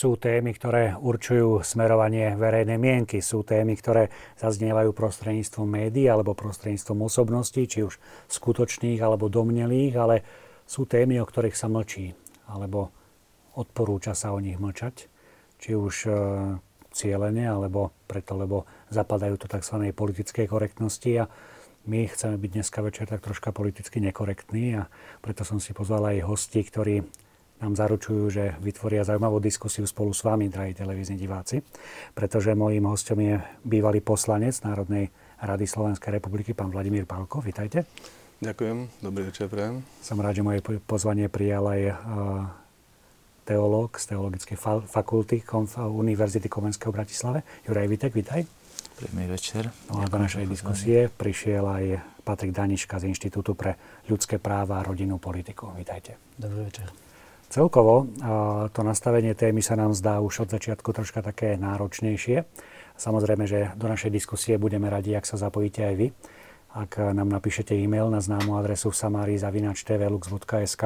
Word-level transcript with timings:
sú 0.00 0.16
témy, 0.16 0.56
ktoré 0.56 0.96
určujú 0.96 1.60
smerovanie 1.60 2.32
verejnej 2.32 2.80
mienky. 2.80 3.20
Sú 3.20 3.44
témy, 3.44 3.76
ktoré 3.76 4.08
zaznievajú 4.40 4.96
prostredníctvom 4.96 5.68
médií 5.68 6.08
alebo 6.08 6.32
prostredníctvom 6.32 7.04
osobností, 7.04 7.68
či 7.68 7.84
už 7.84 8.00
skutočných 8.32 8.96
alebo 8.96 9.28
domnelých, 9.28 9.94
ale 10.00 10.16
sú 10.64 10.88
témy, 10.88 11.20
o 11.20 11.28
ktorých 11.28 11.52
sa 11.52 11.68
mlčí, 11.68 12.16
alebo 12.48 12.88
odporúča 13.60 14.16
sa 14.16 14.32
o 14.32 14.40
nich 14.40 14.56
mlčať, 14.56 15.04
či 15.60 15.76
už 15.76 15.94
e, 16.08 16.12
cieľene, 16.96 17.44
alebo 17.44 17.92
preto, 18.08 18.40
lebo 18.40 18.64
zapadajú 18.88 19.36
do 19.36 19.52
tzv. 19.52 19.92
politickej 19.92 20.48
korektnosti 20.48 21.12
a 21.20 21.28
my 21.84 22.08
chceme 22.08 22.40
byť 22.40 22.50
dneska 22.56 22.80
večer 22.80 23.04
tak 23.04 23.20
troška 23.20 23.52
politicky 23.52 24.00
nekorektní 24.00 24.80
a 24.80 24.88
preto 25.20 25.44
som 25.44 25.60
si 25.60 25.76
pozval 25.76 26.16
aj 26.16 26.24
hosti, 26.24 26.64
ktorí 26.64 27.04
nám 27.60 27.76
zaručujú, 27.76 28.24
že 28.32 28.44
vytvoria 28.64 29.04
zaujímavú 29.04 29.38
diskusiu 29.38 29.84
spolu 29.84 30.16
s 30.16 30.24
vami, 30.24 30.48
drahí 30.48 30.72
televízni 30.72 31.20
diváci, 31.20 31.60
pretože 32.16 32.56
mojím 32.56 32.88
hostom 32.88 33.20
je 33.20 33.36
bývalý 33.62 34.00
poslanec 34.00 34.56
Národnej 34.64 35.12
rady 35.40 35.64
Slovenskej 35.68 36.20
republiky, 36.20 36.56
pán 36.56 36.72
Vladimír 36.72 37.04
Pálko. 37.04 37.44
Vítajte. 37.44 37.84
Ďakujem, 38.40 39.04
dobrý 39.04 39.28
večer, 39.28 39.52
prajem. 39.52 39.84
Som 40.00 40.24
rád, 40.24 40.40
že 40.40 40.46
moje 40.46 40.64
pozvanie 40.88 41.28
prijal 41.28 41.68
aj 41.68 41.80
uh, 41.84 41.94
teológ 43.44 44.00
z 44.00 44.16
Teologickej 44.16 44.56
fakulty 44.88 45.44
Univerzity 45.76 46.48
Komenského 46.48 46.88
v 46.88 47.04
Bratislave. 47.04 47.38
Juraj 47.68 47.88
Vitek, 47.92 48.16
vítaj. 48.16 48.40
Príjemný 48.96 49.28
večer. 49.28 49.68
No 49.92 50.00
a 50.00 50.08
do 50.08 50.16
našej 50.16 50.48
diskusie 50.48 51.12
prišiel 51.12 51.64
aj 51.68 51.84
Patrik 52.24 52.52
Daniška 52.52 53.00
z 53.00 53.12
Inštitútu 53.12 53.52
pre 53.52 53.76
ľudské 54.08 54.40
práva 54.40 54.80
a 54.80 54.86
rodinnú 54.88 55.20
politiku. 55.20 55.72
Vítajte. 55.76 56.16
Dobrý 56.36 56.68
večer. 56.68 57.09
Celkovo 57.50 58.06
to 58.70 58.86
nastavenie 58.86 59.34
témy 59.34 59.58
sa 59.58 59.74
nám 59.74 59.90
zdá 59.90 60.22
už 60.22 60.46
od 60.46 60.54
začiatku 60.54 60.94
troška 60.94 61.18
také 61.18 61.58
náročnejšie. 61.58 62.46
Samozrejme, 62.94 63.42
že 63.50 63.74
do 63.74 63.90
našej 63.90 64.14
diskusie 64.14 64.54
budeme 64.54 64.86
radi, 64.86 65.18
ak 65.18 65.26
sa 65.26 65.34
zapojíte 65.34 65.82
aj 65.82 65.94
vy. 65.98 66.14
Ak 66.70 67.02
nám 67.02 67.26
napíšete 67.26 67.74
e-mail 67.74 68.06
na 68.14 68.22
známu 68.22 68.54
adresu 68.54 68.94
samarizavinačtvlux.sk 68.94 70.82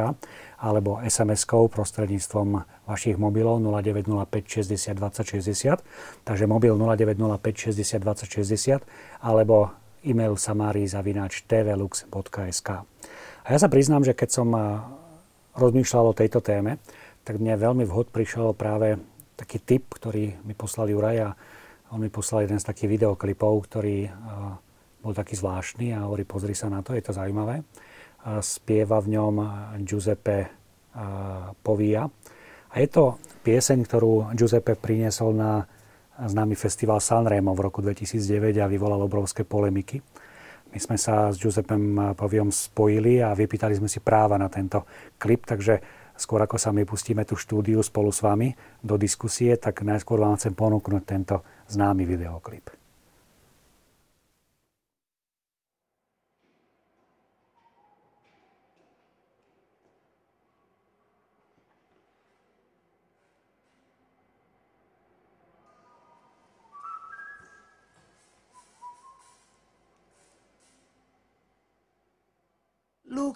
alebo 0.57 1.05
SMS-kou 1.05 1.69
prostredníctvom 1.69 2.65
vašich 2.89 3.21
mobilov 3.21 3.61
0905 3.61 4.65
60 4.65 4.97
20 4.97 5.45
60, 5.45 5.85
takže 6.25 6.45
mobil 6.49 6.73
0905 6.81 7.77
60 7.77 8.01
20 8.01 8.41
60 8.41 8.81
alebo 9.21 9.69
e-mail 10.01 10.41
samarizavinačtvlux.sk. 10.41 12.69
A 13.45 13.53
ja 13.53 13.59
sa 13.61 13.69
priznám, 13.69 14.09
že 14.09 14.17
keď 14.17 14.33
som 14.33 14.49
rozmýšľal 15.55 16.05
o 16.11 16.19
tejto 16.19 16.43
téme, 16.43 16.83
tak 17.25 17.41
mne 17.41 17.57
veľmi 17.57 17.85
vhod 17.89 18.13
prišiel 18.13 18.53
práve 18.53 18.99
taký 19.35 19.59
tip, 19.59 19.91
ktorý 19.91 20.45
mi 20.45 20.55
poslal 20.55 20.93
Juraj 20.93 21.19
a 21.25 21.31
on 21.95 22.03
mi 22.03 22.11
poslal 22.11 22.47
jeden 22.47 22.59
z 22.59 22.67
takých 22.67 22.99
videoklipov, 22.99 23.71
ktorý 23.71 24.11
bol 25.03 25.13
taký 25.15 25.39
zvláštny 25.39 25.95
a 25.95 26.07
hovorí, 26.09 26.27
pozri 26.27 26.57
sa 26.57 26.67
na 26.67 26.83
to, 26.83 26.97
je 26.97 27.05
to 27.05 27.13
zaujímavé. 27.15 27.63
Spieva 28.41 28.99
v 29.05 29.15
ňom 29.15 29.35
Giuseppe 29.85 30.49
Povia. 31.61 32.09
A 32.73 32.75
je 32.83 32.89
to 32.89 33.21
pieseň, 33.45 33.79
ktorú 33.85 34.33
Giuseppe 34.35 34.75
priniesol 34.75 35.37
na 35.37 35.67
známy 36.15 36.55
festival 36.55 37.03
Sanremo 37.03 37.53
v 37.53 37.65
roku 37.67 37.83
2009 37.83 38.59
a 38.63 38.71
vyvolal 38.71 39.03
obrovské 39.03 39.43
polemiky. 39.43 40.01
My 40.75 40.83
sme 40.83 40.99
sa 40.99 41.31
s 41.31 41.39
Giuseppem 41.39 42.19
Poviom 42.19 42.51
spojili 42.51 43.23
a 43.23 43.31
vypýtali 43.31 43.79
sme 43.79 43.87
si 43.87 44.03
práva 44.03 44.35
na 44.35 44.51
tento 44.51 44.83
klip, 45.23 45.47
takže 45.47 45.79
skôr 46.19 46.43
ako 46.43 46.59
sa 46.59 46.75
my 46.75 46.83
pustíme 46.83 47.23
tú 47.23 47.39
štúdiu 47.39 47.79
spolu 47.79 48.11
s 48.11 48.19
vami 48.19 48.51
do 48.83 48.99
diskusie, 48.99 49.55
tak 49.55 49.87
najskôr 49.87 50.19
vám 50.19 50.35
chcem 50.35 50.51
ponúknuť 50.51 51.03
tento 51.07 51.47
známy 51.71 52.03
videoklip. 52.03 52.84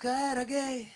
Luca 0.01 0.31
era 0.31 0.45
gay 0.45 0.89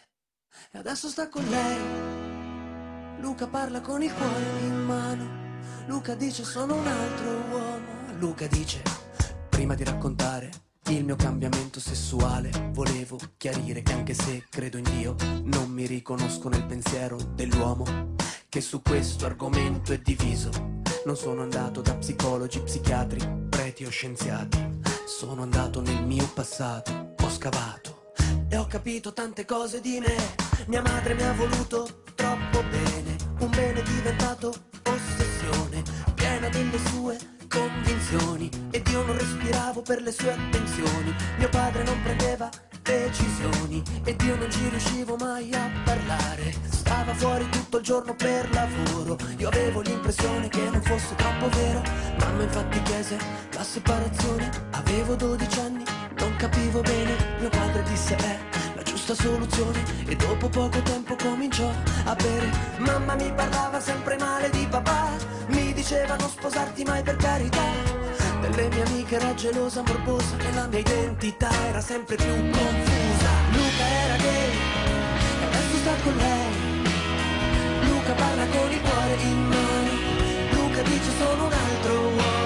e 0.70 0.78
adesso 0.78 1.08
sta 1.08 1.28
con 1.28 1.44
lei. 1.48 3.20
Luca 3.20 3.48
parla 3.48 3.80
con 3.80 4.00
il 4.00 4.14
cuore 4.14 4.60
in 4.60 4.84
mano. 4.84 5.28
Luca 5.86 6.14
dice 6.14 6.44
sono 6.44 6.76
un 6.76 6.86
altro 6.86 7.30
uomo. 7.50 8.18
Luca 8.18 8.46
dice, 8.46 8.80
prima 9.48 9.74
di 9.74 9.82
raccontare 9.82 10.50
il 10.90 11.04
mio 11.04 11.16
cambiamento 11.16 11.80
sessuale, 11.80 12.52
volevo 12.74 13.18
chiarire 13.38 13.82
che 13.82 13.92
anche 13.92 14.14
se 14.14 14.46
credo 14.48 14.78
in 14.78 14.84
Dio, 14.84 15.16
non 15.46 15.68
mi 15.70 15.84
riconosco 15.86 16.48
nel 16.48 16.64
pensiero 16.64 17.16
dell'uomo 17.16 18.14
che 18.48 18.60
su 18.60 18.82
questo 18.82 19.26
argomento 19.26 19.92
è 19.92 19.98
diviso. 19.98 20.50
Non 21.06 21.16
sono 21.16 21.42
andato 21.42 21.80
da 21.80 21.96
psicologi, 21.96 22.60
psichiatri, 22.60 23.48
preti 23.48 23.84
o 23.84 23.90
scienziati. 23.90 24.80
Sono 25.06 25.42
andato 25.42 25.80
nel 25.80 26.04
mio 26.04 26.28
passato, 26.32 27.14
ho 27.20 27.28
scavato 27.28 27.91
e 28.52 28.58
ho 28.58 28.66
capito 28.66 29.14
tante 29.14 29.46
cose 29.46 29.80
di 29.80 29.98
me. 29.98 30.14
Mia 30.66 30.82
madre 30.82 31.14
mi 31.14 31.22
ha 31.22 31.32
voluto 31.32 32.02
troppo 32.14 32.62
bene, 32.64 33.16
un 33.38 33.48
bene 33.48 33.82
diventato 33.82 34.52
ossessione, 34.82 35.82
piena 36.14 36.50
delle 36.50 36.78
sue 36.88 37.16
convinzioni. 37.48 38.50
Ed 38.70 38.86
io 38.88 39.04
non 39.04 39.16
respiravo 39.16 39.80
per 39.80 40.02
le 40.02 40.12
sue 40.12 40.32
attenzioni. 40.32 41.14
Mio 41.38 41.48
padre 41.48 41.82
non 41.84 41.98
prendeva 42.02 42.50
decisioni 42.82 43.82
ed 44.04 44.20
io 44.20 44.36
non 44.36 44.50
ci 44.50 44.68
riuscivo 44.68 45.16
mai 45.16 45.50
a 45.54 45.70
parlare. 45.84 46.54
Stava 46.68 47.14
fuori 47.14 47.48
tutto 47.48 47.78
il 47.78 47.84
giorno 47.84 48.14
per 48.14 48.50
lavoro. 48.52 49.16
Io 49.38 49.48
avevo 49.48 49.80
l'impressione 49.80 50.48
che 50.48 50.68
non 50.68 50.82
fosse 50.82 51.14
troppo 51.14 51.48
vero. 51.56 51.80
Mamma 52.18 52.42
infatti 52.42 52.82
chiese 52.82 53.16
la 53.54 53.64
separazione. 53.64 54.50
Avevo 54.72 55.14
12 55.14 55.58
anni 55.60 55.91
non 56.22 56.36
capivo 56.36 56.80
bene, 56.82 57.16
mio 57.40 57.48
padre 57.48 57.82
disse 57.82 58.14
è 58.14 58.38
la 58.76 58.82
giusta 58.82 59.12
soluzione 59.14 59.82
e 60.06 60.14
dopo 60.14 60.48
poco 60.48 60.80
tempo 60.82 61.16
cominciò 61.16 61.68
a 62.04 62.14
bere. 62.14 62.48
Mamma 62.78 63.14
mi 63.16 63.32
parlava 63.34 63.80
sempre 63.80 64.16
male 64.18 64.48
di 64.50 64.64
papà, 64.70 65.10
mi 65.48 65.72
diceva 65.72 66.14
non 66.16 66.28
sposarti 66.28 66.84
mai 66.84 67.02
per 67.02 67.16
carità. 67.16 67.66
Delle 68.40 68.68
mie 68.68 68.84
amiche 68.86 69.16
era 69.16 69.34
gelosa, 69.34 69.82
morbosa 69.82 70.36
e 70.38 70.52
la 70.54 70.66
mia 70.68 70.78
identità 70.78 71.50
era 71.66 71.80
sempre 71.80 72.14
più 72.14 72.34
confusa. 72.50 73.30
Luca 73.50 73.84
era 74.04 74.16
gay 74.16 74.50
e 75.40 75.44
adesso 75.46 75.76
sta 75.82 75.94
con 76.04 76.16
lei. 76.16 76.52
Luca 77.88 78.12
parla 78.12 78.46
con 78.46 78.70
il 78.70 78.80
cuore 78.80 79.16
in 79.22 79.46
mano. 79.48 79.92
Luca 80.52 80.82
dice 80.82 81.10
sono 81.18 81.46
un 81.46 81.52
altro 81.52 81.92
uomo. 81.98 82.41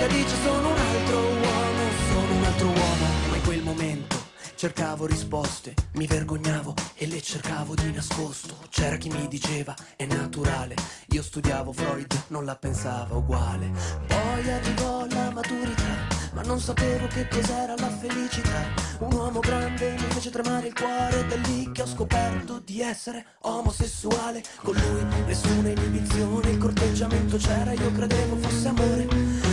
Luca 0.00 0.14
dice 0.14 0.34
sono 0.42 0.70
un 0.70 0.78
altro 0.78 1.18
uomo, 1.18 1.90
sono 2.10 2.34
un 2.34 2.44
altro 2.44 2.66
uomo. 2.68 3.06
Ma 3.28 3.36
in 3.36 3.42
quel 3.42 3.62
momento 3.62 4.16
cercavo 4.54 5.04
risposte, 5.04 5.74
mi 5.94 6.06
vergognavo 6.06 6.74
e 6.94 7.06
le 7.06 7.20
cercavo 7.20 7.74
di 7.74 7.92
nascosto. 7.92 8.56
C'era 8.70 8.96
chi 8.96 9.10
mi 9.10 9.28
diceva 9.28 9.74
è 9.96 10.06
naturale, 10.06 10.74
io 11.08 11.22
studiavo 11.22 11.72
Freud, 11.72 12.24
non 12.28 12.46
la 12.46 12.56
pensava 12.56 13.14
uguale. 13.14 13.70
Poi 14.06 14.50
arrivò 14.50 15.06
la 15.06 15.30
maturità 15.32 16.20
ma 16.32 16.42
non 16.42 16.60
sapevo 16.60 17.06
che 17.08 17.28
cos'era 17.28 17.74
la 17.76 17.90
felicità. 17.90 18.64
Un 19.00 19.12
uomo 19.12 19.40
grande 19.40 19.90
mi 19.92 20.12
fece 20.14 20.30
tremare 20.30 20.68
il 20.68 20.74
cuore, 20.74 21.26
da 21.26 21.36
lì 21.36 21.70
che 21.72 21.82
ho 21.82 21.86
scoperto 21.86 22.60
di 22.64 22.80
essere 22.80 23.26
omosessuale. 23.40 24.42
Con 24.62 24.74
lui 24.74 25.24
nessuna 25.26 25.68
inibizione, 25.68 26.50
il 26.50 26.58
corteggiamento 26.58 27.36
c'era, 27.36 27.72
io 27.72 27.92
credevo 27.92 28.36
fosse 28.36 28.68
amore. 28.68 29.49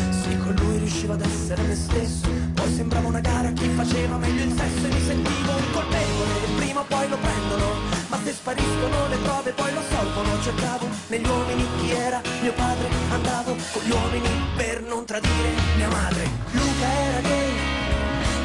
Con 0.47 0.55
lui 0.63 0.77
riuscivo 0.77 1.11
ad 1.11 1.19
essere 1.19 1.61
me 1.63 1.75
stesso. 1.75 2.29
Poi 2.53 2.73
sembrava 2.73 3.05
una 3.09 3.19
gara 3.19 3.49
a 3.49 3.51
chi 3.51 3.67
faceva 3.75 4.15
meglio 4.15 4.43
il 4.45 4.53
sesso 4.55 4.85
e 4.85 4.93
mi 4.93 5.01
sentivo 5.05 5.51
un 5.51 5.71
colpevole. 5.73 6.31
Prima 6.55 6.79
o 6.79 6.85
poi 6.87 7.09
lo 7.09 7.17
prendono, 7.17 7.65
ma 8.07 8.17
se 8.23 8.31
spariscono 8.31 9.07
le 9.09 9.17
prove 9.17 9.51
poi 9.51 9.73
lo 9.73 9.81
solvono. 9.91 10.41
Cercavo 10.41 10.87
negli 11.07 11.27
uomini 11.27 11.67
chi 11.81 11.91
era 11.91 12.21
mio 12.41 12.53
padre, 12.53 12.87
andavo 13.11 13.57
con 13.73 13.81
gli 13.83 13.91
uomini 13.91 14.29
per 14.55 14.83
non 14.83 15.03
tradire 15.03 15.49
mia 15.75 15.89
madre. 15.89 16.23
Luca 16.51 16.87
era 16.87 17.19
gay 17.27 17.51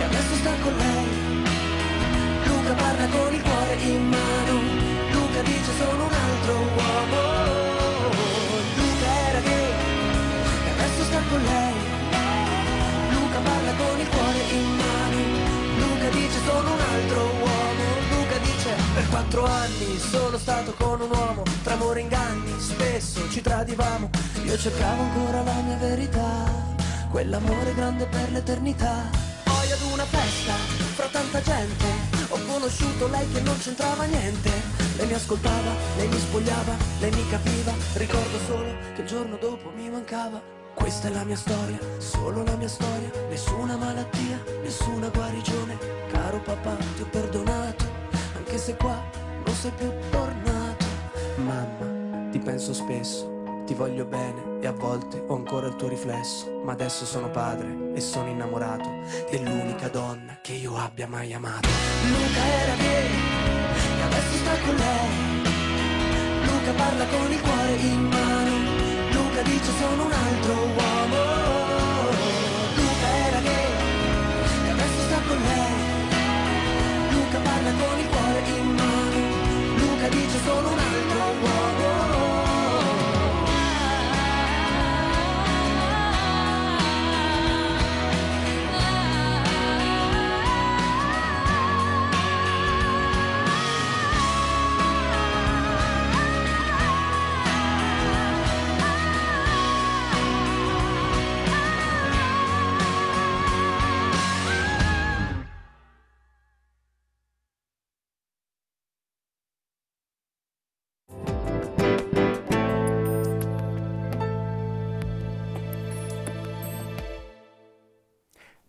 e 0.01 0.03
adesso 0.03 0.35
sta 0.43 0.53
con 0.61 0.75
lei. 0.75 1.07
Luca 2.51 2.73
parla 2.83 3.07
con 3.15 3.33
il 3.33 3.43
cuore 3.43 3.75
in 3.79 4.09
mano. 4.09 4.55
Luca 5.13 5.43
dice 5.43 5.71
sono 5.79 6.03
un 6.03 6.13
altro 6.13 6.53
uomo. 6.59 7.31
Con 11.31 11.41
lei 11.41 11.92
con 13.77 14.01
il 14.01 14.09
cuore 14.09 14.39
in 14.51 14.77
mano. 14.77 15.21
Luca 15.79 16.09
dice 16.11 16.39
sono 16.45 16.73
un 16.73 16.81
altro 16.81 17.21
uomo, 17.21 17.85
Luca 18.11 18.39
dice 18.39 18.75
per 18.95 19.09
quattro 19.09 19.45
anni 19.45 19.99
sono 19.99 20.39
stato 20.39 20.75
con 20.79 21.01
un 21.01 21.11
uomo, 21.11 21.43
tra 21.63 21.75
amore 21.75 22.01
e 22.01 22.03
inganni 22.03 22.53
spesso 22.59 23.29
ci 23.31 23.41
tradivamo, 23.41 24.11
io 24.45 24.57
cercavo 24.59 25.03
ancora 25.03 25.43
la 25.43 25.61
mia 25.63 25.77
verità, 25.77 26.75
quell'amore 27.11 27.75
grande 27.75 28.07
per 28.07 28.31
l'eternità. 28.31 29.11
Poi 29.45 29.73
ad 29.73 29.81
una 29.93 30.05
festa, 30.05 30.55
fra 30.95 31.07
tanta 31.07 31.41
gente, 31.41 31.87
ho 32.29 32.39
conosciuto 32.47 33.09
lei 33.09 33.31
che 33.33 33.41
non 33.41 33.59
c'entrava 33.59 34.05
niente, 34.05 34.51
lei 34.97 35.07
mi 35.07 35.15
ascoltava, 35.15 35.73
lei 35.97 36.09
mi 36.09 36.19
spogliava, 36.19 36.75
lei 37.01 37.11
mi 37.11 37.29
capiva, 37.29 37.73
ricordo 37.95 38.39
solo 38.47 38.75
che 38.95 39.03
il 39.03 39.07
giorno 39.07 39.37
dopo 39.37 39.71
mi 39.75 39.89
mancava. 39.89 40.62
Questa 40.75 41.09
è 41.09 41.11
la 41.13 41.25
mia 41.25 41.37
storia, 41.37 41.79
solo 41.99 42.43
la 42.45 42.57
mia 42.57 42.69
storia, 42.69 43.11
nessuna 43.29 43.77
malattia, 43.77 44.43
nessuna 44.63 45.09
guarigione. 45.09 45.79
Caro 46.11 46.41
papà, 46.41 46.77
ti 46.97 47.03
ho 47.03 47.07
perdonato, 47.07 47.85
anche 48.37 48.59
se 48.59 48.77
qua 48.77 49.01
non 49.45 49.55
sei 49.55 49.71
più 49.73 49.91
tornato. 50.11 50.85
Mamma, 51.37 52.31
ti 52.31 52.39
penso 52.39 52.73
spesso, 52.75 53.63
ti 53.65 53.75
voglio 53.75 54.05
bene 54.05 54.59
e 54.61 54.67
a 54.67 54.73
volte 54.73 55.23
ho 55.27 55.35
ancora 55.35 55.67
il 55.67 55.77
tuo 55.77 55.89
riflesso. 55.89 56.61
Ma 56.65 56.73
adesso 56.73 57.05
sono 57.05 57.31
padre 57.31 57.93
e 57.95 58.01
sono 58.01 58.29
innamorato 58.29 58.89
dell'unica 59.31 59.89
donna 59.89 60.39
che 60.41 60.53
io 60.53 60.77
abbia 60.77 61.07
mai 61.09 61.33
amato. 61.33 61.69
Luca 62.07 62.45
era 62.45 62.75
gay 62.77 63.09
e 63.99 64.03
adesso 64.03 64.37
sta 64.37 64.55
con 64.65 64.75
lei. 64.75 65.09
Luca 66.45 66.73
parla 66.73 67.07
con 67.07 67.33
il 67.33 67.41
cuore 67.41 67.75
in 67.77 68.03
mano. 68.09 68.82
Dice 69.45 69.73
sono 69.79 70.05
un 70.05 70.13
altro 70.13 70.53
uomo. 70.53 71.23
Luca 72.77 73.09
era 73.27 73.41
gay 73.41 73.71
e 74.67 74.71
adesso 74.71 75.01
sta 75.07 75.21
con 75.27 75.37
lei. 75.37 75.73
Luca 77.11 77.39
parla 77.39 77.71
con 77.73 77.99
il 77.99 78.12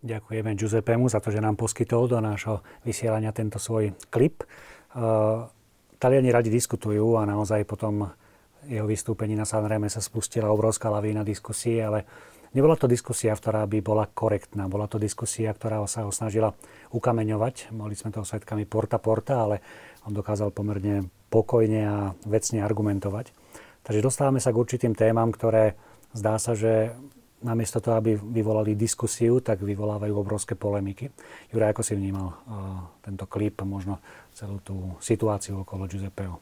Ďakujeme 0.03 0.59
Giuseppemu 0.59 1.07
za 1.07 1.23
to, 1.23 1.31
že 1.31 1.39
nám 1.39 1.55
poskytol 1.55 2.11
do 2.11 2.19
nášho 2.19 2.59
vysielania 2.83 3.31
tento 3.31 3.55
svoj 3.55 3.95
klip. 4.11 4.43
Uh, 4.91 5.47
Taliani 5.95 6.27
radi 6.27 6.51
diskutujú 6.51 7.15
a 7.15 7.23
naozaj 7.23 7.63
potom 7.63 8.11
jeho 8.67 8.83
vystúpení 8.83 9.39
na 9.39 9.47
Sanreme 9.47 9.87
sa 9.87 10.03
spustila 10.03 10.51
obrovská 10.51 10.91
lavína 10.91 11.23
diskusie, 11.23 11.79
ale 11.79 12.03
nebola 12.51 12.75
to 12.75 12.91
diskusia, 12.91 13.31
ktorá 13.31 13.63
by 13.63 13.79
bola 13.79 14.03
korektná. 14.11 14.67
Bola 14.67 14.91
to 14.91 14.99
diskusia, 14.99 15.55
ktorá 15.55 15.79
sa 15.87 16.03
ho 16.03 16.11
snažila 16.11 16.51
ukameňovať. 16.91 17.71
Boli 17.71 17.95
sme 17.95 18.11
toho 18.11 18.27
svetkami 18.27 18.67
porta 18.67 18.99
porta, 18.99 19.47
ale 19.47 19.63
on 20.03 20.11
dokázal 20.11 20.51
pomerne 20.51 21.07
pokojne 21.31 21.81
a 21.87 21.97
vecne 22.27 22.59
argumentovať. 22.59 23.31
Takže 23.87 24.03
dostávame 24.03 24.43
sa 24.43 24.51
k 24.51 24.59
určitým 24.59 24.99
témam, 24.99 25.31
ktoré 25.31 25.79
zdá 26.11 26.35
sa, 26.39 26.55
že 26.55 26.91
namiesto 27.43 27.83
toho, 27.83 27.99
aby 27.99 28.15
vyvolali 28.15 28.73
diskusiu, 28.73 29.43
tak 29.43 29.61
vyvolávajú 29.61 30.13
obrovské 30.15 30.55
polemiky. 30.55 31.11
Juraj, 31.51 31.75
ako 31.75 31.83
si 31.83 31.93
vnímal 31.93 32.27
uh, 32.31 32.35
tento 33.03 33.27
klip 33.27 33.59
a 33.61 33.67
možno 33.67 33.99
celú 34.33 34.63
tú 34.63 34.95
situáciu 35.03 35.61
okolo 35.61 35.85
Giuseppeho? 35.85 36.39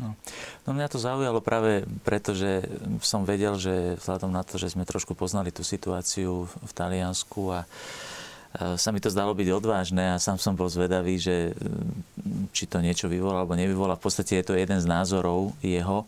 No. 0.00 0.18
no 0.66 0.70
mňa 0.74 0.88
to 0.90 0.98
zaujalo 0.98 1.38
práve 1.38 1.86
preto, 2.02 2.34
že 2.34 2.66
som 3.04 3.22
vedel, 3.22 3.54
že 3.54 3.96
vzhľadom 4.02 4.34
na 4.34 4.42
to, 4.42 4.58
že 4.58 4.74
sme 4.74 4.88
trošku 4.88 5.14
poznali 5.14 5.54
tú 5.54 5.62
situáciu 5.62 6.50
v 6.50 6.72
Taliansku 6.74 7.42
a 7.54 7.60
sa 8.52 8.92
mi 8.92 9.00
to 9.00 9.08
zdalo 9.08 9.32
byť 9.32 9.48
odvážne 9.48 10.12
a 10.12 10.20
sám 10.20 10.36
som 10.36 10.52
bol 10.52 10.68
zvedavý, 10.68 11.16
že 11.16 11.56
či 12.52 12.68
to 12.68 12.84
niečo 12.84 13.08
vyvolá 13.08 13.40
alebo 13.44 13.56
nevyvolá. 13.56 13.96
V 13.96 14.04
podstate 14.04 14.40
je 14.40 14.44
to 14.44 14.58
jeden 14.58 14.76
z 14.76 14.84
názorov 14.84 15.56
jeho 15.64 16.04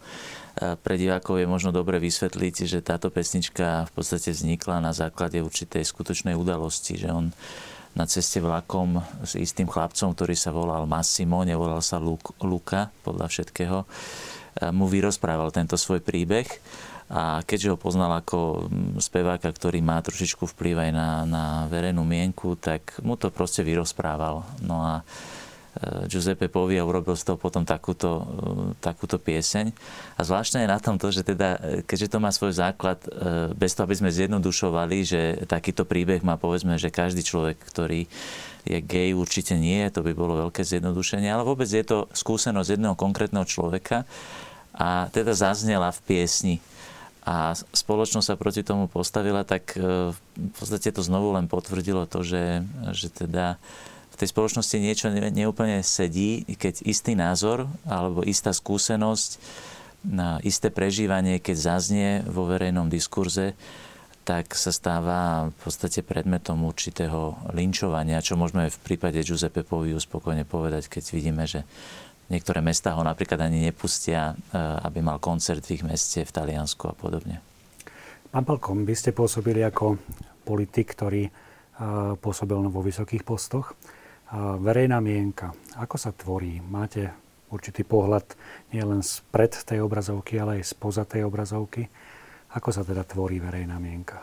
pre 0.55 0.95
divákov 0.95 1.43
je 1.43 1.51
možno 1.51 1.75
dobre 1.75 1.99
vysvetliť, 1.99 2.55
že 2.71 2.79
táto 2.85 3.11
pesnička 3.11 3.91
v 3.91 3.93
podstate 3.95 4.31
vznikla 4.31 4.79
na 4.79 4.95
základe 4.95 5.43
určitej 5.43 5.83
skutočnej 5.83 6.39
udalosti, 6.39 6.95
že 6.95 7.11
on 7.11 7.35
na 7.95 8.07
ceste 8.11 8.43
vlakom 8.43 8.99
s 9.23 9.39
istým 9.39 9.71
chlapcom, 9.71 10.15
ktorý 10.15 10.35
sa 10.35 10.51
volal 10.51 10.87
Massimo, 10.87 11.47
nevolal 11.47 11.79
sa 11.79 12.03
Luka 12.43 12.91
podľa 13.07 13.27
všetkého, 13.31 13.79
mu 14.75 14.87
vyrozprával 14.91 15.55
tento 15.55 15.79
svoj 15.79 16.03
príbeh 16.03 16.47
a 17.11 17.45
keďže 17.45 17.75
ho 17.75 17.79
poznal 17.79 18.11
ako 18.19 18.67
speváka, 18.99 19.47
ktorý 19.53 19.85
má 19.85 20.01
trošičku 20.01 20.49
vplyv 20.57 20.89
aj 20.89 20.91
na, 20.91 21.09
na 21.23 21.45
verejnú 21.71 22.03
mienku, 22.03 22.57
tak 22.59 22.97
mu 23.05 23.15
to 23.15 23.29
proste 23.31 23.61
vyrozprával. 23.63 24.43
No 24.65 24.83
a 24.83 24.95
Giuseppe 26.07 26.47
Povi 26.47 26.79
a 26.79 26.87
urobil 26.87 27.19
z 27.19 27.27
toho 27.27 27.39
potom 27.39 27.67
takúto, 27.67 28.23
eh, 28.23 28.27
takúto 28.79 29.19
pieseň. 29.19 29.75
A 30.15 30.21
zvláštne 30.23 30.63
je 30.63 30.71
na 30.71 30.79
tom 30.79 30.95
to, 30.97 31.11
že 31.11 31.27
teda, 31.27 31.59
eh, 31.59 31.63
keďže 31.83 32.15
to 32.15 32.19
má 32.23 32.31
svoj 32.31 32.55
základ, 32.55 32.97
bez 33.55 33.75
toho, 33.75 33.91
aby 33.91 33.97
sme 33.99 34.11
zjednodušovali, 34.13 34.97
že 35.03 35.21
takýto 35.51 35.83
príbeh 35.83 36.23
má 36.23 36.39
povedzme, 36.39 36.79
že 36.79 36.95
každý 36.95 37.27
človek, 37.27 37.59
ktorý 37.59 38.07
je 38.65 38.79
gay, 38.81 39.13
určite 39.13 39.59
nie, 39.59 39.83
to 39.91 40.01
by 40.01 40.17
bolo 40.17 40.49
veľké 40.49 40.65
zjednodušenie, 40.65 41.29
ale 41.29 41.45
vôbec 41.45 41.69
je 41.69 41.85
to 41.85 42.09
skúsenosť 42.15 42.79
jedného 42.79 42.97
konkrétneho 42.97 43.45
človeka 43.45 44.09
a 44.73 45.13
teda 45.13 45.37
zaznela 45.37 45.93
v 45.93 46.01
piesni 46.07 46.57
a 47.25 47.57
spoločnosť 47.57 48.27
sa 48.29 48.37
proti 48.37 48.61
tomu 48.61 48.85
postavila, 48.85 49.49
tak 49.49 49.77
v 49.81 50.19
podstate 50.61 50.93
to 50.93 51.01
znovu 51.01 51.33
len 51.33 51.49
potvrdilo 51.49 52.05
to, 52.05 52.21
že, 52.21 52.61
že 52.93 53.09
teda 53.09 53.57
v 54.15 54.21
tej 54.23 54.31
spoločnosti 54.31 54.77
niečo 54.79 55.11
neúplne 55.11 55.83
sedí, 55.83 56.47
keď 56.47 56.87
istý 56.87 57.19
názor 57.19 57.67
alebo 57.83 58.23
istá 58.23 58.55
skúsenosť, 58.55 59.43
na 60.05 60.37
isté 60.45 60.69
prežívanie, 60.69 61.41
keď 61.41 61.57
zaznie 61.57 62.11
vo 62.29 62.45
verejnom 62.45 62.93
diskurze, 62.93 63.57
tak 64.25 64.53
sa 64.57 64.73
stáva 64.73 65.49
v 65.53 65.57
podstate 65.65 66.01
predmetom 66.01 66.65
určitého 66.65 67.37
linčovania, 67.53 68.25
čo 68.25 68.41
môžeme 68.41 68.69
v 68.69 68.79
prípade 68.85 69.21
Giuseppe 69.21 69.65
Poviu 69.65 70.01
spokojne 70.01 70.49
povedať, 70.49 70.89
keď 70.89 71.05
vidíme, 71.13 71.45
že 71.45 71.65
niektoré 72.33 72.65
mesta 72.65 72.97
ho 72.97 73.05
napríklad 73.05 73.41
ani 73.45 73.69
nepustia, 73.69 74.33
e, 74.33 74.57
aby 74.85 75.05
mal 75.05 75.21
koncert 75.21 75.61
v 75.65 75.81
ich 75.81 75.85
meste 75.85 76.25
v 76.25 76.33
Taliansku 76.33 76.89
a 76.89 76.97
podobne. 76.97 77.45
Pán 78.33 78.49
Palkom, 78.49 78.89
vy 78.89 78.97
ste 78.97 79.13
pôsobili 79.13 79.61
ako 79.61 80.01
politik, 80.45 80.97
ktorý 80.97 81.29
e, 81.29 81.31
pôsobil 82.17 82.57
vo 82.65 82.81
vysokých 82.81 83.29
postoch 83.29 83.77
verejná 84.59 84.99
mienka, 84.99 85.55
ako 85.79 85.97
sa 85.99 86.11
tvorí? 86.11 86.59
Máte 86.59 87.15
určitý 87.55 87.87
pohľad 87.87 88.27
nielen 88.75 89.01
spred 89.07 89.55
tej 89.55 89.87
obrazovky, 89.87 90.43
ale 90.43 90.59
aj 90.59 90.75
spoza 90.75 91.07
tej 91.07 91.23
obrazovky. 91.27 91.87
Ako 92.55 92.71
sa 92.75 92.83
teda 92.83 93.07
tvorí 93.07 93.39
verejná 93.39 93.79
mienka? 93.79 94.23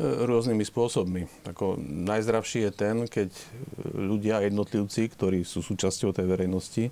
E, 0.00 0.04
rôznymi 0.04 0.64
spôsobmi. 0.64 1.22
Ako 1.48 1.76
najzdravší 1.80 2.68
je 2.68 2.72
ten, 2.72 2.96
keď 3.04 3.28
ľudia, 3.96 4.44
jednotlivci, 4.44 5.12
ktorí 5.12 5.44
sú 5.44 5.60
súčasťou 5.60 6.12
tej 6.12 6.26
verejnosti, 6.28 6.84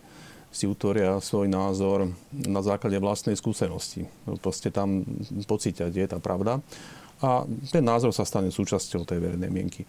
si 0.52 0.64
utvoria 0.64 1.20
svoj 1.20 1.52
názor 1.52 2.08
na 2.32 2.64
základe 2.64 2.96
vlastnej 2.96 3.36
skúsenosti. 3.36 4.08
No, 4.24 4.40
proste 4.40 4.72
tam 4.72 5.04
pocíťať 5.44 5.92
je 5.92 6.06
tá 6.08 6.18
pravda. 6.20 6.64
A 7.20 7.44
ten 7.72 7.84
názor 7.84 8.12
sa 8.12 8.28
stane 8.28 8.52
súčasťou 8.52 9.04
tej 9.04 9.20
verejnej 9.20 9.52
mienky. 9.52 9.84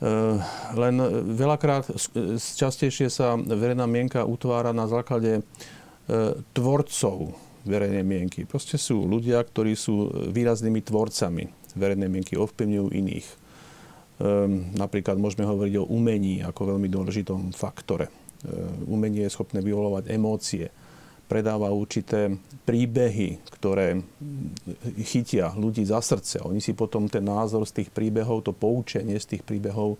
Eh, 0.00 0.36
len 0.80 0.94
veľakrát 1.36 1.84
častejšie 2.32 3.12
sa 3.12 3.36
verejná 3.36 3.84
mienka 3.84 4.24
utvára 4.24 4.72
na 4.72 4.88
základe 4.88 5.40
eh, 5.40 5.44
tvorcov 6.56 7.36
verejnej 7.68 8.00
mienky. 8.00 8.48
Proste 8.48 8.80
sú 8.80 9.04
ľudia, 9.04 9.44
ktorí 9.44 9.76
sú 9.76 10.08
výraznými 10.32 10.80
tvorcami 10.80 11.76
verejnej 11.76 12.08
mienky, 12.08 12.32
ovplyvňujú 12.40 12.88
iných. 12.88 13.28
Napríklad 14.80 15.20
môžeme 15.20 15.44
hovoriť 15.48 15.74
o 15.80 15.88
umení 15.92 16.40
ako 16.40 16.76
veľmi 16.76 16.88
dôležitom 16.88 17.52
faktore. 17.52 18.08
Umenie 18.88 19.28
je 19.28 19.32
schopné 19.32 19.60
vyvolovať 19.60 20.08
emócie, 20.08 20.72
predáva 21.30 21.70
určité 21.70 22.34
príbehy, 22.66 23.38
ktoré 23.54 24.02
chytia 25.06 25.54
ľudí 25.54 25.86
za 25.86 26.02
srdce. 26.02 26.42
Oni 26.42 26.58
si 26.58 26.74
potom 26.74 27.06
ten 27.06 27.22
názor 27.22 27.62
z 27.70 27.82
tých 27.82 27.94
príbehov, 27.94 28.42
to 28.42 28.50
poučenie 28.50 29.14
z 29.14 29.38
tých 29.38 29.46
príbehov 29.46 29.94
e, 29.94 29.98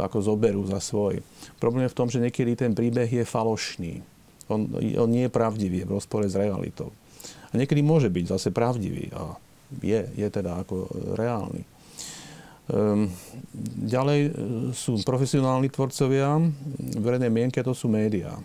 ako 0.00 0.18
zoberú 0.24 0.64
za 0.64 0.80
svoj. 0.80 1.20
Problém 1.60 1.84
je 1.84 1.92
v 1.92 1.98
tom, 2.00 2.08
že 2.08 2.24
niekedy 2.24 2.56
ten 2.56 2.72
príbeh 2.72 3.12
je 3.12 3.28
falošný. 3.28 4.00
On, 4.48 4.64
on 4.96 5.08
nie 5.12 5.28
je 5.28 5.36
pravdivý, 5.36 5.84
je 5.84 5.88
v 5.92 5.96
rozpore 6.00 6.24
s 6.24 6.40
realitou. 6.40 6.88
A 7.52 7.60
niekedy 7.60 7.84
môže 7.84 8.08
byť 8.08 8.24
zase 8.32 8.48
pravdivý 8.48 9.12
a 9.12 9.36
je, 9.84 10.00
je 10.16 10.28
teda 10.32 10.64
ako 10.64 10.88
reálny. 11.20 11.68
Um, 12.64 13.12
ďalej 13.84 14.20
e, 14.24 14.30
sú 14.72 14.96
profesionálni 15.04 15.68
tvorcovia, 15.68 16.40
verejné 16.96 17.28
mienke 17.28 17.60
to 17.60 17.76
sú 17.76 17.92
médiá. 17.92 18.40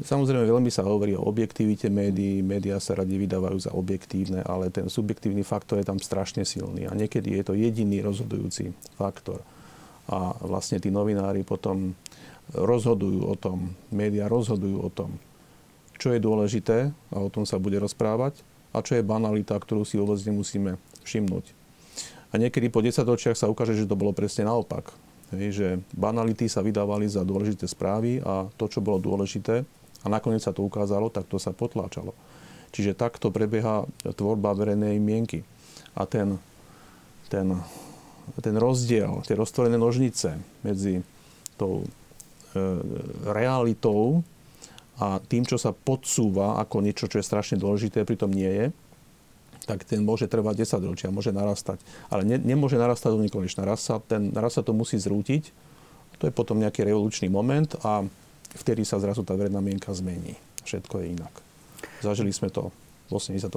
Samozrejme, 0.00 0.48
veľmi 0.48 0.72
sa 0.72 0.80
hovorí 0.80 1.12
o 1.12 1.28
objektivite 1.28 1.92
médií, 1.92 2.40
médiá 2.40 2.80
sa 2.80 2.96
radi 2.96 3.20
vydávajú 3.20 3.58
za 3.60 3.72
objektívne, 3.76 4.40
ale 4.48 4.72
ten 4.72 4.88
subjektívny 4.88 5.44
faktor 5.44 5.76
je 5.76 5.88
tam 5.92 6.00
strašne 6.00 6.48
silný 6.48 6.88
a 6.88 6.96
niekedy 6.96 7.36
je 7.36 7.44
to 7.44 7.52
jediný 7.52 8.00
rozhodujúci 8.00 8.72
faktor. 8.96 9.44
A 10.08 10.32
vlastne 10.40 10.80
tí 10.80 10.88
novinári 10.88 11.44
potom 11.44 11.92
rozhodujú 12.56 13.28
o 13.28 13.36
tom, 13.36 13.76
médiá 13.92 14.24
rozhodujú 14.24 14.78
o 14.80 14.88
tom, 14.88 15.20
čo 16.00 16.16
je 16.16 16.20
dôležité 16.24 16.96
a 17.12 17.16
o 17.20 17.28
tom 17.28 17.44
sa 17.44 17.60
bude 17.60 17.76
rozprávať 17.76 18.40
a 18.72 18.80
čo 18.80 18.96
je 18.96 19.04
banalita, 19.04 19.52
ktorú 19.52 19.84
si 19.84 20.00
vôbec 20.00 20.16
nemusíme 20.24 20.80
všimnúť. 21.04 21.52
A 22.32 22.40
niekedy 22.40 22.72
po 22.72 22.80
desaťročiach 22.80 23.36
sa 23.36 23.52
ukáže, 23.52 23.76
že 23.76 23.84
to 23.90 23.98
bolo 23.98 24.16
presne 24.16 24.48
naopak. 24.48 24.96
Hej, 25.30 25.48
že 25.54 25.68
banality 25.94 26.48
sa 26.48 26.64
vydávali 26.64 27.06
za 27.06 27.22
dôležité 27.22 27.68
správy 27.68 28.18
a 28.24 28.50
to, 28.58 28.66
čo 28.66 28.82
bolo 28.82 28.98
dôležité, 28.98 29.62
a 30.00 30.06
nakoniec 30.08 30.40
sa 30.40 30.56
to 30.56 30.64
ukázalo, 30.64 31.12
tak 31.12 31.28
to 31.28 31.36
sa 31.36 31.52
potláčalo. 31.52 32.16
Čiže 32.70 32.96
takto 32.96 33.34
prebieha 33.34 33.84
tvorba 34.14 34.54
verejnej 34.54 34.96
mienky. 35.02 35.42
A 35.98 36.06
ten, 36.06 36.38
ten, 37.28 37.58
ten 38.38 38.56
rozdiel, 38.56 39.26
tie 39.26 39.34
roztvorené 39.34 39.76
nožnice 39.76 40.38
medzi 40.62 41.02
tou 41.58 41.82
e, 41.82 41.86
realitou 43.26 44.22
a 45.02 45.18
tým, 45.18 45.44
čo 45.44 45.58
sa 45.58 45.74
podsúva 45.74 46.62
ako 46.62 46.84
niečo, 46.84 47.10
čo 47.10 47.18
je 47.18 47.26
strašne 47.26 47.56
dôležité, 47.58 48.06
pritom 48.06 48.30
nie 48.30 48.48
je, 48.48 48.66
tak 49.68 49.84
ten 49.84 50.00
môže 50.00 50.30
trvať 50.30 50.64
10 50.64 50.90
ročia, 50.90 51.14
môže 51.14 51.34
narastať. 51.34 51.82
Ale 52.08 52.24
ne, 52.24 52.40
nemôže 52.40 52.80
narastať 52.80 53.12
do 53.12 53.22
nekonečna. 53.22 53.66
Raz 53.66 53.84
sa, 53.84 54.00
raz 54.34 54.52
sa 54.56 54.62
to 54.64 54.72
musí 54.72 54.96
zrútiť, 54.96 55.52
to 56.20 56.28
je 56.28 56.32
potom 56.36 56.60
nejaký 56.60 56.84
revolučný 56.84 57.32
moment 57.32 57.72
a 57.80 58.04
vtedy 58.54 58.82
sa 58.82 58.98
zrazu 58.98 59.22
tá 59.22 59.34
verejná 59.38 59.62
mienka 59.62 59.90
zmení. 59.94 60.34
Všetko 60.66 61.02
je 61.02 61.06
inak. 61.14 61.34
Zažili 62.02 62.32
sme 62.34 62.50
to 62.50 62.74
v 63.08 63.18
89. 63.18 63.50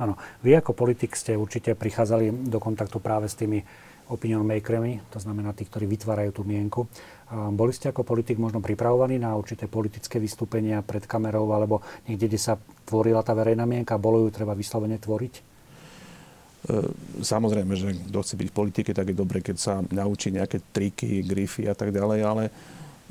Áno. 0.00 0.14
Vy 0.40 0.56
ako 0.56 0.72
politik 0.72 1.12
ste 1.14 1.36
určite 1.36 1.76
prichádzali 1.76 2.48
do 2.48 2.58
kontaktu 2.58 2.96
práve 2.98 3.28
s 3.28 3.36
tými 3.36 3.60
opinion 4.10 4.44
makermi, 4.44 5.00
to 5.08 5.16
znamená 5.22 5.56
tí, 5.56 5.64
ktorí 5.64 5.88
vytvárajú 5.88 6.36
tú 6.36 6.42
mienku. 6.44 6.84
Boli 7.32 7.72
ste 7.72 7.88
ako 7.88 8.04
politik 8.04 8.36
možno 8.36 8.60
pripravovaní 8.60 9.16
na 9.16 9.32
určité 9.32 9.64
politické 9.70 10.20
vystúpenia 10.20 10.84
pred 10.84 11.08
kamerou 11.08 11.48
alebo 11.48 11.80
niekde, 12.04 12.28
kde 12.28 12.40
sa 12.40 12.60
tvorila 12.84 13.24
tá 13.24 13.32
verejná 13.32 13.64
mienka, 13.64 13.96
bolo 13.96 14.26
ju 14.26 14.28
treba 14.28 14.52
vyslovene 14.52 15.00
tvoriť? 15.00 15.34
E, 15.34 15.42
samozrejme, 17.24 17.72
že 17.72 17.96
kto 18.12 18.18
chce 18.20 18.34
byť 18.36 18.48
v 18.52 18.58
politike, 18.58 18.90
tak 18.92 19.08
je 19.08 19.16
dobre, 19.16 19.40
keď 19.40 19.56
sa 19.56 19.80
naučí 19.80 20.28
nejaké 20.28 20.60
triky, 20.76 21.24
grify 21.24 21.72
a 21.72 21.74
tak 21.74 21.88
ďalej, 21.88 22.20
ale 22.20 22.44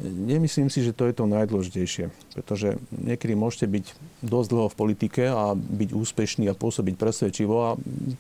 Nemyslím 0.01 0.73
si, 0.73 0.81
že 0.81 0.97
to 0.97 1.05
je 1.05 1.13
to 1.13 1.29
najdôležitejšie, 1.29 2.09
pretože 2.33 2.81
niekedy 2.89 3.37
môžete 3.37 3.69
byť 3.69 3.85
dosť 4.25 4.49
dlho 4.49 4.67
v 4.73 4.79
politike 4.79 5.23
a 5.29 5.53
byť 5.53 5.89
úspešný 5.93 6.49
a 6.49 6.57
pôsobiť 6.57 6.97
presvedčivo 6.97 7.55
a 7.61 7.71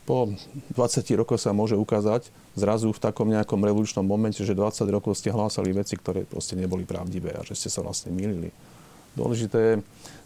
po 0.05 0.29
20 0.77 0.77
rokoch 1.17 1.41
sa 1.41 1.57
môže 1.57 1.73
ukázať 1.73 2.29
zrazu 2.53 2.93
v 2.93 3.01
takom 3.01 3.25
nejakom 3.33 3.57
revolučnom 3.57 4.05
momente, 4.05 4.45
že 4.45 4.53
20 4.53 4.85
rokov 4.93 5.17
ste 5.17 5.33
hlásali 5.33 5.73
veci, 5.73 5.97
ktoré 5.97 6.21
proste 6.29 6.53
neboli 6.53 6.85
pravdivé 6.85 7.33
a 7.33 7.41
že 7.41 7.57
ste 7.57 7.73
sa 7.73 7.81
vlastne 7.81 8.13
milili. 8.13 8.53
Dôležité 9.17 9.57
je 9.57 9.75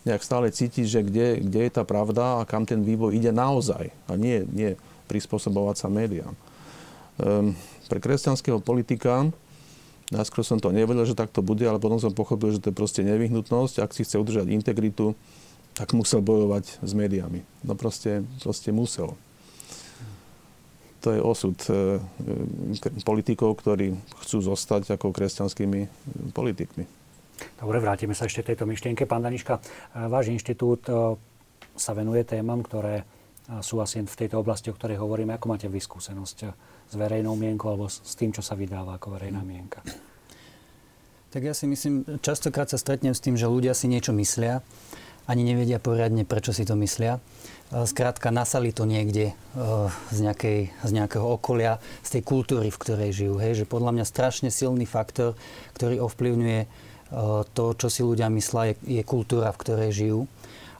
nejak 0.03 0.21
stále 0.27 0.51
cítiť, 0.51 0.85
že 0.85 0.99
kde, 1.07 1.27
kde 1.39 1.61
je 1.65 1.71
tá 1.71 1.87
pravda 1.87 2.43
a 2.43 2.47
kam 2.47 2.67
ten 2.67 2.83
vývoj 2.83 3.15
ide 3.15 3.31
naozaj 3.31 3.95
a 4.05 4.11
nie, 4.19 4.43
nie 4.51 4.75
prispôsobovať 5.07 5.75
sa 5.79 5.87
médiám. 5.87 6.35
Um, 7.15 7.55
pre 7.87 8.03
kresťanského 8.03 8.59
politika 8.59 9.31
Najskôr 10.13 10.45
som 10.45 10.61
to 10.61 10.69
nevedel, 10.69 11.01
že 11.01 11.17
tak 11.17 11.33
to 11.33 11.41
bude, 11.41 11.65
ale 11.65 11.81
potom 11.81 11.97
som 11.97 12.13
pochopil, 12.13 12.53
že 12.53 12.61
to 12.61 12.69
je 12.69 12.77
proste 12.77 13.01
nevyhnutnosť. 13.01 13.81
Ak 13.81 13.89
si 13.89 14.05
chce 14.05 14.21
udržať 14.21 14.53
integritu, 14.53 15.17
tak 15.73 15.97
musel 15.97 16.21
bojovať 16.21 16.85
s 16.85 16.91
médiami. 16.93 17.41
No 17.65 17.73
proste, 17.73 18.21
proste 18.39 18.69
musel. 18.69 19.17
To 21.01 21.13
je 21.13 21.21
osud 21.21 21.57
e, 21.69 22.01
e, 22.01 23.01
politikov, 23.05 23.61
ktorí 23.61 23.93
chcú 24.25 24.41
zostať 24.41 24.97
ako 24.97 25.13
kresťanskými 25.13 25.79
politikmi. 26.33 26.85
Dobre, 27.61 27.77
vrátime 27.77 28.17
sa 28.17 28.25
ešte 28.25 28.53
tejto 28.53 28.65
myšlienke. 28.65 29.05
Pán 29.05 29.21
Daniška, 29.21 29.57
e, 29.57 29.61
váš 30.09 30.33
inštitút 30.33 30.89
sa 31.75 31.91
venuje 31.93 32.23
témam, 32.25 32.63
ktoré 32.63 33.03
sú 33.61 33.77
asi 33.83 34.01
v 34.01 34.17
tejto 34.17 34.41
oblasti, 34.41 34.73
o 34.73 34.77
ktorej 34.77 34.97
hovoríme. 34.97 35.37
Ako 35.37 35.45
máte 35.51 35.69
vy 35.69 35.77
skúsenosť 35.77 36.37
verejnou 36.95 37.35
mienkou 37.35 37.69
alebo 37.71 37.91
s 37.91 38.15
tým, 38.15 38.31
čo 38.31 38.41
sa 38.41 38.55
vydáva 38.55 38.95
ako 38.95 39.19
verejná 39.19 39.43
mienka? 39.43 39.83
Tak 41.35 41.43
ja 41.43 41.51
si 41.51 41.67
myslím, 41.67 42.07
častokrát 42.23 42.71
sa 42.71 42.79
stretnem 42.79 43.11
s 43.11 43.19
tým, 43.19 43.35
že 43.35 43.51
ľudia 43.51 43.75
si 43.75 43.91
niečo 43.91 44.15
myslia, 44.15 44.63
ani 45.27 45.41
nevedia 45.43 45.81
poriadne, 45.81 46.23
prečo 46.23 46.53
si 46.53 46.63
to 46.63 46.77
myslia. 46.79 47.17
Skrátka, 47.73 48.29
nasali 48.29 48.69
to 48.69 48.85
niekde 48.85 49.33
z, 50.13 50.19
nejakej, 50.21 50.69
z 50.71 50.91
nejakého 50.93 51.25
okolia, 51.25 51.81
z 52.05 52.17
tej 52.17 52.21
kultúry, 52.21 52.69
v 52.69 52.77
ktorej 52.77 53.11
žijú. 53.11 53.35
Hej? 53.41 53.65
Že 53.65 53.65
podľa 53.67 53.91
mňa 53.99 54.05
strašne 54.05 54.49
silný 54.53 54.85
faktor, 54.85 55.33
ktorý 55.73 55.99
ovplyvňuje 56.05 56.61
to, 57.51 57.65
čo 57.73 57.87
si 57.89 58.05
ľudia 58.05 58.29
myslia, 58.29 58.71
je, 58.71 59.01
je 59.01 59.03
kultúra, 59.03 59.49
v 59.49 59.61
ktorej 59.65 59.91
žijú 59.91 60.19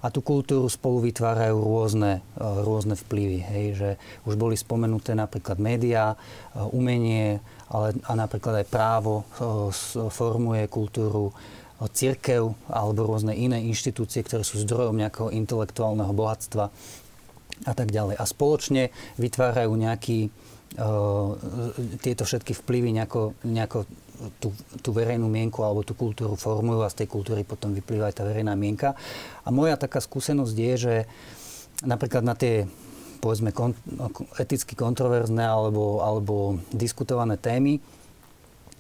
a 0.06 0.14
tú 0.14 0.22
kultúru 0.22 0.70
spolu 0.70 1.10
vytvárajú 1.10 1.58
rôzne, 1.58 2.22
e, 2.38 2.46
rôzne 2.62 2.94
vplyvy. 2.94 3.40
Hej, 3.42 3.66
že 3.74 3.90
už 4.30 4.38
boli 4.38 4.54
spomenuté 4.54 5.18
napríklad 5.18 5.58
médiá, 5.58 6.14
e, 6.14 6.18
umenie, 6.70 7.42
ale 7.74 7.98
a 8.06 8.14
napríklad 8.14 8.62
aj 8.62 8.68
právo 8.70 9.26
e, 9.42 9.74
formuje 10.14 10.70
kultúru, 10.70 11.34
církev 11.76 12.56
alebo 12.72 13.04
rôzne 13.04 13.36
iné 13.36 13.60
inštitúcie, 13.68 14.24
ktoré 14.24 14.48
sú 14.48 14.64
zdrojom 14.64 14.96
nejakého 14.96 15.28
intelektuálneho 15.28 16.16
bohatstva 16.16 16.72
a 17.68 17.74
tak 17.76 17.92
ďalej. 17.92 18.16
A 18.16 18.24
spoločne 18.24 18.96
vytvárajú 19.20 19.76
nejaký, 19.76 20.32
tieto 22.00 22.24
všetky 22.24 22.56
vplyvy 22.64 22.96
nejako, 22.96 23.36
nejako 23.44 23.92
tú, 24.40 24.52
tú 24.82 24.90
verejnú 24.96 25.28
mienku 25.28 25.64
alebo 25.64 25.84
tú 25.84 25.94
kultúru 25.94 26.36
formujú 26.40 26.82
a 26.84 26.92
z 26.92 27.04
tej 27.04 27.08
kultúry 27.12 27.42
potom 27.44 27.72
vyplýva 27.76 28.10
aj 28.10 28.22
tá 28.22 28.24
verejná 28.24 28.54
mienka. 28.56 28.94
A 29.44 29.50
moja 29.52 29.76
taká 29.76 30.00
skúsenosť 30.02 30.56
je, 30.56 30.74
že 30.76 30.96
napríklad 31.84 32.24
na 32.24 32.36
tie 32.36 32.70
povedzme 33.26 33.50
kon, 33.50 33.74
eticky 34.38 34.78
kontroverzné 34.78 35.42
alebo, 35.42 36.06
alebo 36.06 36.62
diskutované 36.70 37.42
témy, 37.42 37.82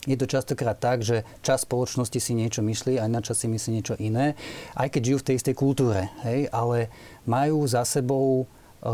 je 0.06 0.13
to 0.22 0.30
častokrát 0.30 0.77
tak, 0.77 1.01
že 1.01 1.25
čas 1.42 1.65
spoločnosti 1.65 2.22
si 2.22 2.38
niečo 2.38 2.62
myslí, 2.62 3.01
aj 3.01 3.10
na 3.10 3.25
čas 3.25 3.42
si 3.42 3.50
myslí 3.50 3.70
niečo 3.74 3.98
iné, 3.98 4.38
aj 4.77 4.94
keď 4.94 5.01
žijú 5.01 5.18
v 5.18 5.25
tej 5.25 5.36
istej 5.42 5.56
kultúre, 5.58 6.13
hej, 6.22 6.46
ale 6.54 6.94
majú 7.25 7.65
za 7.65 7.82
sebou 7.82 8.46
e, 8.86 8.94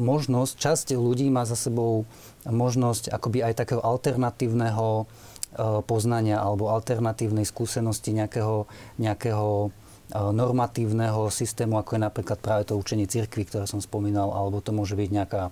možnosť, 0.00 0.52
časť 0.56 0.86
ľudí 0.96 1.28
má 1.28 1.44
za 1.44 1.60
sebou 1.60 2.08
možnosť 2.48 3.12
akoby 3.12 3.44
aj 3.44 3.68
takého 3.68 3.84
alternatívneho 3.84 5.04
Eh, 5.04 5.33
poznania 5.86 6.42
alebo 6.42 6.70
alternatívnej 6.70 7.46
skúsenosti 7.46 8.10
nejakého, 8.12 8.66
nejakého 8.98 9.68
eh, 9.68 10.30
normatívneho 10.34 11.30
systému, 11.30 11.78
ako 11.78 11.96
je 11.96 12.00
napríklad 12.02 12.38
práve 12.42 12.62
to 12.68 12.78
učenie 12.78 13.06
cirkvy, 13.06 13.46
ktoré 13.46 13.64
som 13.70 13.78
spomínal, 13.78 14.34
alebo 14.34 14.58
to 14.60 14.74
môže 14.74 14.98
byť 14.98 15.10
nejaká, 15.10 15.42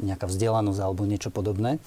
nejaká 0.00 0.26
vzdelanosť 0.28 0.80
alebo 0.80 1.04
niečo 1.04 1.28
podobné, 1.28 1.78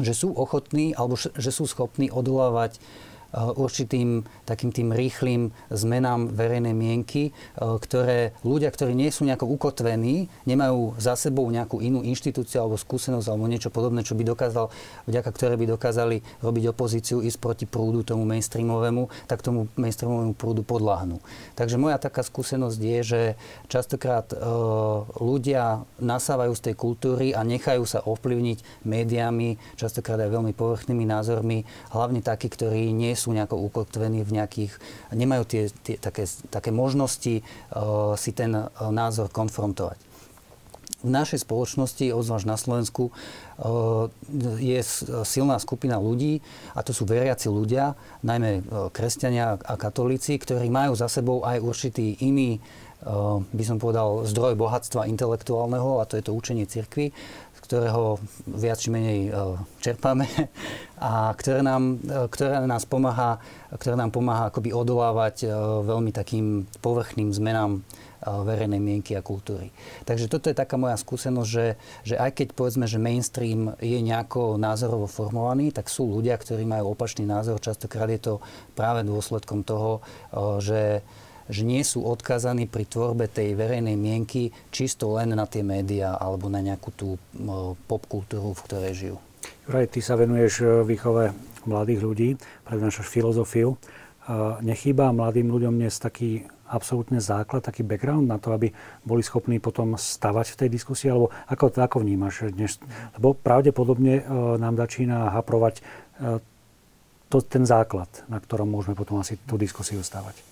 že 0.00 0.16
sú 0.16 0.32
ochotní 0.32 0.96
alebo 0.96 1.16
že 1.16 1.50
sú 1.52 1.68
schopní 1.68 2.08
odolávať 2.08 2.80
Eh, 2.80 3.11
určitým 3.32 4.28
takým 4.44 4.70
tým 4.72 4.92
rýchlým 4.92 5.56
zmenám 5.72 6.28
verejnej 6.32 6.76
mienky, 6.76 7.32
eh, 7.32 7.64
ktoré 7.64 8.36
ľudia, 8.44 8.68
ktorí 8.68 8.92
nie 8.92 9.08
sú 9.08 9.24
nejako 9.24 9.48
ukotvení, 9.48 10.28
nemajú 10.44 11.00
za 11.00 11.16
sebou 11.16 11.48
nejakú 11.48 11.80
inú 11.80 12.04
inštitúciu 12.04 12.64
alebo 12.64 12.76
skúsenosť 12.76 13.26
alebo 13.28 13.48
niečo 13.48 13.72
podobné, 13.72 14.04
čo 14.04 14.12
by 14.12 14.26
dokázal, 14.26 14.68
vďaka 15.08 15.30
ktoré 15.32 15.54
by 15.56 15.66
dokázali 15.72 16.20
robiť 16.44 16.64
opozíciu, 16.74 17.24
ísť 17.24 17.38
proti 17.40 17.64
prúdu 17.64 18.04
tomu 18.04 18.28
mainstreamovému, 18.28 19.08
tak 19.30 19.40
tomu 19.40 19.70
mainstreamovému 19.78 20.34
prúdu 20.36 20.66
podláhnu. 20.66 21.22
Takže 21.56 21.80
moja 21.80 21.96
taká 21.96 22.20
skúsenosť 22.26 22.80
je, 22.80 22.98
že 23.02 23.22
častokrát 23.70 24.28
e, 24.32 24.36
ľudia 25.22 25.86
nasávajú 26.02 26.52
z 26.58 26.64
tej 26.70 26.74
kultúry 26.74 27.26
a 27.32 27.46
nechajú 27.46 27.86
sa 27.86 28.02
ovplyvniť 28.02 28.84
médiami, 28.84 29.56
častokrát 29.78 30.18
aj 30.20 30.30
veľmi 30.34 30.52
povrchnými 30.52 31.04
názormi, 31.06 31.62
hlavne 31.94 32.20
takí, 32.20 32.50
ktorí 32.50 32.90
nie 32.90 33.14
sú 33.14 33.21
nejako 33.30 33.62
ukotvení 33.70 34.26
v 34.26 34.42
nejakých, 34.42 34.72
nemajú 35.14 35.46
tie, 35.46 35.62
tie 35.86 35.94
také, 36.02 36.26
také 36.50 36.74
možnosti 36.74 37.46
uh, 37.46 38.18
si 38.18 38.34
ten 38.34 38.50
uh, 38.58 38.66
názor 38.90 39.30
konfrontovať. 39.30 40.10
v 41.02 41.10
našej 41.10 41.42
spoločnosti, 41.42 42.14
ozvlášť 42.14 42.46
na 42.46 42.54
Slovensku, 42.54 43.10
je 44.58 44.78
silná 45.26 45.58
skupina 45.58 45.98
ľudí, 45.98 46.38
a 46.74 46.80
to 46.86 46.94
sú 46.94 47.04
veriaci 47.04 47.50
ľudia, 47.50 47.98
najmä 48.22 48.62
kresťania 48.94 49.58
a 49.58 49.74
katolíci, 49.74 50.38
ktorí 50.38 50.70
majú 50.70 50.94
za 50.94 51.10
sebou 51.10 51.42
aj 51.42 51.58
určitý 51.58 52.22
iný 52.22 52.62
by 53.42 53.64
som 53.66 53.82
povedal, 53.82 54.22
zdroj 54.22 54.54
bohatstva 54.54 55.10
intelektuálneho, 55.10 55.98
a 55.98 56.06
to 56.06 56.14
je 56.14 56.22
to 56.22 56.38
učenie 56.38 56.70
cirkvy, 56.70 57.10
ktorého 57.62 58.18
viac 58.46 58.78
či 58.82 58.90
menej 58.90 59.30
čerpáme 59.78 60.26
a 60.98 61.30
ktoré 61.34 61.62
nám, 61.62 62.02
ktoré 62.30 62.62
nás 62.66 62.84
pomáha, 62.84 63.38
ktoré 63.74 63.94
nám 63.94 64.10
pomáha 64.10 64.50
akoby 64.50 64.74
odolávať 64.74 65.46
veľmi 65.86 66.10
takým 66.10 66.66
povrchným 66.82 67.30
zmenám 67.30 67.82
verejnej 68.22 68.78
mienky 68.78 69.18
a 69.18 69.24
kultúry. 69.24 69.74
Takže 70.06 70.30
toto 70.30 70.46
je 70.46 70.54
taká 70.54 70.78
moja 70.78 70.94
skúsenosť, 70.94 71.50
že, 71.50 71.66
že 72.06 72.14
aj 72.14 72.30
keď 72.38 72.48
povedzme, 72.54 72.86
že 72.86 73.02
mainstream 73.02 73.74
je 73.82 73.98
nejako 73.98 74.62
názorovo 74.62 75.10
formovaný, 75.10 75.74
tak 75.74 75.90
sú 75.90 76.06
ľudia, 76.06 76.38
ktorí 76.38 76.62
majú 76.62 76.94
opačný 76.94 77.26
názor. 77.26 77.58
Častokrát 77.58 78.06
je 78.14 78.22
to 78.22 78.34
práve 78.78 79.02
dôsledkom 79.02 79.66
toho, 79.66 79.98
že 80.62 81.02
že 81.52 81.62
nie 81.62 81.84
sú 81.84 82.02
odkazaní 82.08 82.66
pri 82.66 82.88
tvorbe 82.88 83.28
tej 83.28 83.52
verejnej 83.52 83.94
mienky 83.94 84.50
čisto 84.72 85.12
len 85.14 85.36
na 85.36 85.44
tie 85.44 85.60
médiá 85.60 86.16
alebo 86.16 86.48
na 86.48 86.64
nejakú 86.64 86.90
tú 86.96 87.08
popkultúru, 87.86 88.56
v 88.56 88.64
ktorej 88.64 88.92
žijú. 88.96 89.16
Juraj, 89.68 89.94
ty 89.94 90.00
sa 90.02 90.18
venuješ 90.18 90.54
e, 90.58 90.66
výchove 90.82 91.30
mladých 91.68 92.00
ľudí, 92.02 92.28
prednášaš 92.66 93.06
filozofiu. 93.06 93.78
Nechýba 94.62 95.10
mladým 95.10 95.50
ľuďom 95.50 95.82
dnes 95.82 95.98
taký 95.98 96.46
absolútne 96.70 97.18
základ, 97.18 97.66
taký 97.66 97.82
background 97.82 98.30
na 98.30 98.38
to, 98.38 98.54
aby 98.54 98.70
boli 99.02 99.20
schopní 99.20 99.58
potom 99.58 99.98
stavať 99.98 100.54
v 100.54 100.58
tej 100.62 100.68
diskusii? 100.72 101.10
Alebo 101.10 101.34
ako, 101.50 101.74
ako 101.74 102.06
vnímaš 102.06 102.54
dnes? 102.54 102.78
Lebo 103.18 103.34
pravdepodobne 103.34 104.22
e, 104.22 104.24
nám 104.62 104.78
začína 104.78 105.34
haprovať 105.34 105.74
e, 105.78 105.82
to, 107.28 107.38
ten 107.42 107.66
základ, 107.66 108.08
na 108.30 108.38
ktorom 108.38 108.70
môžeme 108.70 108.94
potom 108.94 109.18
asi 109.18 109.36
tú 109.42 109.58
diskusiu 109.58 110.00
stavať. 110.00 110.51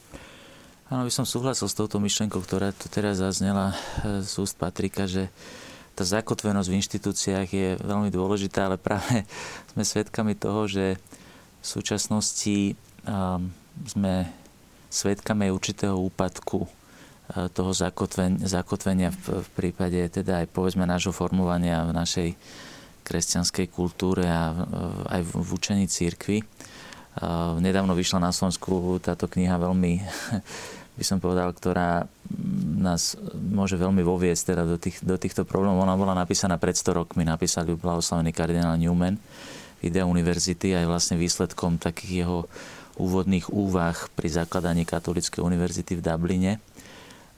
Áno, 0.90 1.06
by 1.06 1.12
som 1.14 1.22
súhlasil 1.22 1.70
s 1.70 1.78
touto 1.78 2.02
myšlenkou, 2.02 2.42
ktorá 2.42 2.74
tu 2.74 2.90
teraz 2.90 3.22
zaznela 3.22 3.78
e, 4.02 4.26
z 4.26 4.32
úst 4.42 4.58
Patrika, 4.58 5.06
že 5.06 5.30
tá 5.94 6.02
zakotvenosť 6.02 6.66
v 6.66 6.78
inštitúciách 6.82 7.46
je 7.46 7.68
veľmi 7.78 8.10
dôležitá, 8.10 8.66
ale 8.66 8.74
práve 8.74 9.22
sme 9.70 9.86
svedkami 9.86 10.34
toho, 10.34 10.66
že 10.66 10.98
v 11.62 11.64
súčasnosti 11.64 12.74
um, 13.06 13.54
sme 13.86 14.34
svetkami 14.90 15.54
určitého 15.54 15.94
úpadku 15.94 16.66
e, 16.66 16.68
toho 17.54 17.70
zakotvenia 18.42 19.14
v, 19.14 19.46
prípade 19.54 20.02
teda 20.10 20.42
aj 20.42 20.50
povedzme 20.50 20.90
nášho 20.90 21.14
formovania 21.14 21.86
v 21.86 21.94
našej 21.94 22.28
kresťanskej 23.06 23.66
kultúre 23.70 24.26
a 24.26 24.66
aj 25.06 25.22
v, 25.22 25.30
v 25.38 25.48
učení 25.54 25.86
církvy. 25.86 26.42
Nedávno 27.58 27.98
vyšla 27.98 28.22
na 28.22 28.30
Slovensku 28.30 29.02
táto 29.02 29.26
kniha 29.26 29.58
veľmi, 29.58 29.98
by 31.00 31.04
som 31.08 31.16
povedal, 31.16 31.48
ktorá 31.56 32.04
nás 32.76 33.16
môže 33.32 33.80
veľmi 33.80 34.04
voviesť 34.04 34.52
teda 34.52 34.68
do, 34.68 34.76
tých, 34.76 35.00
do 35.00 35.16
týchto 35.16 35.48
problémov. 35.48 35.80
Ona 35.80 35.96
bola 35.96 36.12
napísaná 36.12 36.60
pred 36.60 36.76
100 36.76 36.92
rokmi, 36.92 37.24
napísal 37.24 37.64
ju 37.64 37.80
blahoslavený 37.80 38.36
kardinál 38.36 38.76
Newman, 38.76 39.16
Idea 39.80 40.04
univerzity 40.04 40.76
a 40.76 40.84
je 40.84 40.92
vlastne 40.92 41.16
výsledkom 41.16 41.80
takých 41.80 42.28
jeho 42.28 42.38
úvodných 43.00 43.48
úvah 43.48 43.96
pri 44.12 44.28
zakladaní 44.28 44.84
Katolíckej 44.84 45.40
univerzity 45.40 45.96
v 45.96 46.04
Dubline 46.04 46.52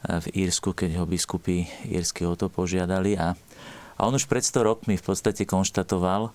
v 0.02 0.26
Írsku, 0.34 0.74
keď 0.74 0.98
ho 0.98 1.06
biskupy 1.06 1.70
írsky 1.86 2.26
o 2.26 2.34
to 2.34 2.50
požiadali. 2.50 3.14
A, 3.14 3.38
a 3.94 4.00
on 4.02 4.18
už 4.18 4.26
pred 4.26 4.42
100 4.42 4.58
rokmi 4.66 4.98
v 4.98 5.04
podstate 5.06 5.46
konštatoval, 5.46 6.34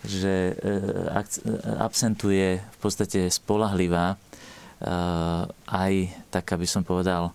že 0.00 0.56
e, 0.56 0.72
absentuje 1.76 2.60
v 2.60 2.78
podstate 2.80 3.28
spolahlivá 3.28 4.16
e, 4.16 4.33
aj 5.68 5.92
taká 6.32 6.54
by 6.58 6.66
som 6.66 6.82
povedal 6.82 7.30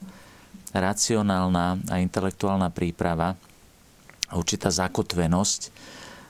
racionálna 0.73 1.81
a 1.89 1.95
intelektuálna 1.97 2.69
príprava, 2.69 3.33
určitá 4.29 4.69
zakotvenosť 4.69 5.61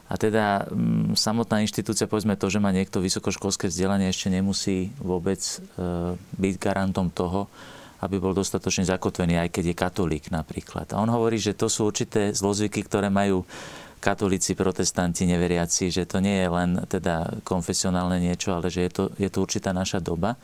a 0.10 0.18
teda 0.18 0.66
mm, 0.66 1.14
samotná 1.14 1.62
inštitúcia, 1.62 2.10
povedzme 2.10 2.34
to, 2.34 2.50
že 2.50 2.58
má 2.58 2.74
niekto 2.74 2.98
vysokoškolské 2.98 3.70
vzdelanie, 3.70 4.10
ešte 4.10 4.34
nemusí 4.34 4.90
vôbec 4.98 5.38
e, 5.38 5.56
byť 6.18 6.54
garantom 6.58 7.14
toho, 7.14 7.46
aby 8.02 8.18
bol 8.18 8.34
dostatočne 8.34 8.90
zakotvený, 8.90 9.38
aj 9.38 9.50
keď 9.54 9.64
je 9.70 9.76
katolík 9.78 10.26
napríklad. 10.34 10.90
A 10.98 11.04
on 11.04 11.14
hovorí, 11.14 11.38
že 11.38 11.54
to 11.54 11.70
sú 11.70 11.94
určité 11.94 12.34
zlozvyky, 12.34 12.82
ktoré 12.90 13.14
majú 13.14 13.46
katolíci, 14.02 14.58
protestanti, 14.58 15.30
neveriaci, 15.30 15.94
že 15.94 16.10
to 16.10 16.24
nie 16.24 16.42
je 16.42 16.50
len 16.50 16.70
teda 16.90 17.44
konfesionálne 17.46 18.18
niečo, 18.18 18.56
ale 18.56 18.72
že 18.74 18.90
je 18.90 18.92
to, 18.96 19.04
je 19.14 19.30
to 19.30 19.44
určitá 19.46 19.76
naša 19.76 20.02
doba. 20.02 20.40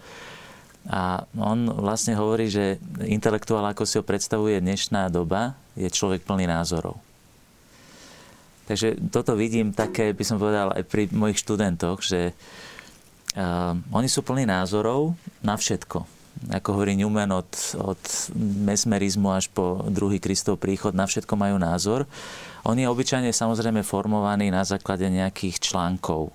A 0.86 1.26
on 1.34 1.65
vlastne 1.65 2.13
hovorí, 2.13 2.45
že 2.45 2.78
intelektuál, 3.10 3.65
ako 3.65 3.89
si 3.89 3.98
ho 3.98 4.06
predstavuje 4.06 4.62
dnešná 4.62 5.10
doba, 5.10 5.58
je 5.74 5.89
človek 5.89 6.21
plný 6.21 6.45
názorov. 6.45 7.02
Takže 8.65 8.98
toto 9.13 9.38
vidím 9.38 9.74
také, 9.74 10.13
by 10.13 10.26
som 10.26 10.41
povedal, 10.41 10.74
aj 10.74 10.86
pri 10.89 11.10
mojich 11.13 11.41
študentoch, 11.41 12.02
že 12.02 12.34
uh, 12.34 13.74
oni 13.93 14.10
sú 14.10 14.26
plní 14.26 14.45
názorov 14.50 15.13
na 15.45 15.58
všetko. 15.58 16.06
Ako 16.52 16.69
hovorí 16.76 16.98
Newman, 16.98 17.32
od, 17.32 17.50
od 17.80 18.02
mesmerizmu 18.38 19.32
až 19.32 19.50
po 19.50 19.86
druhý 19.88 20.21
Kristov 20.21 20.62
príchod, 20.62 20.93
na 20.93 21.08
všetko 21.08 21.34
majú 21.34 21.58
názor. 21.58 22.06
On 22.65 22.76
je 22.76 22.86
obyčajne 22.86 23.30
samozrejme 23.30 23.86
formovaný 23.86 24.50
na 24.50 24.65
základe 24.65 25.06
nejakých 25.08 25.62
článkov. 25.62 26.34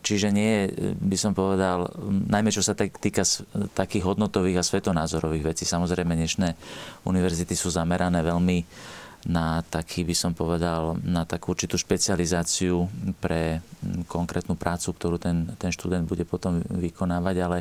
Čiže 0.00 0.32
nie 0.32 0.48
je, 0.48 0.62
by 0.96 1.16
som 1.20 1.36
povedal, 1.36 1.92
najmä 2.08 2.48
čo 2.48 2.64
sa 2.64 2.72
týka 2.72 3.20
takých 3.76 4.08
hodnotových 4.08 4.60
a 4.60 4.64
svetonázorových 4.64 5.52
vecí. 5.52 5.68
Samozrejme, 5.68 6.16
dnešné 6.16 6.56
univerzity 7.04 7.52
sú 7.52 7.68
zamerané 7.68 8.24
veľmi 8.24 8.64
na 9.22 9.62
taký, 9.62 10.02
by 10.02 10.16
som 10.16 10.32
povedal, 10.34 10.98
na 11.04 11.22
takú 11.22 11.54
určitú 11.54 11.78
špecializáciu 11.78 12.90
pre 13.22 13.62
konkrétnu 14.10 14.58
prácu, 14.58 14.90
ktorú 14.96 15.20
ten, 15.20 15.52
ten 15.60 15.70
študent 15.70 16.08
bude 16.08 16.26
potom 16.26 16.58
vykonávať, 16.58 17.36
ale 17.38 17.58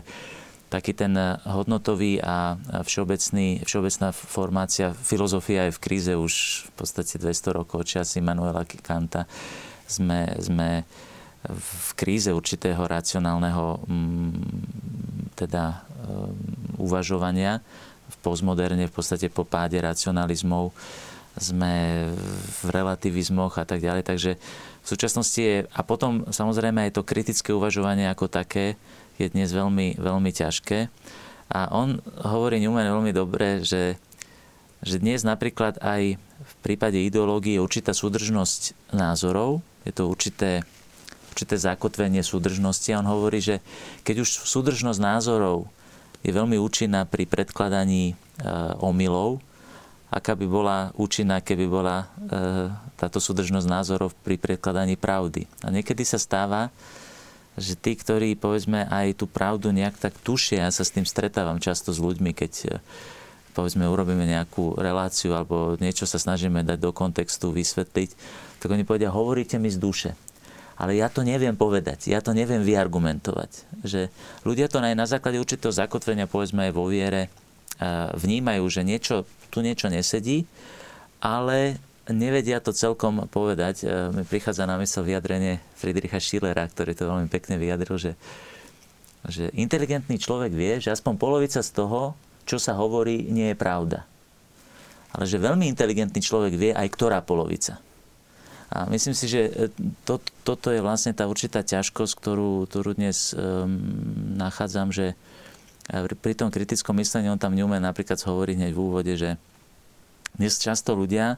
taký 0.71 0.95
ten 0.95 1.11
hodnotový 1.43 2.23
a 2.23 2.55
všeobecný, 2.87 3.67
všeobecná 3.67 4.09
formácia, 4.15 4.95
filozofia 4.95 5.67
je 5.67 5.75
v 5.75 5.83
kríze 5.83 6.13
už 6.15 6.65
v 6.65 6.81
podstate 6.81 7.19
200 7.19 7.59
rokov 7.59 7.83
čas 7.83 8.15
Immanuela 8.15 8.63
Kanta. 8.63 9.27
Sme, 9.85 10.31
sme 10.39 10.87
v 11.49 11.89
kríze 11.97 12.29
určitého 12.29 12.81
racionálneho 12.85 13.81
teda 15.33 15.81
uvažovania 16.77 17.61
v 18.11 18.15
postmoderne, 18.21 18.85
v 18.85 18.93
podstate 18.93 19.31
po 19.31 19.47
páde 19.47 19.81
racionalizmov 19.81 20.75
sme 21.39 22.05
v 22.61 22.61
relativizmoch 22.69 23.55
a 23.57 23.65
tak 23.65 23.79
ďalej. 23.79 24.03
Takže 24.03 24.31
v 24.81 24.87
súčasnosti 24.87 25.39
je, 25.39 25.57
a 25.63 25.81
potom 25.81 26.27
samozrejme 26.27 26.89
aj 26.89 26.99
to 26.99 27.07
kritické 27.07 27.55
uvažovanie 27.55 28.11
ako 28.11 28.27
také 28.27 28.75
je 29.21 29.29
dnes 29.31 29.47
veľmi, 29.47 30.01
veľmi 30.01 30.31
ťažké. 30.33 30.89
A 31.51 31.59
on 31.71 32.01
hovorí 32.25 32.57
Newman 32.57 32.89
veľmi 32.89 33.11
dobre, 33.13 33.61
že, 33.61 33.99
že 34.81 34.97
dnes 34.97 35.21
napríklad 35.21 35.77
aj 35.79 36.17
v 36.17 36.53
prípade 36.65 36.97
ideológie 36.99 37.59
je 37.59 37.63
určitá 37.63 37.93
súdržnosť 37.93 38.91
názorov, 38.95 39.61
je 39.85 39.93
to 39.93 40.09
určité, 40.09 40.65
určité 41.31 41.55
zakotvenie 41.55 42.21
súdržnosti 42.21 42.91
a 42.91 42.99
on 42.99 43.07
hovorí, 43.07 43.39
že 43.39 43.63
keď 44.03 44.27
už 44.27 44.29
súdržnosť 44.45 44.99
názorov 44.99 45.71
je 46.21 46.29
veľmi 46.29 46.59
účinná 46.59 47.07
pri 47.07 47.25
predkladaní 47.25 48.13
e, 48.13 48.15
omylov, 48.83 49.41
aká 50.11 50.35
by 50.35 50.45
bola 50.45 50.77
účinná, 50.99 51.39
keby 51.39 51.65
bola 51.71 52.03
e, 52.03 52.05
táto 52.99 53.17
súdržnosť 53.23 53.65
názorov 53.65 54.11
pri 54.21 54.35
predkladaní 54.35 54.99
pravdy. 54.99 55.47
A 55.63 55.71
niekedy 55.71 56.03
sa 56.03 56.19
stáva, 56.19 56.69
že 57.55 57.79
tí, 57.79 57.95
ktorí 57.95 58.35
povedzme 58.35 58.85
aj 58.91 59.23
tú 59.23 59.25
pravdu 59.25 59.71
nejak 59.71 59.97
tak 59.97 60.13
tušia, 60.19 60.67
ja 60.67 60.71
sa 60.71 60.83
s 60.83 60.93
tým 60.93 61.07
stretávam 61.07 61.63
často 61.63 61.95
s 61.95 61.99
ľuďmi, 62.03 62.35
keď 62.35 62.53
e, 62.67 62.69
povedzme 63.55 63.87
urobíme 63.87 64.23
nejakú 64.27 64.79
reláciu 64.79 65.35
alebo 65.35 65.79
niečo 65.79 66.07
sa 66.07 66.19
snažíme 66.19 66.63
dať 66.63 66.79
do 66.79 66.91
kontextu, 66.91 67.51
vysvetliť, 67.51 68.09
tak 68.61 68.69
oni 68.69 68.83
povedia, 68.85 69.09
hovoríte 69.09 69.57
mi 69.57 69.71
z 69.71 69.79
duše. 69.79 70.11
Ale 70.81 70.97
ja 70.97 71.13
to 71.13 71.21
neviem 71.21 71.53
povedať, 71.53 72.09
ja 72.09 72.25
to 72.25 72.33
neviem 72.33 72.65
vyargumentovať. 72.65 73.69
Že 73.85 74.09
ľudia 74.41 74.65
to 74.65 74.81
aj 74.81 74.97
na 74.97 75.05
základe 75.05 75.37
určitého 75.37 75.69
zakotvenia, 75.69 76.25
povedzme 76.25 76.65
aj 76.65 76.73
vo 76.73 76.89
viere, 76.89 77.29
vnímajú, 78.17 78.65
že 78.65 78.81
niečo, 78.81 79.29
tu 79.53 79.61
niečo 79.61 79.93
nesedí, 79.93 80.49
ale 81.21 81.77
nevedia 82.09 82.61
to 82.61 82.73
celkom 82.73 83.29
povedať. 83.29 83.85
E, 83.85 83.85
mi 84.13 84.23
prichádza 84.25 84.65
na 84.65 84.77
mysel 84.81 85.05
vyjadrenie 85.05 85.61
Friedricha 85.77 86.17
Schillera, 86.17 86.65
ktorý 86.65 86.97
to 86.97 87.09
veľmi 87.09 87.29
pekne 87.29 87.61
vyjadril, 87.61 87.97
že, 87.97 88.13
že 89.29 89.53
inteligentný 89.53 90.17
človek 90.17 90.53
vie, 90.53 90.81
že 90.81 90.93
aspoň 90.93 91.13
polovica 91.17 91.61
z 91.61 91.71
toho, 91.73 92.17
čo 92.45 92.57
sa 92.57 92.73
hovorí, 92.77 93.29
nie 93.29 93.53
je 93.53 93.57
pravda. 93.57 94.05
ale 95.11 95.27
že 95.27 95.37
veľmi 95.37 95.67
inteligentný 95.67 96.23
človek 96.23 96.53
vie 96.55 96.71
aj 96.71 96.87
ktorá 96.89 97.19
polovica. 97.21 97.77
A 98.71 98.87
myslím 98.87 99.11
si, 99.11 99.27
že 99.27 99.41
e, 99.51 99.51
to, 100.07 100.23
toto 100.47 100.71
je 100.71 100.79
vlastne 100.79 101.11
tá 101.11 101.27
určitá 101.27 101.59
ťažkosť, 101.59 102.13
ktorú, 102.15 102.71
ktorú 102.71 102.95
dnes 102.95 103.35
um, 103.35 103.75
nachádzam, 104.39 104.95
že 104.95 105.13
pri 106.23 106.33
tom 106.39 106.47
kritickom 106.47 106.95
myslení 107.03 107.27
on 107.27 107.41
tam 107.41 107.51
Newman 107.51 107.83
napríklad 107.83 108.15
hovorí 108.23 108.55
hneď 108.55 108.71
v 108.71 108.79
úvode, 108.79 109.13
že 109.19 109.35
dnes 110.39 110.55
často 110.55 110.95
ľudia 110.95 111.35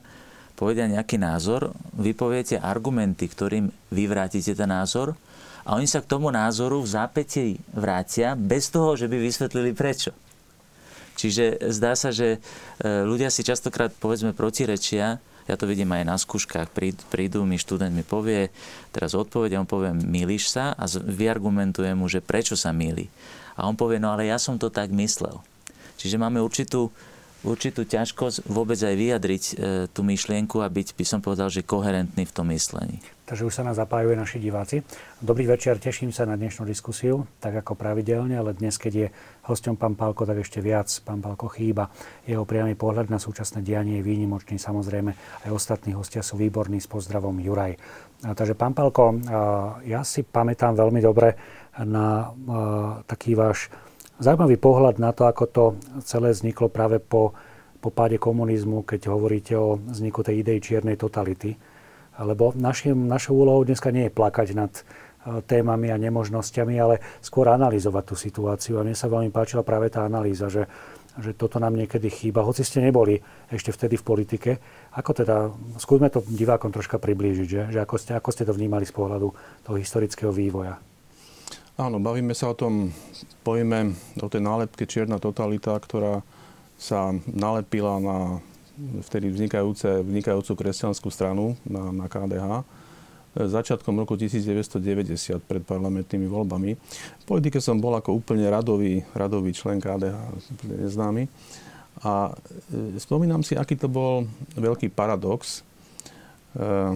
povedia 0.54 0.86
nejaký 0.86 1.18
názor, 1.18 1.74
vy 1.98 2.14
poviete 2.14 2.62
argumenty, 2.62 3.26
ktorým 3.26 3.74
vyvrátite 3.90 4.54
ten 4.54 4.70
názor 4.70 5.18
a 5.66 5.74
oni 5.74 5.90
sa 5.90 6.06
k 6.06 6.10
tomu 6.12 6.30
názoru 6.30 6.86
v 6.86 6.92
zápäti 6.94 7.58
vrátia 7.74 8.38
bez 8.38 8.70
toho, 8.70 8.94
že 8.94 9.10
by 9.10 9.18
vysvetlili 9.18 9.74
prečo. 9.74 10.14
Čiže 11.18 11.70
zdá 11.74 11.98
sa, 11.98 12.14
že 12.14 12.38
e, 12.38 12.40
ľudia 13.06 13.34
si 13.34 13.42
častokrát 13.42 13.90
povedzme 13.98 14.34
protirečia, 14.34 15.18
ja 15.48 15.60
to 15.60 15.68
vidím 15.68 15.92
aj 15.92 16.04
na 16.08 16.16
skúškach, 16.16 16.72
prídu 17.12 17.44
mi 17.44 17.60
študent 17.60 17.92
mi 17.92 18.04
povie, 18.04 18.48
teraz 18.96 19.12
odpovede, 19.12 19.60
on 19.60 19.68
povie, 19.68 19.92
milíš 19.92 20.54
sa 20.54 20.72
a 20.74 20.88
vyargumentujem 20.88 22.00
mu, 22.00 22.08
že 22.08 22.24
prečo 22.24 22.56
sa 22.56 22.72
milí. 22.72 23.12
A 23.54 23.68
on 23.70 23.78
povie, 23.78 24.02
no 24.02 24.16
ale 24.16 24.30
ja 24.30 24.42
som 24.42 24.58
to 24.58 24.72
tak 24.74 24.90
myslel. 24.96 25.44
Čiže 26.00 26.18
máme 26.18 26.42
určitú, 26.42 26.90
určitú 27.46 27.86
ťažkosť 27.86 28.50
vôbec 28.50 28.80
aj 28.80 28.96
vyjadriť 28.98 29.44
e, 29.44 29.54
tú 29.92 30.02
myšlienku 30.02 30.64
a 30.64 30.72
byť, 30.72 30.98
by 30.98 31.06
som 31.06 31.20
povedal, 31.22 31.52
že 31.54 31.62
koherentný 31.62 32.26
v 32.26 32.34
tom 32.34 32.50
myslení. 32.50 32.98
Takže 33.24 33.48
už 33.48 33.56
sa 33.56 33.64
nás 33.64 33.80
zapájajú 33.80 34.20
naši 34.20 34.38
diváci. 34.42 34.84
Dobrý 35.24 35.48
večer, 35.48 35.80
teším 35.80 36.12
sa 36.12 36.28
na 36.28 36.36
dnešnú 36.36 36.68
diskusiu, 36.68 37.24
tak 37.40 37.56
ako 37.56 37.78
pravidelne, 37.78 38.36
ale 38.36 38.52
dnes, 38.52 38.76
keď 38.76 38.94
je 38.94 39.08
hosťom 39.44 39.76
pán 39.76 39.94
Pálko, 40.00 40.24
tak 40.24 40.40
ešte 40.40 40.64
viac. 40.64 40.88
Pán 41.04 41.20
Pálko 41.20 41.52
chýba. 41.52 41.92
Jeho 42.24 42.48
priamy 42.48 42.80
pohľad 42.80 43.12
na 43.12 43.20
súčasné 43.20 43.60
dianie 43.60 44.00
je 44.00 44.08
výnimočný, 44.08 44.56
samozrejme. 44.56 45.12
Aj 45.44 45.52
ostatní 45.52 45.92
hostia 45.92 46.24
sú 46.24 46.40
výborní. 46.40 46.80
S 46.80 46.88
pozdravom 46.88 47.36
Juraj. 47.44 47.76
Takže 48.24 48.56
pán 48.56 48.72
Pálko, 48.72 49.20
ja 49.84 50.02
si 50.08 50.24
pamätám 50.24 50.80
veľmi 50.80 51.04
dobre 51.04 51.36
na 51.84 52.32
taký 53.04 53.36
váš 53.36 53.68
zaujímavý 54.24 54.56
pohľad 54.56 54.96
na 55.04 55.12
to, 55.12 55.28
ako 55.28 55.44
to 55.52 55.64
celé 56.08 56.32
vzniklo 56.32 56.72
práve 56.72 57.04
po, 57.04 57.36
po 57.84 57.92
páde 57.92 58.16
komunizmu, 58.16 58.88
keď 58.88 59.12
hovoríte 59.12 59.60
o 59.60 59.76
vzniku 59.76 60.24
tej 60.24 60.40
idei 60.40 60.64
čiernej 60.64 60.96
totality 60.96 61.60
lebo 62.20 62.54
našim, 62.54 63.10
našou 63.10 63.42
úlohou 63.42 63.66
dneska 63.66 63.90
nie 63.90 64.06
je 64.06 64.14
plakať 64.14 64.54
nad 64.54 64.70
témami 65.48 65.88
a 65.92 65.98
nemožnosťami, 65.98 66.76
ale 66.80 67.00
skôr 67.24 67.48
analyzovať 67.48 68.04
tú 68.04 68.16
situáciu. 68.20 68.80
A 68.80 68.86
mne 68.86 68.96
sa 68.96 69.08
veľmi 69.08 69.32
páčila 69.32 69.64
práve 69.64 69.88
tá 69.88 70.04
analýza, 70.04 70.52
že, 70.52 70.68
že 71.20 71.32
toto 71.32 71.64
nám 71.64 71.80
niekedy 71.80 72.12
chýba, 72.12 72.44
hoci 72.44 72.68
ste 72.68 72.84
neboli 72.84 73.24
ešte 73.48 73.72
vtedy 73.72 73.96
v 73.96 74.04
politike. 74.04 74.52
Ako 75.00 75.12
teda, 75.16 75.50
skúsme 75.80 76.12
to 76.12 76.26
divákom 76.28 76.76
troška 76.76 77.00
priblížiť, 77.00 77.48
že, 77.48 77.62
že 77.72 77.80
ako, 77.80 77.96
ste, 77.96 78.12
ako 78.20 78.30
ste 78.36 78.44
to 78.44 78.54
vnímali 78.54 78.84
z 78.84 78.94
pohľadu 78.94 79.28
toho 79.64 79.78
historického 79.80 80.34
vývoja? 80.36 80.78
Áno, 81.74 81.98
bavíme 81.98 82.38
sa 82.38 82.54
o 82.54 82.56
tom 82.58 82.94
pojme, 83.42 83.98
o 84.22 84.28
tej 84.30 84.46
nálepke 84.46 84.86
čierna 84.86 85.18
totalita, 85.18 85.74
ktorá 85.74 86.22
sa 86.78 87.16
nalepila 87.26 87.98
na 87.98 88.18
vtedy 89.06 89.30
vznikajúce, 89.30 90.06
vznikajúcu 90.06 90.52
kresťanskú 90.54 91.10
stranu 91.14 91.58
na, 91.66 91.94
na 91.94 92.06
KDH 92.10 92.66
začiatkom 93.34 93.98
roku 93.98 94.14
1990 94.14 95.42
pred 95.42 95.64
parlamentnými 95.66 96.30
voľbami. 96.30 96.72
V 97.22 97.26
politike 97.26 97.58
som 97.58 97.82
bol 97.82 97.98
ako 97.98 98.22
úplne 98.22 98.46
radový, 98.46 99.02
radový 99.18 99.52
člen 99.58 99.82
KDH, 99.82 100.18
úplne 100.54 100.76
neznámy. 100.86 101.24
A 102.06 102.34
e, 102.70 102.98
spomínam 103.02 103.42
si, 103.42 103.58
aký 103.58 103.78
to 103.78 103.90
bol 103.90 104.30
veľký 104.54 104.94
paradox. 104.94 105.66
E, 106.54 106.94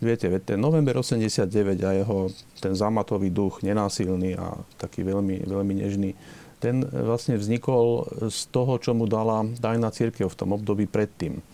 viete, 0.00 0.32
ten 0.44 0.56
november 0.56 0.96
89 0.96 1.44
a 1.84 1.90
jeho 1.92 2.32
ten 2.60 2.72
zamatový 2.72 3.28
duch, 3.28 3.60
nenásilný 3.60 4.36
a 4.36 4.56
taký 4.80 5.04
veľmi, 5.04 5.44
veľmi 5.44 5.74
nežný, 5.84 6.16
ten 6.56 6.80
vlastne 6.88 7.36
vznikol 7.36 8.08
z 8.32 8.48
toho, 8.48 8.80
čo 8.80 8.96
mu 8.96 9.04
dala 9.04 9.44
tajná 9.60 9.92
církev 9.92 10.24
v 10.24 10.38
tom 10.40 10.56
období 10.56 10.88
predtým. 10.88 11.44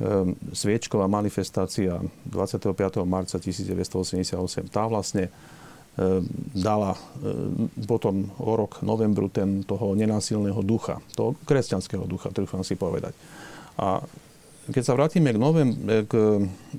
Ehm, 0.00 0.32
sviečková 0.56 1.04
manifestácia 1.12 2.00
25. 2.24 3.04
marca 3.04 3.36
1988, 3.36 4.72
tá 4.72 4.88
vlastne 4.88 5.28
ehm, 5.28 6.24
dala 6.56 6.96
ehm, 6.96 7.68
potom 7.84 8.32
o 8.40 8.56
rok 8.56 8.80
novembru 8.80 9.28
ten 9.28 9.60
toho 9.60 9.92
nenásilného 9.92 10.64
ducha, 10.64 11.04
toho 11.12 11.36
kresťanského 11.44 12.08
ducha, 12.08 12.32
trúfam 12.32 12.64
si 12.64 12.80
povedať. 12.80 13.12
A 13.76 14.00
keď 14.72 14.82
sa 14.88 14.96
vrátime 14.96 15.36
k, 15.36 15.38
novem, 15.40 15.68
k 16.08 16.12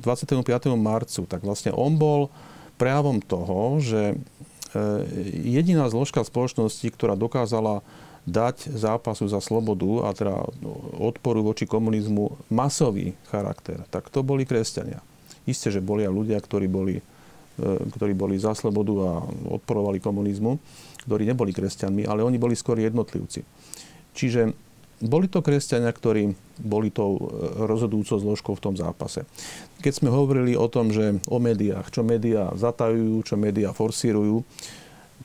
25. 0.02 0.42
marcu, 0.74 1.22
tak 1.30 1.46
vlastne 1.46 1.70
on 1.78 2.02
bol 2.02 2.34
prejavom 2.82 3.22
toho, 3.22 3.78
že 3.78 4.18
E, 4.72 4.82
jediná 5.44 5.92
zložka 5.92 6.24
spoločnosti, 6.24 6.88
ktorá 6.96 7.20
dokázala 7.20 7.84
dať 8.26 8.78
zápasu 8.78 9.26
za 9.26 9.42
slobodu 9.42 10.06
a 10.06 10.14
teda 10.14 10.36
odporu 11.02 11.42
voči 11.42 11.66
komunizmu 11.66 12.38
masový 12.54 13.18
charakter, 13.34 13.82
tak 13.90 14.14
to 14.14 14.22
boli 14.22 14.46
kresťania. 14.46 15.02
Isté, 15.50 15.74
že 15.74 15.82
boli 15.82 16.06
aj 16.06 16.14
ľudia, 16.14 16.38
ktorí 16.38 16.70
boli, 16.70 17.02
e, 17.02 17.04
ktorí 17.98 18.14
boli 18.14 18.38
za 18.38 18.54
slobodu 18.54 18.94
a 19.02 19.12
odporovali 19.58 19.98
komunizmu, 19.98 20.62
ktorí 21.10 21.26
neboli 21.26 21.50
kresťanmi, 21.50 22.06
ale 22.06 22.22
oni 22.22 22.38
boli 22.38 22.54
skôr 22.54 22.78
jednotlivci. 22.78 23.42
Čiže 24.14 24.54
boli 25.02 25.26
to 25.26 25.42
kresťania, 25.42 25.90
ktorí 25.90 26.38
boli 26.62 26.94
tou 26.94 27.18
e, 27.18 27.22
rozhodujúcou 27.66 28.22
zložkou 28.22 28.54
v 28.54 28.64
tom 28.70 28.76
zápase. 28.78 29.26
Keď 29.82 29.94
sme 29.98 30.14
hovorili 30.14 30.54
o 30.54 30.70
tom, 30.70 30.94
že 30.94 31.18
o 31.26 31.42
médiách, 31.42 31.90
čo 31.90 32.06
médiá 32.06 32.54
zatajujú, 32.54 33.26
čo 33.26 33.34
médiá 33.34 33.74
forsírujú, 33.74 34.46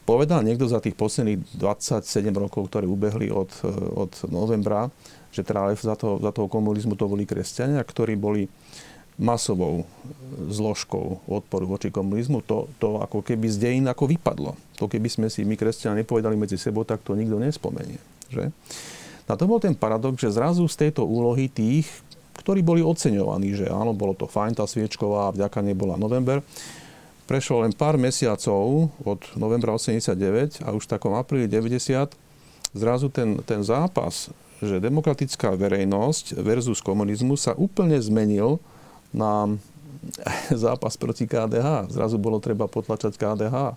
povedal 0.06 0.46
niekto 0.46 0.70
za 0.70 0.78
tých 0.78 0.94
posledných 0.94 1.58
27 1.58 2.30
rokov, 2.30 2.70
ktoré 2.70 2.86
ubehli 2.86 3.28
od, 3.34 3.50
e, 3.66 3.74
od 3.74 4.14
novembra, 4.30 4.88
že 5.34 5.42
teda 5.42 5.74
za, 5.74 5.98
to, 5.98 6.22
za 6.22 6.30
toho 6.30 6.46
komunizmu 6.46 6.94
to 6.94 7.10
boli 7.10 7.26
kresťania, 7.26 7.82
ktorí 7.82 8.14
boli 8.14 8.46
masovou 9.18 9.82
e, 9.82 9.84
zložkou 10.54 11.26
odporu 11.26 11.66
voči 11.66 11.90
komunizmu, 11.90 12.46
to, 12.46 12.70
to 12.78 13.02
ako 13.02 13.26
keby 13.26 13.50
z 13.50 13.58
dejín 13.58 13.90
ako 13.90 14.06
vypadlo. 14.06 14.54
To 14.78 14.86
keby 14.86 15.10
sme 15.10 15.26
si 15.26 15.42
my 15.42 15.58
kresťania 15.58 16.06
nepovedali 16.06 16.38
medzi 16.38 16.54
sebou, 16.54 16.86
tak 16.86 17.02
to 17.02 17.18
nikto 17.18 17.42
nespomenie. 17.42 17.98
Že? 18.30 18.54
A 19.26 19.34
to 19.34 19.50
bol 19.50 19.58
ten 19.58 19.74
paradox, 19.74 20.22
že 20.22 20.30
zrazu 20.30 20.62
z 20.70 20.86
tejto 20.86 21.02
úlohy 21.02 21.50
tých, 21.50 21.90
ktorí 22.38 22.62
boli 22.62 22.78
oceňovaní, 22.78 23.58
že 23.58 23.66
áno, 23.66 23.90
bolo 23.90 24.14
to 24.14 24.30
fajn 24.30 24.54
tá 24.54 24.64
sviečková 24.68 25.34
vďaka 25.34 25.66
nej 25.66 25.74
bola 25.74 25.98
november, 25.98 26.46
prešlo 27.26 27.66
len 27.66 27.74
pár 27.74 27.98
mesiacov 27.98 28.90
od 29.02 29.20
novembra 29.34 29.74
89 29.74 30.62
a 30.62 30.72
už 30.72 30.86
v 30.86 30.92
takom 30.96 31.12
apríli 31.18 31.50
90 31.50 32.14
zrazu 32.72 33.10
ten, 33.10 33.42
ten 33.42 33.60
zápas, 33.66 34.30
že 34.62 34.80
demokratická 34.80 35.52
verejnosť 35.52 36.38
versus 36.40 36.80
komunizmus 36.80 37.44
sa 37.44 37.52
úplne 37.58 37.98
zmenil 38.00 38.62
na 39.10 39.58
zápas 40.64 40.94
proti 40.94 41.26
KDH. 41.26 41.90
Zrazu 41.90 42.16
bolo 42.16 42.38
treba 42.38 42.70
potlačať 42.70 43.18
KDH. 43.18 43.74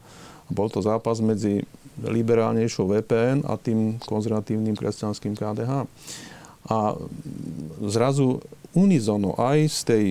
Bol 0.50 0.68
to 0.70 0.82
zápas 0.82 1.22
medzi 1.22 1.66
liberálnejšou 2.00 2.86
VPN 2.90 3.44
a 3.46 3.60
tým 3.60 4.00
konzervatívnym 4.02 4.74
kresťanským 4.78 5.36
KDH. 5.36 5.86
A 6.70 6.78
zrazu 7.88 8.40
unizono 8.78 9.34
aj 9.36 9.58
z 9.68 9.80
tej 9.84 10.04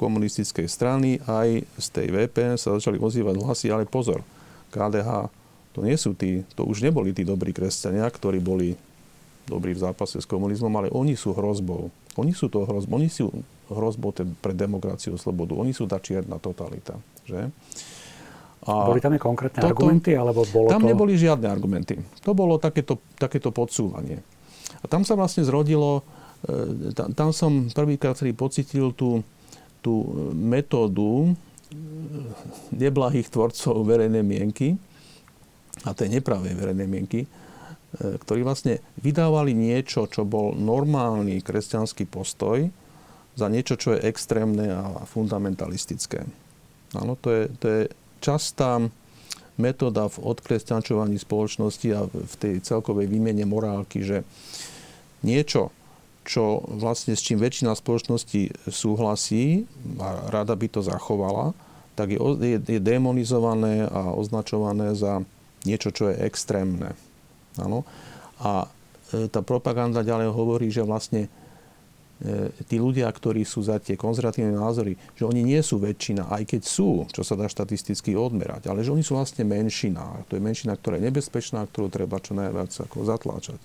komunistickej 0.00 0.64
strany, 0.64 1.20
aj 1.28 1.68
z 1.76 1.86
tej 1.92 2.06
VPN 2.08 2.56
sa 2.56 2.72
začali 2.72 2.96
ozývať 2.96 3.36
hlasy, 3.36 3.68
ale 3.68 3.84
pozor, 3.84 4.24
KDH 4.72 5.28
to 5.76 5.84
nie 5.84 5.94
sú 6.00 6.16
tí, 6.16 6.42
to 6.56 6.64
už 6.64 6.80
neboli 6.80 7.12
tí 7.12 7.22
dobrí 7.22 7.52
kresťania, 7.52 8.08
ktorí 8.08 8.40
boli 8.40 8.80
dobrí 9.44 9.76
v 9.76 9.82
zápase 9.82 10.18
s 10.18 10.26
komunizmom, 10.26 10.72
ale 10.72 10.88
oni 10.90 11.18
sú 11.18 11.36
hrozbou. 11.36 11.92
Oni 12.18 12.32
sú 12.34 12.48
to 12.50 12.64
hrozbou, 12.66 12.98
oni 12.98 13.10
sú 13.10 13.30
hrozbou 13.70 14.10
pre 14.42 14.54
demokraciu 14.54 15.14
a 15.14 15.18
slobodu. 15.18 15.54
Oni 15.54 15.70
sú 15.70 15.86
tá 15.86 16.02
čierna 16.02 16.42
totalita. 16.42 16.98
Že? 17.26 17.54
A 18.66 18.70
Boli 18.86 19.00
tam 19.00 19.14
konkrétne 19.16 19.62
toto, 19.62 19.72
argumenty, 19.72 20.12
alebo 20.14 20.44
bolo 20.50 20.68
tam 20.68 20.84
to... 20.84 20.90
neboli 20.90 21.14
žiadne 21.16 21.48
argumenty. 21.48 21.96
To 22.26 22.34
bolo 22.34 22.58
takéto, 22.58 22.98
takéto 23.16 23.54
podsúvanie. 23.54 24.20
A 24.82 24.84
tam 24.90 25.06
sa 25.06 25.16
vlastne 25.16 25.46
zrodilo, 25.46 26.04
e, 26.44 26.92
tam, 26.92 27.14
tam 27.14 27.28
som 27.32 27.72
prvýkrát 27.72 28.18
celý 28.18 28.36
pocitil 28.36 28.92
tú, 28.92 29.24
tú 29.80 30.30
metódu 30.36 31.28
e, 31.28 31.32
neblahých 32.76 33.28
tvorcov 33.32 33.84
verejnej 33.84 34.24
mienky 34.24 34.76
a 35.84 35.96
tej 35.96 36.20
nepravej 36.20 36.52
verejnej 36.56 36.88
mienky, 36.88 37.20
e, 37.24 37.28
ktorí 38.20 38.44
vlastne 38.44 38.84
vydávali 39.00 39.56
niečo, 39.56 40.06
čo 40.08 40.28
bol 40.28 40.52
normálny 40.56 41.40
kresťanský 41.40 42.08
postoj 42.08 42.68
za 43.34 43.46
niečo, 43.48 43.80
čo 43.80 43.96
je 43.96 44.04
extrémne 44.04 44.68
a 44.68 45.04
fundamentalistické. 45.08 46.28
Áno, 46.92 47.14
to 47.16 47.28
je, 47.30 47.42
to 47.56 47.66
je 47.66 47.82
častá 48.20 48.82
metóda 49.60 50.08
v 50.08 50.16
odkresťančovaní 50.24 51.20
spoločnosti 51.20 51.88
a 51.92 52.08
v 52.08 52.34
tej 52.40 52.54
celkovej 52.64 53.06
výmene 53.06 53.44
morálky, 53.44 54.00
že 54.00 54.24
niečo, 55.20 55.68
čo 56.24 56.62
vlastne 56.68 57.16
s 57.16 57.24
čím 57.24 57.40
väčšina 57.40 57.72
spoločnosti 57.72 58.68
súhlasí 58.68 59.64
a 59.98 60.28
rada 60.28 60.52
by 60.52 60.66
to 60.68 60.80
zachovala, 60.84 61.56
tak 61.96 62.12
je, 62.14 62.18
je, 62.20 62.58
je 62.60 62.80
demonizované 62.80 63.88
a 63.88 64.12
označované 64.14 64.96
za 64.96 65.24
niečo, 65.68 65.92
čo 65.92 66.08
je 66.12 66.20
extrémne. 66.24 66.96
Áno. 67.60 67.84
A 68.40 68.68
e, 69.12 69.28
tá 69.28 69.44
propaganda 69.44 70.00
ďalej 70.00 70.32
hovorí, 70.32 70.72
že 70.72 70.86
vlastne 70.86 71.28
e, 72.24 72.48
tí 72.64 72.80
ľudia, 72.80 73.04
ktorí 73.12 73.44
sú 73.44 73.60
za 73.60 73.76
tie 73.76 74.00
konzervatívne 74.00 74.56
názory, 74.56 74.96
že 75.12 75.28
oni 75.28 75.44
nie 75.44 75.60
sú 75.60 75.76
väčšina, 75.76 76.32
aj 76.32 76.56
keď 76.56 76.62
sú, 76.64 77.04
čo 77.12 77.20
sa 77.20 77.36
dá 77.36 77.50
štatisticky 77.50 78.16
odmerať, 78.16 78.72
ale 78.72 78.80
že 78.80 78.92
oni 78.92 79.04
sú 79.04 79.18
vlastne 79.18 79.44
menšina. 79.44 80.24
To 80.32 80.40
je 80.40 80.42
menšina, 80.42 80.72
ktorá 80.76 80.96
je 80.96 81.12
nebezpečná, 81.12 81.68
ktorú 81.68 81.92
treba 81.92 82.16
čo 82.22 82.32
najviac 82.32 82.72
ako 82.72 83.04
zatláčať. 83.04 83.60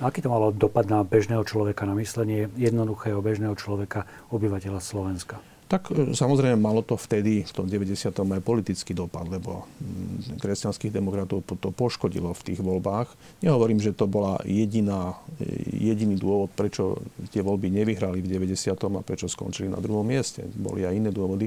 A 0.00 0.08
aký 0.08 0.24
to 0.24 0.32
malo 0.32 0.48
dopad 0.50 0.88
na 0.88 1.04
bežného 1.04 1.44
človeka, 1.44 1.84
na 1.84 1.92
myslenie 1.98 2.48
jednoduchého 2.56 3.20
bežného 3.20 3.52
človeka, 3.56 4.08
obyvateľa 4.32 4.80
Slovenska? 4.80 5.36
Tak 5.70 5.94
e, 5.94 6.18
samozrejme 6.18 6.58
malo 6.58 6.82
to 6.82 6.98
vtedy, 6.98 7.46
v 7.46 7.52
tom 7.54 7.70
90. 7.70 8.10
aj 8.10 8.42
politický 8.42 8.90
dopad, 8.90 9.30
lebo 9.30 9.70
mm, 9.78 10.42
kresťanských 10.42 10.90
demokratov 10.90 11.46
to 11.46 11.70
poškodilo 11.70 12.34
v 12.34 12.42
tých 12.42 12.58
voľbách. 12.58 13.06
Nehovorím, 13.46 13.78
že 13.78 13.94
to 13.94 14.10
bola 14.10 14.42
jediná, 14.42 15.14
e, 15.38 15.46
jediný 15.94 16.18
dôvod, 16.18 16.50
prečo 16.58 16.98
tie 17.30 17.46
voľby 17.46 17.70
nevyhrali 17.70 18.18
v 18.18 18.42
90. 18.42 18.74
a 18.74 19.00
prečo 19.06 19.30
skončili 19.30 19.70
na 19.70 19.78
druhom 19.78 20.02
mieste. 20.02 20.42
Boli 20.58 20.82
aj 20.82 20.98
iné 20.98 21.14
dôvody. 21.14 21.46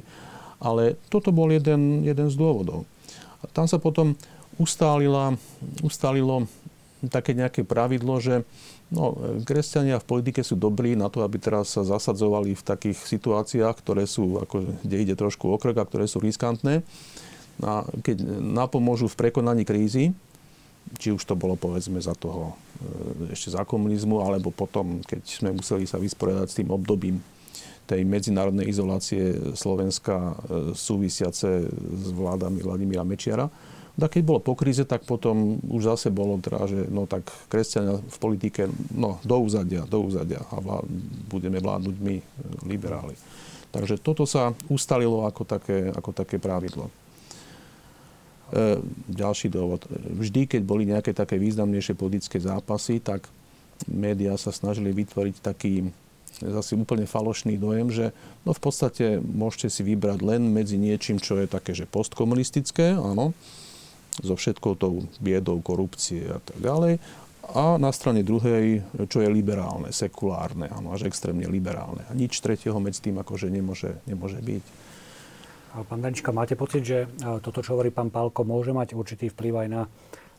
Ale 0.64 0.96
toto 1.12 1.36
bol 1.36 1.52
jeden, 1.52 2.08
jeden 2.08 2.32
z 2.32 2.36
dôvodov. 2.40 2.88
Tam 3.52 3.68
sa 3.68 3.76
potom 3.76 4.16
ustálila, 4.56 5.36
ustálilo 5.84 6.48
také 7.12 7.36
nejaké 7.36 7.68
pravidlo, 7.68 8.20
že 8.22 8.48
No, 8.94 9.18
kresťania 9.50 9.98
v 9.98 10.06
politike 10.06 10.46
sú 10.46 10.54
dobrí 10.54 10.94
na 10.94 11.10
to, 11.10 11.26
aby 11.26 11.42
teraz 11.42 11.74
sa 11.74 11.82
zasadzovali 11.82 12.54
v 12.54 12.62
takých 12.62 13.02
situáciách, 13.02 13.82
ktoré 13.82 14.06
sú, 14.06 14.38
ako, 14.38 14.70
kde 14.86 14.98
ide 15.02 15.16
trošku 15.18 15.50
okrek 15.50 15.82
a 15.82 15.88
ktoré 15.90 16.06
sú 16.06 16.22
riskantné. 16.22 16.86
A 17.66 17.90
keď 18.06 18.22
napomôžu 18.38 19.10
v 19.10 19.18
prekonaní 19.18 19.66
krízy, 19.66 20.14
či 21.02 21.10
už 21.10 21.26
to 21.26 21.34
bolo 21.34 21.58
povedzme 21.58 21.98
za 21.98 22.14
toho, 22.14 22.54
e, 23.26 23.34
ešte 23.34 23.58
za 23.58 23.66
komunizmu, 23.66 24.22
alebo 24.22 24.54
potom, 24.54 25.02
keď 25.02 25.26
sme 25.26 25.50
museli 25.58 25.90
sa 25.90 25.98
vysporiadať 25.98 26.48
s 26.54 26.58
tým 26.62 26.70
obdobím 26.70 27.18
tej 27.90 28.06
medzinárodnej 28.06 28.70
izolácie 28.70 29.58
Slovenska 29.58 30.14
e, 30.14 30.34
súvisiace 30.78 31.66
s 31.74 32.08
vládami 32.14 32.62
Vladimíra 32.62 33.02
Mečiara, 33.02 33.50
a 33.94 34.10
keď 34.10 34.24
bolo 34.26 34.42
po 34.42 34.58
kríze, 34.58 34.82
tak 34.90 35.06
potom 35.06 35.62
už 35.70 35.86
zase 35.86 36.10
bolo 36.10 36.42
teda, 36.42 36.66
že 36.66 36.90
no 36.90 37.06
tak 37.06 37.30
kresťania 37.46 38.02
v 38.02 38.18
politike, 38.18 38.66
no 38.90 39.22
do 39.22 39.38
úzadia, 39.38 39.86
do 39.86 40.10
úzadia 40.10 40.42
a 40.50 40.58
vlád, 40.58 40.90
budeme 41.30 41.62
vládnuť 41.62 41.96
my, 42.02 42.18
liberáli. 42.66 43.14
Takže 43.70 44.02
toto 44.02 44.26
sa 44.26 44.58
ustalilo 44.66 45.30
ako 45.30 45.46
také, 45.46 45.94
ako 45.94 46.10
také 46.10 46.42
pravidlo. 46.42 46.90
E, 48.50 48.82
ďalší 49.14 49.54
dôvod. 49.54 49.86
Vždy, 49.94 50.50
keď 50.50 50.62
boli 50.66 50.90
nejaké 50.90 51.14
také 51.14 51.38
významnejšie 51.38 51.94
politické 51.94 52.42
zápasy, 52.42 52.98
tak 52.98 53.30
médiá 53.86 54.34
sa 54.42 54.50
snažili 54.50 54.90
vytvoriť 54.90 55.36
taký 55.42 55.94
zase 56.42 56.74
úplne 56.74 57.06
falošný 57.06 57.62
dojem, 57.62 57.94
že 57.94 58.06
no 58.42 58.58
v 58.58 58.62
podstate 58.62 59.22
môžete 59.22 59.70
si 59.70 59.82
vybrať 59.86 60.20
len 60.26 60.50
medzi 60.50 60.82
niečím, 60.82 61.22
čo 61.22 61.38
je 61.38 61.46
také, 61.46 61.78
že 61.78 61.86
postkomunistické, 61.86 62.98
áno, 62.98 63.38
so 64.22 64.38
všetkou 64.38 64.78
tou 64.78 65.10
biedou, 65.18 65.58
korupcie 65.64 66.30
a 66.30 66.38
tak 66.38 66.62
ďalej. 66.62 67.02
A 67.44 67.76
na 67.76 67.92
strane 67.92 68.24
druhej, 68.24 68.86
čo 69.12 69.20
je 69.20 69.28
liberálne, 69.28 69.92
sekulárne, 69.92 70.72
áno, 70.72 70.96
až 70.96 71.12
extrémne 71.12 71.44
liberálne. 71.50 72.08
A 72.08 72.16
nič 72.16 72.40
tretieho 72.40 72.80
medzi 72.80 73.04
tým 73.04 73.20
akože 73.20 73.52
nemôže, 73.52 74.00
nemôže 74.08 74.40
byť. 74.40 74.64
Pán 75.74 76.00
Danička, 76.06 76.30
máte 76.30 76.54
pocit, 76.54 76.86
že 76.86 77.10
toto, 77.42 77.66
čo 77.66 77.74
hovorí 77.74 77.90
pán 77.90 78.14
Pálko, 78.14 78.46
môže 78.46 78.72
mať 78.72 78.94
určitý 78.94 79.34
vplyv 79.34 79.66
aj 79.66 79.68
na 79.74 79.82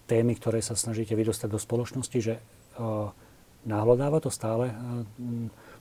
témy, 0.06 0.38
ktoré 0.38 0.62
sa 0.62 0.78
snažíte 0.78 1.12
vydostať 1.18 1.50
do 1.50 1.58
spoločnosti, 1.58 2.18
že 2.22 2.38
uh, 2.38 3.10
nahlodáva 3.66 4.22
to 4.22 4.30
stále 4.30 4.70
uh, 4.70 5.02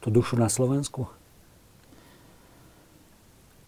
tú 0.02 0.10
dušu 0.10 0.42
na 0.42 0.50
Slovensku? 0.50 1.06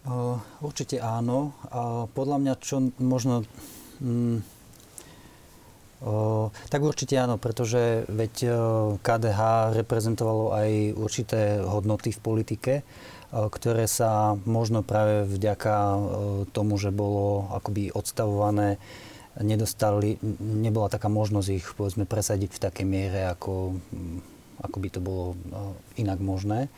Uh, 0.04 0.42
určite 0.58 0.98
áno. 0.98 1.54
A 1.70 2.04
podľa 2.10 2.36
mňa, 2.42 2.54
čo 2.58 2.90
možno 2.98 3.46
Mm, 4.00 4.44
o, 6.04 6.48
tak 6.68 6.80
určite 6.84 7.16
áno, 7.16 7.40
pretože 7.40 8.04
veď 8.10 8.34
KDH 9.00 9.40
reprezentovalo 9.80 10.52
aj 10.52 10.70
určité 10.96 11.64
hodnoty 11.64 12.12
v 12.12 12.20
politike, 12.20 12.72
o, 13.32 13.48
ktoré 13.48 13.88
sa 13.88 14.36
možno 14.44 14.84
práve 14.84 15.24
vďaka 15.24 15.74
o, 15.74 15.98
tomu, 16.52 16.76
že 16.76 16.92
bolo 16.92 17.48
akoby 17.56 17.92
odstavované, 17.96 18.76
nedostali, 19.40 20.16
nebola 20.40 20.88
taká 20.88 21.12
možnosť 21.12 21.48
ich 21.52 21.66
povedzme 21.76 22.08
presadiť 22.08 22.56
v 22.56 22.62
takej 22.62 22.86
miere, 22.88 23.28
ako, 23.28 23.76
ako 24.64 24.76
by 24.80 24.88
to 24.88 25.00
bolo 25.04 25.36
inak 26.00 26.16
možné. 26.24 26.72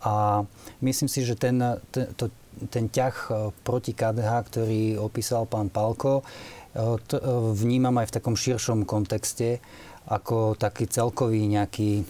A 0.00 0.44
myslím 0.80 1.08
si, 1.08 1.20
že 1.24 1.36
ten, 1.36 1.60
to, 1.92 2.32
ten 2.72 2.88
ťah 2.88 3.16
e, 3.28 3.30
proti 3.60 3.92
KDH, 3.92 4.32
ktorý 4.48 4.82
opísal 4.96 5.44
pán 5.44 5.68
Palko, 5.68 6.20
e, 6.20 6.24
to 7.04 7.16
e, 7.20 7.22
vnímam 7.52 7.92
aj 8.00 8.08
v 8.08 8.14
takom 8.16 8.36
širšom 8.36 8.88
kontexte, 8.88 9.60
ako 10.08 10.56
taký 10.56 10.88
celkový 10.88 11.44
nejaký 11.50 12.06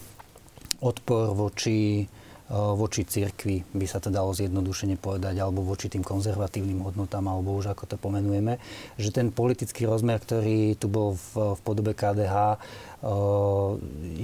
odpor 0.85 1.33
voči, 1.33 2.05
voči 2.53 3.03
cirkvi, 3.09 3.65
by 3.73 3.87
sa 3.89 3.99
to 3.99 4.13
dalo 4.13 4.37
zjednodušene 4.37 5.01
povedať, 5.01 5.41
alebo 5.41 5.65
voči 5.65 5.89
tým 5.89 6.05
konzervatívnym 6.05 6.85
hodnotám, 6.85 7.25
alebo 7.25 7.57
už 7.57 7.73
ako 7.73 7.89
to 7.89 7.97
pomenujeme, 7.97 8.61
že 9.01 9.17
ten 9.17 9.33
politický 9.33 9.89
rozmer, 9.89 10.21
ktorý 10.21 10.77
tu 10.77 10.93
bol 10.93 11.17
v, 11.17 11.57
v 11.57 11.61
podobe 11.65 11.97
KDH, 11.97 12.61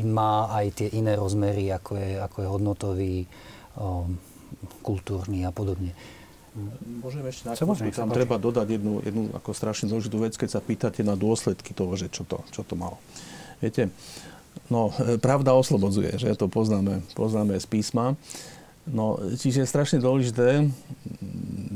má 0.04 0.52
aj 0.52 0.66
tie 0.76 0.88
iné 0.92 1.16
rozmery, 1.16 1.72
ako 1.72 1.96
je, 1.96 2.11
ako 2.20 2.37
je 2.37 2.52
hodnotový, 2.52 3.16
kultúrny 4.82 5.44
a 5.46 5.50
podobne. 5.50 5.94
Môžem 7.00 7.24
ešte 7.32 7.48
na 7.48 7.56
chvíľu, 7.56 7.96
tam 7.96 8.12
treba 8.12 8.36
dodať 8.36 8.76
jednu, 8.76 9.00
jednu 9.00 9.22
ako 9.32 9.56
strašne 9.56 9.88
dôležitú 9.88 10.20
vec, 10.20 10.36
keď 10.36 10.48
sa 10.52 10.60
pýtate 10.60 11.00
na 11.00 11.16
dôsledky 11.16 11.72
toho, 11.72 11.96
že 11.96 12.12
čo 12.12 12.28
to, 12.28 12.44
čo 12.52 12.60
to 12.60 12.76
malo. 12.76 13.00
Viete, 13.64 13.88
no, 14.68 14.92
pravda 15.24 15.56
oslobodzuje, 15.56 16.20
že 16.20 16.36
to 16.36 16.52
poznáme, 16.52 17.00
poznáme 17.16 17.56
z 17.56 17.64
písma. 17.64 18.20
No, 18.84 19.16
čiže 19.38 19.64
je 19.64 19.70
strašne 19.70 20.02
dôležité, 20.02 20.68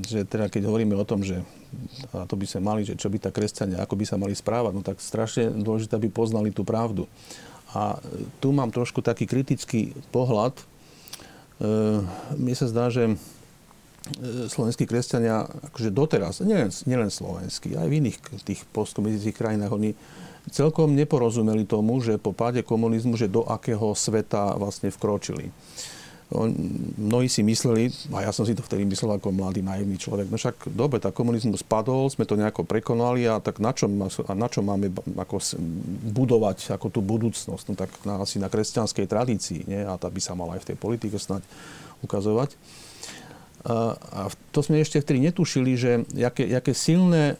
že 0.04 0.26
teda 0.28 0.52
keď 0.52 0.68
hovoríme 0.68 0.92
o 0.98 1.06
tom, 1.08 1.24
že 1.24 1.40
a 2.12 2.26
to 2.26 2.36
by 2.36 2.44
sme 2.44 2.60
mali, 2.66 2.82
že 2.84 2.98
čo 2.98 3.08
by 3.08 3.16
tá 3.16 3.30
kresťania, 3.30 3.80
ako 3.80 3.94
by 3.96 4.04
sa 4.04 4.20
mali 4.20 4.34
správať, 4.36 4.72
no 4.74 4.82
tak 4.84 5.00
strašne 5.00 5.56
dôležité, 5.56 5.96
aby 5.96 6.12
poznali 6.12 6.50
tú 6.52 6.66
pravdu. 6.66 7.08
A 7.72 8.00
tu 8.40 8.52
mám 8.52 8.72
trošku 8.72 9.00
taký 9.00 9.24
kritický 9.24 9.92
pohľad, 10.10 10.56
mne 12.36 12.54
sa 12.54 12.66
zdá, 12.68 12.92
že 12.92 13.08
e, 13.08 13.14
slovenskí 14.48 14.84
kresťania, 14.84 15.48
akože 15.72 15.88
doteraz, 15.88 16.44
nielen, 16.44 16.68
nielen 16.84 17.08
slovenskí, 17.08 17.72
aj 17.72 17.88
v 17.88 17.96
iných 18.04 18.16
tých 18.44 18.60
postkomunistických 18.76 19.36
krajinách, 19.36 19.72
oni 19.72 19.90
celkom 20.52 20.94
neporozumeli 20.94 21.64
tomu, 21.66 21.98
že 22.04 22.20
po 22.20 22.36
páde 22.36 22.60
komunizmu, 22.60 23.16
že 23.16 23.32
do 23.32 23.42
akého 23.48 23.96
sveta 23.96 24.54
vlastne 24.60 24.92
vkročili. 24.92 25.50
Mnohí 26.26 27.30
si 27.30 27.46
mysleli, 27.46 27.86
a 28.10 28.26
ja 28.26 28.34
som 28.34 28.42
si 28.42 28.50
to 28.50 28.58
vtedy 28.58 28.82
myslel 28.82 29.14
ako 29.14 29.30
mladý 29.30 29.62
naivný 29.62 29.94
človek, 29.94 30.26
no 30.26 30.34
však 30.34 30.74
dobre, 30.74 30.98
tak 30.98 31.14
komunizmus 31.14 31.62
spadol, 31.62 32.10
sme 32.10 32.26
to 32.26 32.34
nejako 32.34 32.66
prekonali 32.66 33.30
a 33.30 33.38
tak 33.38 33.62
na 33.62 33.70
čom, 33.70 33.94
a 34.02 34.32
na 34.34 34.50
čom 34.50 34.66
máme 34.66 34.90
ako 35.14 35.38
budovať 36.10 36.74
ako 36.74 36.90
tú 36.90 36.98
budúcnosť? 36.98 37.64
No 37.70 37.74
tak 37.78 37.90
na, 38.02 38.26
asi 38.26 38.42
na 38.42 38.50
kresťanskej 38.50 39.06
tradícii, 39.06 39.70
nie? 39.70 39.86
a 39.86 39.94
tá 39.94 40.10
by 40.10 40.18
sa 40.18 40.34
mala 40.34 40.58
aj 40.58 40.66
v 40.66 40.68
tej 40.74 40.76
politike 40.82 41.14
snať 41.14 41.46
ukazovať. 42.02 42.58
A, 43.66 43.94
a 43.94 44.20
to 44.50 44.66
sme 44.66 44.82
ešte 44.82 44.98
vtedy 44.98 45.30
netušili, 45.30 45.78
že 45.78 46.02
jaké, 46.10 46.42
jaké 46.42 46.74
silné 46.74 47.34
e, 47.34 47.36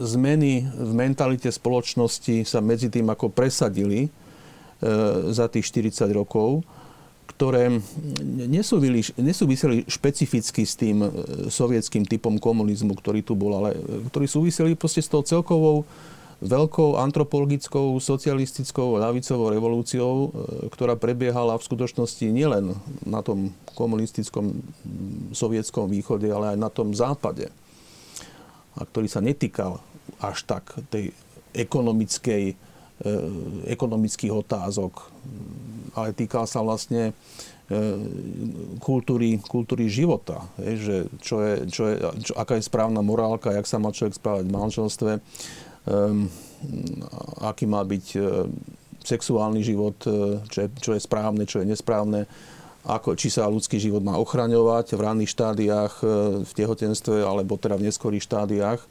zmeny 0.00 0.64
v 0.64 0.92
mentalite 0.96 1.52
spoločnosti 1.52 2.48
sa 2.48 2.64
medzi 2.64 2.88
tým 2.88 3.08
ako 3.08 3.32
presadili 3.32 4.08
e, 4.08 4.10
za 5.28 5.48
tých 5.52 5.68
40 5.72 6.08
rokov 6.12 6.64
ktoré 7.38 7.70
nesúviseli 9.14 9.86
špecificky 9.86 10.66
s 10.66 10.74
tým 10.74 11.06
e, 11.06 11.08
sovietským 11.46 12.02
typom 12.02 12.34
komunizmu, 12.34 12.98
ktorý 12.98 13.22
tu 13.22 13.38
bol, 13.38 13.62
ale 13.62 13.78
e, 13.78 14.10
ktorí 14.10 14.26
súviseli 14.26 14.74
proste 14.74 14.98
s 14.98 15.06
tou 15.06 15.22
celkovou 15.22 15.86
veľkou 16.42 16.98
antropologickou, 16.98 17.94
socialistickou, 18.02 18.98
ľavicovou 18.98 19.54
revolúciou, 19.54 20.14
e, 20.18 20.28
ktorá 20.74 20.98
prebiehala 20.98 21.54
v 21.54 21.66
skutočnosti 21.70 22.26
nielen 22.26 22.74
na 23.06 23.22
tom 23.22 23.54
komunistickom 23.78 24.58
sovietskom 25.30 25.86
východe, 25.94 26.26
ale 26.26 26.52
aj 26.52 26.58
na 26.58 26.74
tom 26.74 26.90
západe. 26.90 27.54
A 28.74 28.82
ktorý 28.82 29.06
sa 29.06 29.22
netýkal 29.22 29.78
až 30.18 30.42
tak 30.42 30.74
tej 30.90 31.14
ekonomickej 31.54 32.66
ekonomických 33.70 34.34
otázok, 34.34 35.06
ale 35.94 36.16
týka 36.16 36.44
sa 36.48 36.64
vlastne 36.64 37.12
kultúry, 38.80 39.36
kultúry 39.44 39.92
života. 39.92 40.40
že 40.56 41.04
čo 41.20 41.44
je, 41.44 41.68
čo 41.68 41.82
je, 41.84 41.94
čo, 42.24 42.32
aká 42.32 42.56
je 42.56 42.64
správna 42.64 43.04
morálka, 43.04 43.52
jak 43.52 43.68
sa 43.68 43.76
má 43.76 43.92
človek 43.92 44.16
správať 44.16 44.44
v 44.48 44.56
manželstve, 44.56 45.10
um, 45.84 46.32
aký 47.44 47.68
má 47.68 47.84
byť 47.84 48.06
sexuálny 49.04 49.60
život, 49.60 50.00
čo 50.48 50.58
je, 50.64 50.68
čo 50.80 50.96
je 50.96 51.00
správne, 51.04 51.44
čo 51.44 51.60
je 51.60 51.68
nesprávne 51.68 52.24
ako, 52.88 53.18
či 53.20 53.28
sa 53.28 53.44
ľudský 53.44 53.76
život 53.76 54.00
má 54.00 54.16
ochraňovať 54.16 54.96
v 54.96 55.00
ranných 55.04 55.32
štádiách, 55.36 55.94
e, 56.00 56.06
v 56.46 56.52
tehotenstve 56.56 57.20
alebo 57.20 57.60
teda 57.60 57.76
v 57.76 57.90
neskorých 57.90 58.24
štádiách, 58.24 58.80
e, 58.80 58.86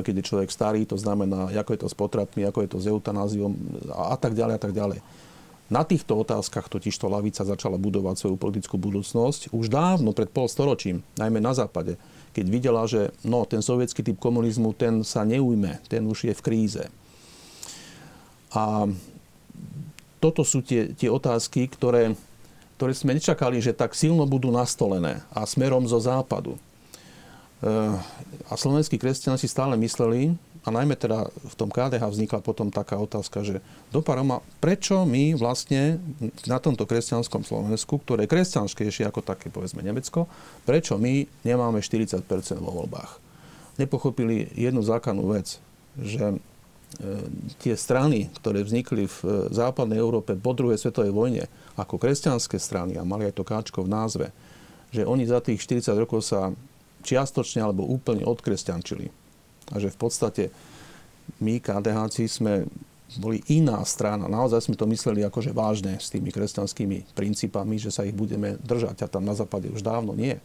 keď 0.00 0.14
je 0.16 0.28
človek 0.32 0.48
starý, 0.48 0.88
to 0.88 0.96
znamená, 0.96 1.52
ako 1.52 1.70
je 1.76 1.80
to 1.84 1.88
s 1.92 1.96
potratmi, 1.96 2.48
ako 2.48 2.64
je 2.64 2.70
to 2.72 2.78
s 2.80 2.86
eutanáziom 2.88 3.52
a, 3.92 4.14
a 4.14 4.16
tak 4.16 4.32
ďalej 4.32 4.54
a 4.56 4.60
tak 4.60 4.72
ďalej. 4.72 4.98
Na 5.66 5.82
týchto 5.82 6.14
otázkach 6.22 6.70
totižto 6.70 7.10
lavica 7.10 7.42
začala 7.42 7.74
budovať 7.74 8.22
svoju 8.22 8.36
politickú 8.38 8.78
budúcnosť 8.78 9.50
už 9.50 9.66
dávno, 9.66 10.14
pred 10.14 10.30
polstoročím, 10.30 11.02
najmä 11.18 11.42
na 11.42 11.58
západe, 11.58 11.98
keď 12.30 12.46
videla, 12.46 12.82
že 12.86 13.10
no, 13.26 13.42
ten 13.42 13.64
sovietský 13.64 14.06
typ 14.06 14.18
komunizmu, 14.22 14.70
ten 14.78 15.02
sa 15.02 15.26
neujme, 15.26 15.82
ten 15.90 16.06
už 16.06 16.30
je 16.30 16.34
v 16.38 16.44
kríze. 16.44 16.84
A 18.54 18.86
toto 20.22 20.46
sú 20.46 20.62
tie, 20.62 20.94
tie 20.94 21.10
otázky, 21.10 21.66
ktoré 21.66 22.14
ktoré 22.76 22.92
sme 22.92 23.16
nečakali, 23.16 23.56
že 23.64 23.72
tak 23.72 23.96
silno 23.96 24.28
budú 24.28 24.52
nastolené 24.52 25.24
a 25.32 25.48
smerom 25.48 25.88
zo 25.88 25.96
západu. 25.96 26.60
Eh, 27.64 27.96
a 28.46 28.52
slovenskí 28.52 29.00
kresťania 29.00 29.40
si 29.40 29.48
stále 29.48 29.80
mysleli, 29.80 30.36
a 30.66 30.74
najmä 30.74 30.98
teda 30.98 31.30
v 31.30 31.54
tom 31.54 31.70
KDH 31.70 32.02
vznikla 32.02 32.42
potom 32.42 32.74
taká 32.74 32.98
otázka, 32.98 33.46
že 33.46 33.62
do 33.94 34.02
Paroma, 34.02 34.42
prečo 34.58 35.06
my 35.06 35.38
vlastne 35.38 36.02
na 36.50 36.58
tomto 36.58 36.90
kresťanskom 36.90 37.46
Slovensku, 37.46 38.02
ktoré 38.02 38.26
je 38.26 38.34
kresťanskejšie 38.34 39.06
ako 39.06 39.22
také, 39.22 39.46
povedzme, 39.46 39.86
Nemecko, 39.86 40.26
prečo 40.66 40.98
my 40.98 41.22
nemáme 41.46 41.78
40% 41.78 42.18
vo 42.58 42.82
voľbách? 42.82 43.22
Nepochopili 43.78 44.50
jednu 44.58 44.82
základnú 44.82 45.38
vec, 45.38 45.62
že 46.02 46.34
eh, 46.34 46.38
tie 47.62 47.78
strany, 47.78 48.34
ktoré 48.42 48.66
vznikli 48.66 49.06
v 49.06 49.18
eh, 49.22 49.30
západnej 49.54 50.02
Európe 50.02 50.34
po 50.34 50.50
druhej 50.50 50.82
svetovej 50.82 51.14
vojne, 51.14 51.46
ako 51.78 51.94
kresťanské 51.94 52.58
strany 52.58 52.98
a 52.98 53.06
mali 53.06 53.30
aj 53.30 53.38
to 53.38 53.46
káčko 53.46 53.86
v 53.86 53.92
názve, 53.94 54.26
že 54.90 55.06
oni 55.06 55.30
za 55.30 55.38
tých 55.38 55.62
40 55.62 55.94
rokov 55.94 56.26
sa 56.26 56.50
čiastočne 57.06 57.62
alebo 57.62 57.86
úplne 57.86 58.26
odkresťančili. 58.26 59.25
A 59.72 59.82
že 59.82 59.90
v 59.90 59.98
podstate 59.98 60.44
my, 61.42 61.58
KDH, 61.58 62.30
sme 62.30 62.66
boli 63.18 63.42
iná 63.50 63.82
strana. 63.86 64.26
Naozaj 64.26 64.66
sme 64.70 64.76
to 64.78 64.86
mysleli 64.90 65.22
akože 65.22 65.54
vážne 65.54 65.98
s 65.98 66.10
tými 66.10 66.34
kresťanskými 66.34 67.14
princípami, 67.14 67.78
že 67.78 67.94
sa 67.94 68.02
ich 68.02 68.14
budeme 68.14 68.58
držať 68.62 69.06
a 69.06 69.10
tam 69.10 69.22
na 69.26 69.34
západe 69.34 69.70
už 69.70 69.82
dávno 69.82 70.14
nie. 70.14 70.38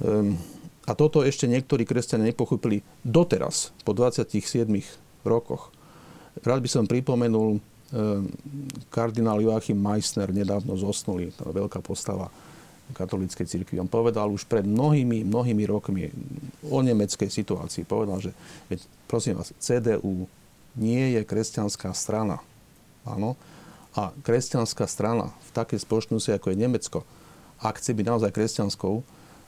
Um, 0.00 0.36
a 0.84 0.92
toto 0.92 1.24
ešte 1.24 1.48
niektorí 1.48 1.88
kresťania 1.88 2.28
nepochopili 2.28 2.84
doteraz, 3.00 3.72
po 3.88 3.96
27 3.96 4.68
rokoch. 5.24 5.72
Rád 6.44 6.60
by 6.60 6.68
som 6.68 6.84
pripomenul 6.84 7.64
Ehm, 7.94 8.26
kardinál 8.90 9.38
Joachim 9.38 9.78
Meissner 9.78 10.34
nedávno 10.34 10.74
zosnuli, 10.74 11.30
to 11.30 11.46
je 11.46 11.54
veľká 11.54 11.78
postava 11.78 12.26
katolíckej 12.92 13.48
cirkvi. 13.48 13.80
On 13.80 13.88
povedal 13.88 14.28
už 14.28 14.44
pred 14.44 14.68
mnohými, 14.68 15.24
mnohými 15.24 15.64
rokmi 15.64 16.12
o 16.68 16.84
nemeckej 16.84 17.32
situácii. 17.32 17.88
Povedal, 17.88 18.20
že 18.20 18.30
veď, 18.68 18.84
prosím 19.08 19.40
vás, 19.40 19.56
CDU 19.56 20.28
nie 20.76 21.16
je 21.16 21.24
kresťanská 21.24 21.96
strana. 21.96 22.44
Áno? 23.08 23.40
A 23.94 24.10
kresťanská 24.26 24.84
strana 24.90 25.32
v 25.48 25.50
takej 25.54 25.80
spoločnosti, 25.80 26.34
ako 26.34 26.52
je 26.52 26.60
Nemecko, 26.60 26.98
ak 27.62 27.80
chce 27.80 27.94
byť 27.96 28.04
naozaj 28.04 28.30
kresťanskou, 28.34 28.94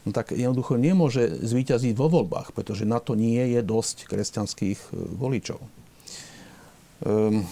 no 0.07 0.11
tak 0.15 0.33
jednoducho 0.33 0.79
nemôže 0.79 1.27
zvíťaziť 1.43 1.93
vo 1.99 2.07
voľbách, 2.07 2.55
pretože 2.55 2.87
na 2.87 3.03
to 3.03 3.19
nie 3.19 3.43
je 3.53 3.61
dosť 3.61 4.07
kresťanských 4.07 4.79
e, 4.79 4.91
voličov. 5.19 5.61
Um, 7.05 7.45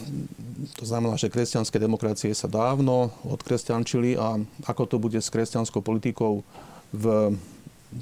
to 0.81 0.89
znamená, 0.89 1.21
že 1.21 1.29
kresťanské 1.29 1.77
demokracie 1.77 2.33
sa 2.33 2.49
dávno 2.49 3.13
odkresťančili 3.29 4.17
a 4.17 4.41
ako 4.65 4.83
to 4.89 4.97
bude 4.97 5.21
s 5.21 5.29
kresťanskou 5.29 5.85
politikou 5.85 6.41
v 6.97 7.37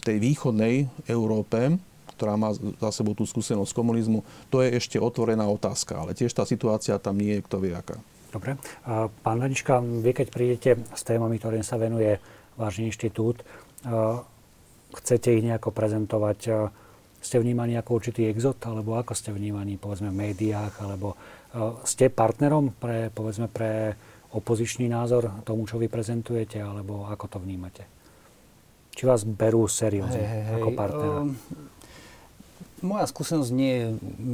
tej 0.07 0.17
východnej 0.23 0.87
Európe, 1.11 1.83
ktorá 2.15 2.39
má 2.39 2.55
za 2.55 2.91
sebou 2.95 3.19
tú 3.19 3.27
skúsenosť 3.27 3.75
komunizmu, 3.75 4.23
to 4.47 4.63
je 4.63 4.79
ešte 4.79 5.03
otvorená 5.03 5.43
otázka, 5.51 5.99
ale 5.99 6.15
tiež 6.15 6.31
tá 6.31 6.47
situácia 6.47 6.95
tam 7.03 7.19
nie 7.19 7.41
je 7.41 7.45
kto 7.45 7.57
vie 7.59 7.75
aká. 7.75 7.99
Dobre. 8.31 8.57
Pán 9.27 9.39
Vanička, 9.43 9.83
vy 9.83 10.15
keď 10.15 10.27
prídete 10.31 10.71
s 10.95 11.03
témami, 11.03 11.43
ktorým 11.43 11.67
sa 11.67 11.77
venuje 11.77 12.17
váš 12.57 12.81
inštitút, 12.81 13.43
chcete 14.95 15.29
ich 15.35 15.45
nejako 15.45 15.75
prezentovať 15.75 16.71
ste 17.23 17.39
vnímaní 17.39 17.79
ako 17.79 18.03
určitý 18.03 18.27
exot, 18.27 18.59
alebo 18.67 18.99
ako 18.99 19.15
ste 19.15 19.31
vnímaní, 19.31 19.79
povedzme, 19.79 20.11
v 20.11 20.35
médiách, 20.35 20.83
alebo 20.83 21.15
uh, 21.15 21.79
ste 21.87 22.11
partnerom 22.11 22.75
pre, 22.75 23.15
povedzme, 23.15 23.47
pre 23.47 23.95
opozičný 24.35 24.91
názor 24.91 25.31
tomu, 25.47 25.69
čo 25.71 25.79
vy 25.79 25.87
prezentujete, 25.87 26.59
alebo 26.59 27.07
ako 27.07 27.25
to 27.31 27.39
vnímate? 27.39 27.87
Či 28.93 29.09
vás 29.09 29.25
berú 29.25 29.65
seriózne 29.71 30.21
hey, 30.21 30.43
hey, 30.45 30.57
ako 30.61 30.69
partnera? 30.75 31.19
Um, 31.25 31.39
moja 32.83 33.07
skúsenosť 33.07 33.51
nie 33.55 33.73
je 33.73 33.87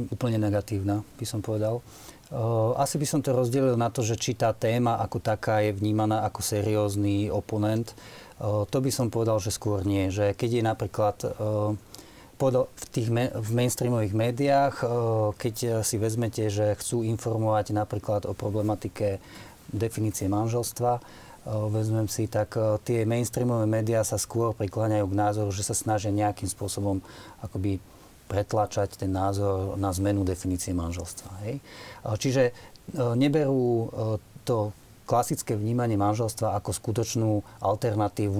úplne 0.09 0.41
negatívna, 0.41 1.05
by 1.21 1.25
som 1.29 1.39
povedal. 1.45 1.85
Uh, 2.29 2.77
asi 2.77 3.01
by 3.01 3.07
som 3.09 3.19
to 3.21 3.33
rozdelil 3.33 3.77
na 3.77 3.89
to, 3.89 4.01
že 4.05 4.17
či 4.17 4.33
tá 4.33 4.53
téma 4.53 5.01
ako 5.01 5.21
taká 5.21 5.61
je 5.65 5.73
vnímaná 5.73 6.25
ako 6.25 6.41
seriózny 6.41 7.29
oponent. 7.29 7.93
Uh, 8.37 8.65
to 8.69 8.81
by 8.81 8.89
som 8.93 9.13
povedal, 9.13 9.37
že 9.41 9.53
skôr 9.53 9.85
nie. 9.85 10.09
Že 10.13 10.37
keď 10.37 10.49
je 10.49 10.63
napríklad 10.63 11.17
uh, 11.25 11.73
v 12.39 12.85
tých 12.95 13.11
v 13.35 13.49
mainstreamových 13.51 14.15
médiách, 14.15 14.75
e, 14.79 14.85
keď 15.35 15.83
si 15.83 15.99
vezmete, 15.99 16.47
že 16.47 16.79
chcú 16.79 17.03
informovať 17.03 17.75
napríklad 17.75 18.23
o 18.23 18.31
problematike 18.31 19.19
definície 19.67 20.31
manželstva, 20.31 20.91
e, 20.97 21.01
vezmem 21.67 22.07
si, 22.07 22.31
tak 22.31 22.55
e, 22.55 22.79
tie 22.87 23.03
mainstreamové 23.03 23.67
médiá 23.67 24.07
sa 24.07 24.15
skôr 24.15 24.55
prikláňajú 24.55 25.05
k 25.11 25.19
názoru, 25.19 25.51
že 25.51 25.67
sa 25.67 25.75
snažia 25.75 26.15
nejakým 26.15 26.47
spôsobom 26.47 27.03
akoby 27.43 27.83
pretlačať 28.31 28.95
ten 28.95 29.11
názor 29.11 29.75
na 29.75 29.91
zmenu 29.91 30.23
definície 30.23 30.71
manželstva. 30.71 31.49
Hej? 31.49 31.65
Čiže 32.05 32.53
neberú 33.17 33.89
to 34.45 34.69
klasické 35.09 35.57
vnímanie 35.57 35.97
manželstva 35.97 36.53
ako 36.61 36.69
skutočnú 36.69 37.41
alternatívu, 37.65 38.37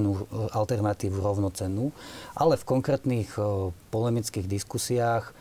alternatívu 0.54 1.18
rovnocennú, 1.18 1.90
ale 2.38 2.62
v 2.62 2.68
konkrétnych 2.70 3.34
e, 3.34 3.74
polemických 3.90 4.46
diskusiách 4.46 5.26
e, 5.26 5.34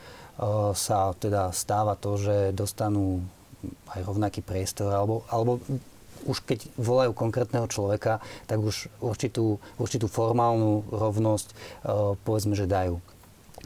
sa 0.72 1.12
teda 1.12 1.52
stáva 1.52 2.00
to, 2.00 2.16
že 2.16 2.56
dostanú 2.56 3.20
aj 3.92 4.08
rovnaký 4.08 4.40
priestor, 4.40 4.88
alebo, 4.88 5.28
alebo 5.28 5.60
už 6.24 6.48
keď 6.48 6.64
volajú 6.80 7.12
konkrétneho 7.12 7.68
človeka, 7.68 8.24
tak 8.48 8.64
už 8.64 8.88
určitú, 9.04 9.60
určitú 9.76 10.08
formálnu 10.08 10.88
rovnosť 10.88 11.48
e, 11.52 11.54
povedzme, 12.24 12.56
že 12.56 12.64
dajú. 12.64 13.04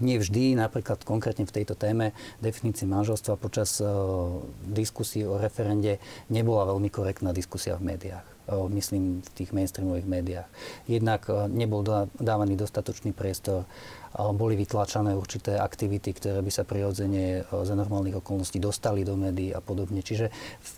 Nie 0.02 0.18
vždy, 0.18 0.58
napríklad 0.58 1.06
konkrétne 1.06 1.46
v 1.46 1.54
tejto 1.54 1.78
téme 1.78 2.10
definície 2.42 2.90
manželstva 2.90 3.38
počas 3.38 3.78
uh, 3.78 4.42
diskusí 4.66 5.22
o 5.22 5.38
referende 5.38 6.02
nebola 6.26 6.66
veľmi 6.74 6.90
korektná 6.90 7.30
diskusia 7.30 7.78
v 7.78 7.94
médiách 7.94 8.26
uh, 8.50 8.66
myslím 8.66 9.22
v 9.22 9.30
tých 9.30 9.54
mainstreamových 9.54 10.08
médiách. 10.10 10.48
Jednak 10.90 11.30
uh, 11.30 11.46
nebol 11.46 11.86
dávaný 12.18 12.58
dostatočný 12.58 13.14
priestor, 13.14 13.64
boli 14.12 14.60
vytlačané 14.60 15.16
určité 15.16 15.56
aktivity, 15.56 16.12
ktoré 16.12 16.44
by 16.44 16.52
sa 16.52 16.68
prirodzene 16.68 17.48
za 17.48 17.72
normálnych 17.72 18.20
okolností 18.20 18.60
dostali 18.60 19.08
do 19.08 19.16
médií 19.16 19.56
a 19.56 19.64
podobne. 19.64 20.04
Čiže 20.04 20.28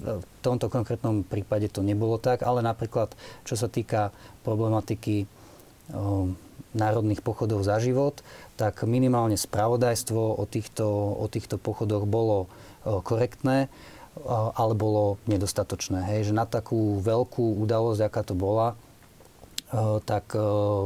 v 0.06 0.22
tomto 0.38 0.70
konkrétnom 0.70 1.26
prípade 1.26 1.66
to 1.66 1.82
nebolo 1.82 2.22
tak, 2.22 2.46
ale 2.46 2.62
napríklad 2.62 3.10
čo 3.42 3.58
sa 3.58 3.66
týka 3.66 4.14
problematiky 4.46 5.26
národných 6.74 7.22
pochodov 7.22 7.66
za 7.66 7.78
život, 7.82 8.22
tak 8.54 8.86
minimálne 8.86 9.34
spravodajstvo 9.34 10.38
o 10.38 10.44
týchto, 10.46 10.86
o 11.18 11.26
týchto 11.26 11.58
pochodoch 11.58 12.06
bolo 12.06 12.46
korektné, 12.84 13.66
ale 14.54 14.72
bolo 14.78 15.18
nedostatočné. 15.26 16.06
Hej, 16.06 16.30
že 16.30 16.38
na 16.38 16.46
takú 16.46 17.02
veľkú 17.02 17.58
udalosť, 17.66 18.00
aká 18.06 18.22
to 18.22 18.38
bola, 18.38 18.78
tak 20.06 20.30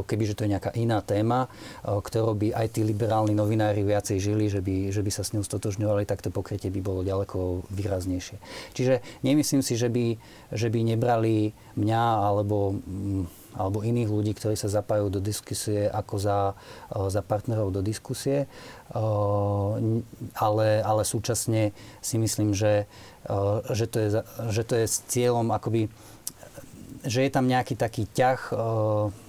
kebyže 0.09 0.33
to 0.33 0.49
je 0.49 0.53
nejaká 0.57 0.73
iná 0.73 1.05
téma, 1.05 1.53
ktorou 1.85 2.33
by 2.33 2.57
aj 2.57 2.79
tí 2.79 2.81
liberálni 2.81 3.37
novinári 3.37 3.85
viacej 3.85 4.16
žili, 4.16 4.49
že 4.49 4.64
by, 4.64 4.89
že 4.89 5.05
by 5.05 5.11
sa 5.12 5.23
s 5.29 5.37
ňou 5.37 5.45
stotožňovali, 5.45 6.09
tak 6.09 6.25
to 6.25 6.33
pokrytie 6.33 6.73
by 6.73 6.81
bolo 6.81 7.05
ďaleko 7.05 7.69
výraznejšie. 7.69 8.41
Čiže 8.73 9.05
nemyslím 9.21 9.61
si, 9.61 9.77
že 9.77 9.93
by, 9.93 10.16
že 10.57 10.73
by 10.73 10.81
nebrali 10.89 11.53
mňa 11.77 12.03
alebo 12.33 12.81
mm, 12.81 13.47
alebo 13.59 13.82
iných 13.82 14.06
ľudí, 14.06 14.32
ktorí 14.38 14.54
sa 14.54 14.70
zapájajú 14.70 15.11
do 15.11 15.20
diskusie 15.20 15.90
ako 15.90 16.14
za, 16.22 16.38
za 17.11 17.20
partnerov 17.26 17.74
do 17.74 17.82
diskusie. 17.82 18.46
Ale, 20.38 20.68
ale 20.80 21.02
súčasne 21.02 21.74
si 21.98 22.16
myslím, 22.22 22.54
že, 22.54 22.86
že, 23.74 23.86
to 23.90 23.96
je, 23.98 24.09
že 24.54 24.62
to 24.62 24.74
je 24.78 24.86
s 24.86 25.02
cieľom 25.11 25.50
akoby 25.50 25.90
že 27.06 27.22
je 27.22 27.30
tam 27.30 27.46
nejaký 27.46 27.78
taký 27.78 28.11
ťah 28.11 28.50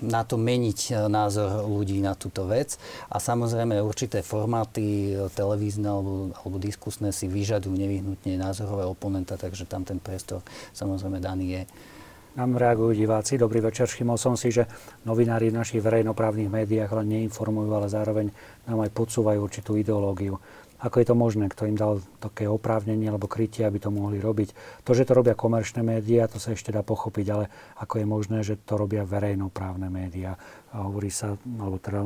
na 0.02 0.22
to 0.26 0.36
meniť 0.42 1.06
názor 1.06 1.70
ľudí 1.70 2.02
na 2.02 2.18
túto 2.18 2.50
vec. 2.50 2.82
A 3.14 3.22
samozrejme 3.22 3.78
určité 3.86 4.26
formáty 4.26 5.14
televízne 5.38 5.86
alebo, 5.86 6.34
alebo 6.34 6.58
diskusné 6.58 7.14
si 7.14 7.30
vyžadujú 7.30 7.76
nevyhnutne 7.78 8.42
názorové 8.42 8.90
oponenta, 8.90 9.38
takže 9.38 9.70
tam 9.70 9.86
ten 9.86 10.02
priestor 10.02 10.42
samozrejme 10.74 11.22
daný 11.22 11.46
je. 11.54 11.64
Nám 12.38 12.62
reagujú 12.62 12.94
diváci. 12.94 13.42
Dobrý 13.42 13.58
večer. 13.58 13.90
Všimol 13.90 14.14
som 14.22 14.38
si, 14.38 14.54
že 14.54 14.70
novinári 15.02 15.50
v 15.50 15.58
našich 15.58 15.82
verejnoprávnych 15.82 16.46
médiách 16.46 16.94
len 17.02 17.08
neinformujú, 17.10 17.74
ale 17.74 17.90
zároveň 17.90 18.30
nám 18.70 18.86
aj 18.86 18.94
podsúvajú 18.94 19.40
určitú 19.42 19.74
ideológiu. 19.74 20.38
Ako 20.80 21.02
je 21.02 21.10
to 21.10 21.18
možné? 21.18 21.50
Kto 21.52 21.68
im 21.68 21.76
dal 21.76 22.00
také 22.22 22.48
oprávnenie 22.48 23.10
alebo 23.10 23.28
krytie, 23.28 23.66
aby 23.66 23.82
to 23.82 23.92
mohli 23.92 24.22
robiť? 24.22 24.82
To, 24.86 24.96
že 24.96 25.10
to 25.10 25.18
robia 25.18 25.36
komerčné 25.36 25.84
médiá, 25.84 26.30
to 26.30 26.40
sa 26.40 26.54
ešte 26.56 26.72
dá 26.72 26.86
pochopiť, 26.86 27.26
ale 27.34 27.52
ako 27.82 28.00
je 28.00 28.06
možné, 28.06 28.38
že 28.46 28.62
to 28.62 28.78
robia 28.80 29.04
verejnoprávne 29.04 29.90
médiá? 29.90 30.38
A 30.72 30.86
hovorí 30.86 31.10
sa, 31.12 31.34
alebo 31.34 31.82
teda 31.82 32.06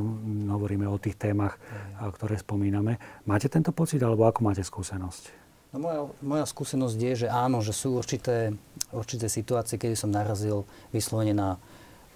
hovoríme 0.50 0.88
o 0.88 0.98
tých 0.98 1.20
témach, 1.20 1.60
ktoré 2.00 2.40
spomíname. 2.40 2.98
Máte 3.28 3.46
tento 3.46 3.70
pocit, 3.70 4.02
alebo 4.02 4.26
ako 4.26 4.40
máte 4.42 4.64
skúsenosť? 4.64 5.43
No 5.74 5.82
moja, 5.82 6.00
moja 6.22 6.46
skúsenosť 6.46 6.98
je, 7.02 7.12
že 7.26 7.28
áno, 7.28 7.58
že 7.58 7.74
sú 7.74 7.98
určité, 7.98 8.54
určité 8.94 9.26
situácie, 9.26 9.74
kedy 9.74 9.98
som 9.98 10.14
narazil 10.14 10.62
vyslovene 10.94 11.34
na 11.34 11.58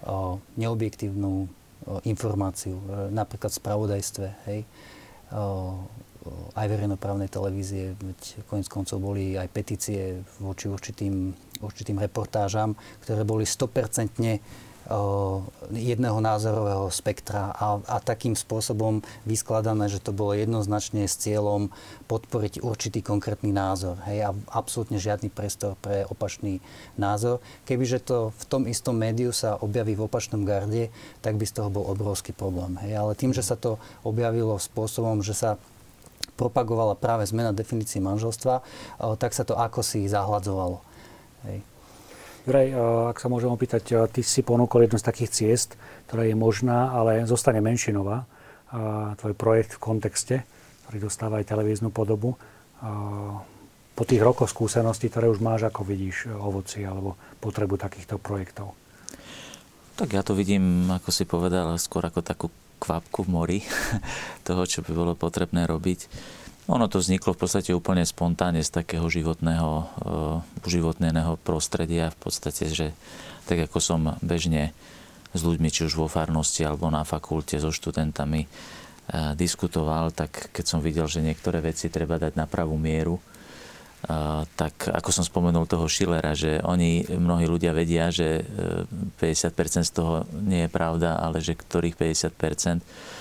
o, 0.07 0.39
neobjektívnu 0.55 1.31
o, 1.43 1.47
informáciu, 2.07 2.79
e, 2.79 3.11
napríklad 3.11 3.51
v 3.51 3.59
spravodajstve, 3.59 4.27
hej, 4.47 4.63
o, 5.35 5.75
aj 6.55 6.65
verejnoprávnej 6.71 7.27
televízie, 7.27 7.99
veď 7.99 8.47
konec 8.47 8.71
koncov 8.71 8.95
boli 9.03 9.35
aj 9.35 9.51
petície 9.51 10.23
voči 10.39 10.71
určitým, 10.71 11.35
určitým 11.59 11.99
reportážam, 11.99 12.79
ktoré 13.03 13.27
boli 13.27 13.43
100% 13.43 14.23
jedného 15.69 16.17
názorového 16.17 16.89
spektra 16.89 17.53
a, 17.53 17.77
a 17.85 18.01
takým 18.01 18.33
spôsobom 18.33 19.05
vyskladané, 19.21 19.85
že 19.85 20.01
to 20.01 20.09
bolo 20.09 20.33
jednoznačne 20.33 21.05
s 21.05 21.13
cieľom 21.13 21.69
podporiť 22.09 22.65
určitý 22.65 23.05
konkrétny 23.05 23.53
názor. 23.53 24.01
Hej, 24.09 24.25
a 24.25 24.29
absolútne 24.49 24.97
žiadny 24.97 25.29
priestor 25.29 25.77
pre 25.77 26.09
opačný 26.09 26.57
názor. 26.97 27.37
Kebyže 27.69 28.01
to 28.01 28.33
v 28.33 28.43
tom 28.49 28.65
istom 28.65 28.97
médiu 28.97 29.29
sa 29.29 29.61
objaví 29.61 29.93
v 29.93 30.09
opačnom 30.09 30.41
garde, 30.41 30.89
tak 31.21 31.37
by 31.37 31.45
z 31.45 31.61
toho 31.61 31.69
bol 31.69 31.85
obrovský 31.85 32.33
problém. 32.33 32.73
Hej. 32.81 32.97
Ale 32.97 33.13
tým, 33.13 33.29
že 33.29 33.45
sa 33.45 33.53
to 33.53 33.77
objavilo 34.01 34.57
spôsobom, 34.57 35.21
že 35.21 35.37
sa 35.37 35.61
propagovala 36.33 36.97
práve 36.97 37.29
zmena 37.29 37.53
definície 37.53 38.01
manželstva, 38.01 38.65
tak 39.21 39.37
sa 39.37 39.45
to 39.45 39.53
ako 39.53 39.85
si 39.85 40.09
zahladzovalo. 40.09 40.81
Hej. 41.45 41.61
Juraj, 42.49 42.73
ak 43.13 43.21
sa 43.21 43.29
môžem 43.29 43.53
opýtať, 43.53 44.09
ty 44.09 44.25
si 44.25 44.41
ponúkol 44.41 44.89
jednu 44.89 44.97
z 44.97 45.05
takých 45.05 45.29
ciest, 45.29 45.77
ktorá 46.09 46.25
je 46.25 46.33
možná, 46.33 46.89
ale 46.97 47.21
zostane 47.29 47.61
menšinová. 47.61 48.25
Tvoj 49.21 49.37
projekt 49.37 49.77
v 49.77 49.83
kontexte, 49.85 50.35
ktorý 50.81 50.97
dostáva 50.97 51.37
aj 51.37 51.45
televíznu 51.45 51.93
podobu. 51.93 52.41
Po 53.93 54.01
tých 54.01 54.25
rokoch 54.25 54.49
skúseností, 54.49 55.13
ktoré 55.13 55.29
už 55.29 55.45
máš, 55.45 55.69
ako 55.69 55.85
vidíš 55.85 56.33
ovoci 56.41 56.81
alebo 56.81 57.21
potrebu 57.37 57.77
takýchto 57.77 58.17
projektov? 58.17 58.73
Tak 60.01 60.09
ja 60.09 60.25
to 60.25 60.33
vidím, 60.33 60.89
ako 60.89 61.13
si 61.13 61.29
povedal, 61.29 61.77
skôr 61.77 62.01
ako 62.01 62.25
takú 62.25 62.49
kvapku 62.81 63.29
v 63.29 63.29
mori 63.29 63.59
toho, 64.49 64.65
čo 64.65 64.81
by 64.81 64.89
bolo 64.97 65.13
potrebné 65.13 65.69
robiť. 65.69 66.09
Ono 66.69 66.85
to 66.85 67.01
vzniklo 67.01 67.33
v 67.33 67.41
podstate 67.41 67.73
úplne 67.73 68.05
spontánne 68.05 68.61
z 68.61 68.69
takého 68.69 69.09
životného, 69.09 69.71
uh, 69.73 70.65
uživotneného 70.69 71.41
prostredia. 71.41 72.13
V 72.13 72.29
podstate, 72.29 72.69
že 72.69 72.93
tak 73.49 73.65
ako 73.65 73.81
som 73.81 74.21
bežne 74.21 74.69
s 75.33 75.41
ľuďmi, 75.41 75.65
či 75.73 75.89
už 75.89 75.97
vo 75.97 76.05
farnosti 76.05 76.61
alebo 76.61 76.85
na 76.93 77.01
fakulte 77.01 77.57
so 77.57 77.73
študentami 77.73 78.45
uh, 78.45 79.33
diskutoval, 79.33 80.13
tak 80.13 80.53
keď 80.53 80.65
som 80.69 80.77
videl, 80.77 81.09
že 81.09 81.25
niektoré 81.25 81.57
veci 81.57 81.89
treba 81.89 82.21
dať 82.21 82.37
na 82.37 82.45
pravú 82.45 82.77
mieru, 82.77 83.17
uh, 83.17 84.45
tak 84.53 84.93
ako 84.93 85.09
som 85.09 85.25
spomenul 85.25 85.65
toho 85.65 85.89
Schillera, 85.89 86.37
že 86.37 86.61
oni, 86.61 87.09
mnohí 87.09 87.49
ľudia 87.49 87.73
vedia, 87.73 88.13
že 88.13 88.45
50% 89.17 89.89
z 89.89 89.89
toho 89.89 90.21
nie 90.37 90.69
je 90.69 90.69
pravda, 90.69 91.17
ale 91.17 91.41
že 91.41 91.57
ktorých 91.57 91.97
50% 91.97 93.18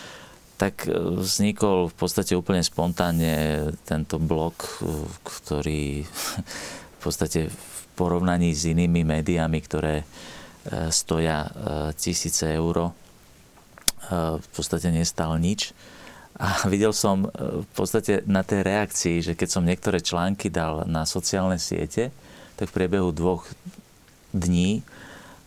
tak 0.59 0.91
e, 0.91 0.93
vznikol 0.93 1.89
v 1.89 1.95
podstate 1.95 2.35
úplne 2.35 2.61
spontánne 2.61 3.65
tento 3.87 4.19
blog, 4.19 4.59
e, 4.59 4.69
ktorý 5.23 5.83
v 6.99 7.01
podstate 7.01 7.47
v 7.49 7.81
porovnaní 7.95 8.53
s 8.53 8.67
inými 8.67 9.07
médiami, 9.07 9.59
ktoré 9.63 10.03
e, 10.03 10.07
stoja 10.91 11.47
tisíce 11.95 12.51
eur, 12.51 12.91
v 14.09 14.49
podstate 14.57 14.89
nestal 14.89 15.37
nič. 15.39 15.71
A 16.43 16.59
videl 16.73 16.91
som 16.91 17.31
v 17.39 17.71
podstate 17.73 18.27
na 18.27 18.43
tej 18.43 18.67
reakcii, 18.67 19.17
že 19.23 19.33
keď 19.39 19.49
som 19.49 19.63
niektoré 19.63 20.03
články 20.03 20.51
dal 20.51 20.83
na 20.91 21.07
sociálne 21.07 21.63
siete, 21.63 22.11
tak 22.59 22.75
v 22.75 22.77
priebehu 22.83 23.15
dvoch 23.15 23.47
dní 24.35 24.83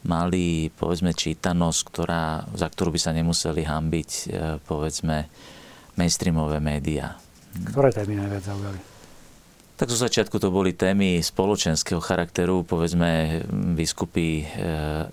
mali 0.01 0.73
povedzme 0.73 1.13
čítanosť, 1.13 1.79
ktorá, 1.93 2.45
za 2.57 2.67
ktorú 2.67 2.93
by 2.95 2.99
sa 3.01 3.11
nemuseli 3.13 3.61
hambiť 3.65 4.09
e, 4.09 4.23
povedzme 4.65 5.29
mainstreamové 5.97 6.57
médiá. 6.57 7.21
Ktoré 7.69 7.93
témy 7.93 8.17
najviac 8.17 8.43
zaujali? 8.45 8.79
Tak 9.77 9.89
zo 9.89 9.97
začiatku 9.97 10.37
to 10.37 10.53
boli 10.53 10.77
témy 10.77 11.25
spoločenského 11.25 11.97
charakteru, 11.97 12.61
povedzme 12.65 13.41
biskupy 13.77 14.41
e, 14.41 14.43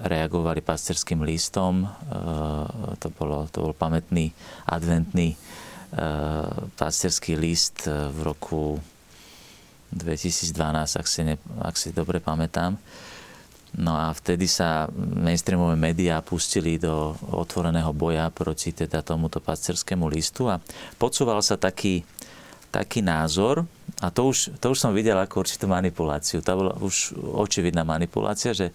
reagovali 0.00 0.64
pasterským 0.64 1.20
listom, 1.24 1.84
e, 1.84 1.88
to, 2.96 3.08
bolo, 3.12 3.44
to 3.52 3.64
bol 3.64 3.74
pamätný 3.76 4.32
adventný 4.68 5.36
pasterský 6.76 7.32
list 7.32 7.88
v 7.88 8.20
roku 8.20 8.76
2012, 9.96 10.52
ak 11.00 11.06
si, 11.08 11.24
ne, 11.24 11.40
ak 11.64 11.80
si 11.80 11.96
dobre 11.96 12.20
pamätám. 12.20 12.76
No 13.76 13.92
a 13.92 14.16
vtedy 14.16 14.48
sa 14.48 14.88
mainstreamové 14.96 15.76
médiá 15.76 16.24
pustili 16.24 16.80
do 16.80 17.12
otvoreného 17.28 17.92
boja 17.92 18.32
proti 18.32 18.72
teda 18.72 19.04
tomuto 19.04 19.44
pacerskému 19.44 20.08
listu 20.08 20.48
a 20.48 20.56
podsúval 20.96 21.44
sa 21.44 21.60
taký, 21.60 22.00
taký 22.72 23.04
názor, 23.04 23.68
a 23.98 24.08
to 24.14 24.30
už, 24.30 24.56
to 24.62 24.72
už 24.72 24.78
som 24.78 24.94
videl 24.94 25.18
ako 25.18 25.42
určitú 25.42 25.66
manipuláciu. 25.66 26.38
To 26.40 26.50
bola 26.54 26.72
už 26.78 27.18
očividná 27.18 27.82
manipulácia, 27.82 28.54
že 28.54 28.70
e, 28.70 28.74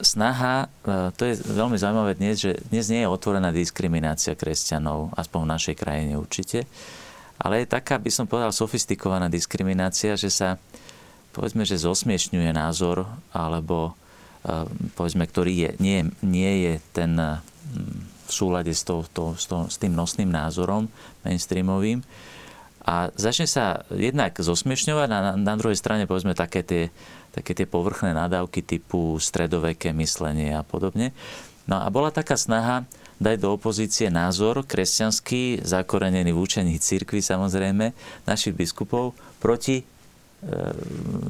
snaha, 0.00 0.72
e, 0.80 1.12
to 1.12 1.28
je 1.28 1.36
veľmi 1.44 1.76
zaujímavé 1.76 2.16
dnes, 2.16 2.40
že 2.40 2.56
dnes 2.72 2.88
nie 2.88 3.04
je 3.04 3.12
otvorená 3.12 3.52
diskriminácia 3.52 4.32
kresťanov, 4.32 5.12
aspoň 5.12 5.40
v 5.44 5.52
našej 5.52 5.74
krajine 5.76 6.14
určite, 6.16 6.64
ale 7.36 7.62
je 7.62 7.70
taká, 7.70 8.00
by 8.00 8.08
som 8.08 8.24
povedal, 8.24 8.50
sofistikovaná 8.50 9.28
diskriminácia, 9.28 10.16
že 10.16 10.32
sa 10.32 10.56
povedzme, 11.38 11.62
že 11.62 11.78
zosmiešňuje 11.78 12.50
názor, 12.50 13.06
alebo 13.30 13.94
e, 14.42 14.66
povedzme, 14.98 15.22
ktorý 15.22 15.54
je, 15.54 15.70
nie, 15.78 15.98
nie 16.26 16.52
je 16.66 16.74
ten 16.90 17.14
e, 17.14 17.38
v 18.26 18.32
súlade 18.34 18.74
s, 18.74 18.82
to, 18.82 19.06
to, 19.14 19.38
s, 19.38 19.46
to, 19.46 19.70
s 19.70 19.78
tým 19.78 19.94
nosným 19.94 20.26
názorom 20.26 20.90
mainstreamovým. 21.22 22.02
A 22.82 23.14
začne 23.14 23.46
sa 23.46 23.86
jednak 23.94 24.34
zosmiešňovať 24.34 25.08
a 25.14 25.18
na, 25.22 25.32
na 25.38 25.54
druhej 25.54 25.78
strane 25.78 26.10
povedzme 26.10 26.34
také 26.34 26.66
tie, 26.66 26.90
také 27.30 27.54
tie 27.54 27.70
povrchné 27.70 28.18
nadávky 28.18 28.66
typu 28.66 29.14
stredoveké 29.22 29.94
myslenie 29.94 30.58
a 30.58 30.66
podobne. 30.66 31.14
No 31.68 31.78
a 31.78 31.86
bola 31.92 32.10
taká 32.10 32.34
snaha 32.34 32.88
dať 33.20 33.36
do 33.38 33.54
opozície 33.54 34.08
názor 34.08 34.64
kresťanský, 34.64 35.62
zakorenený 35.62 36.32
v 36.32 36.40
učení 36.40 36.74
cirkvi 36.80 37.20
samozrejme, 37.20 37.92
našich 38.24 38.56
biskupov, 38.56 39.12
proti 39.38 39.84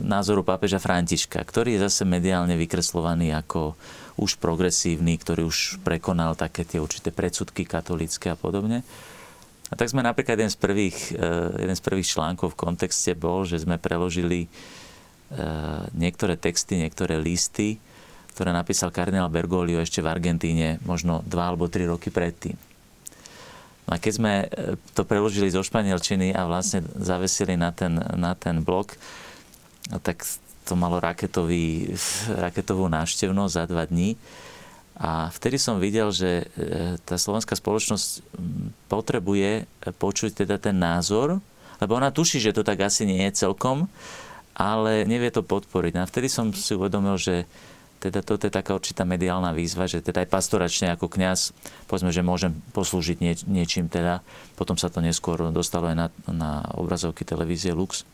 názoru 0.04 0.44
pápeža 0.44 0.76
Františka, 0.76 1.40
ktorý 1.40 1.76
je 1.76 1.84
zase 1.88 2.04
mediálne 2.04 2.61
vykreslovaný 2.61 3.32
ako 3.32 3.72
už 4.20 4.36
progresívny, 4.36 5.16
ktorý 5.16 5.48
už 5.48 5.80
prekonal 5.80 6.36
také 6.36 6.68
tie 6.68 6.76
určité 6.76 7.09
predsudky 7.09 7.64
katolícke 7.64 8.28
a 8.28 8.36
podobne. 8.36 8.84
A 9.68 9.74
tak 9.76 9.88
sme 9.88 10.04
napríklad 10.04 10.36
jeden 10.36 10.52
z 10.52 10.59
prvých, 10.61 10.96
e, 11.12 11.61
jeden 11.61 11.76
z 11.76 11.84
prvých 11.84 12.09
článkov 12.09 12.56
v 12.56 12.61
kontexte 12.61 13.12
bol, 13.16 13.44
že 13.44 13.61
sme 13.61 13.76
preložili 13.80 14.44
e, 14.44 14.48
niektoré 15.92 16.40
texty, 16.40 16.80
niektoré 16.80 17.20
listy, 17.20 17.76
ktoré 18.32 18.52
napísal 18.52 18.92
kardinál 18.92 19.28
Bergoglio 19.28 19.80
ešte 19.80 20.00
v 20.00 20.09
Argentíne 20.09 20.80
možno 20.88 21.20
dva 21.24 21.52
alebo 21.52 21.68
tri 21.68 21.84
roky 21.84 22.09
predtým. 22.09 22.68
No 23.89 23.97
a 23.97 24.03
keď 24.03 24.12
sme 24.12 24.32
e, 24.45 24.47
to 24.93 25.09
preložili 25.09 25.49
zo 25.49 25.64
španielčiny 25.64 26.36
a 26.36 26.45
vlastne 26.45 26.84
zavesili 27.01 27.57
na 27.57 27.72
ten, 27.72 27.97
na 27.97 28.36
ten 28.36 28.61
blok, 28.61 29.01
tak 30.05 30.28
to 30.68 30.76
malo 30.76 31.01
raketový, 31.01 31.97
raketovú 32.45 32.84
návštevnosť 32.93 33.57
za 33.57 33.64
dva 33.64 33.89
dní. 33.89 34.20
A 34.99 35.32
vtedy 35.32 35.57
som 35.57 35.80
videl, 35.80 36.12
že 36.12 36.45
e, 36.53 37.01
tá 37.01 37.16
slovenská 37.16 37.57
spoločnosť 37.57 38.20
potrebuje 38.93 39.64
počuť 39.97 40.45
teda 40.45 40.61
ten 40.61 40.76
názor, 40.76 41.41
lebo 41.80 41.97
ona 41.97 42.12
tuší, 42.12 42.45
že 42.45 42.53
to 42.53 42.66
tak 42.66 42.84
asi 42.84 43.09
nie 43.09 43.24
je 43.30 43.49
celkom, 43.49 43.89
ale 44.53 45.09
nevie 45.09 45.30
to 45.32 45.41
podporiť. 45.41 45.95
A 45.97 46.05
vtedy 46.05 46.28
som 46.28 46.51
si 46.51 46.74
uvedomil, 46.76 47.16
že 47.16 47.49
teda 47.99 48.22
toto 48.22 48.46
je 48.46 48.55
taká 48.55 48.78
určitá 48.78 49.03
mediálna 49.03 49.51
výzva, 49.51 49.90
že 49.90 49.99
teda 49.99 50.22
aj 50.22 50.30
pastoračne 50.30 50.94
ako 50.94 51.11
kňaz, 51.11 51.51
povedzme, 51.90 52.14
že 52.14 52.22
môžem 52.22 52.55
poslúžiť 52.70 53.18
nie, 53.18 53.34
niečím 53.51 53.90
teda. 53.90 54.22
Potom 54.55 54.78
sa 54.78 54.86
to 54.86 55.03
neskôr 55.03 55.51
dostalo 55.51 55.90
aj 55.90 55.96
na, 55.99 56.07
na 56.30 56.51
obrazovky 56.78 57.26
televízie 57.26 57.74
Lux. 57.74 58.07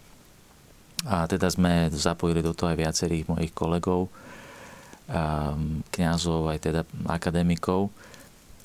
A 1.05 1.29
teda 1.29 1.53
sme 1.53 1.93
zapojili 1.93 2.41
do 2.41 2.57
toho 2.57 2.73
aj 2.73 2.81
viacerých 2.81 3.29
mojich 3.29 3.53
kolegov, 3.53 4.09
kňazov, 5.93 6.49
aj 6.49 6.59
teda 6.65 6.81
akademikov. 7.05 7.93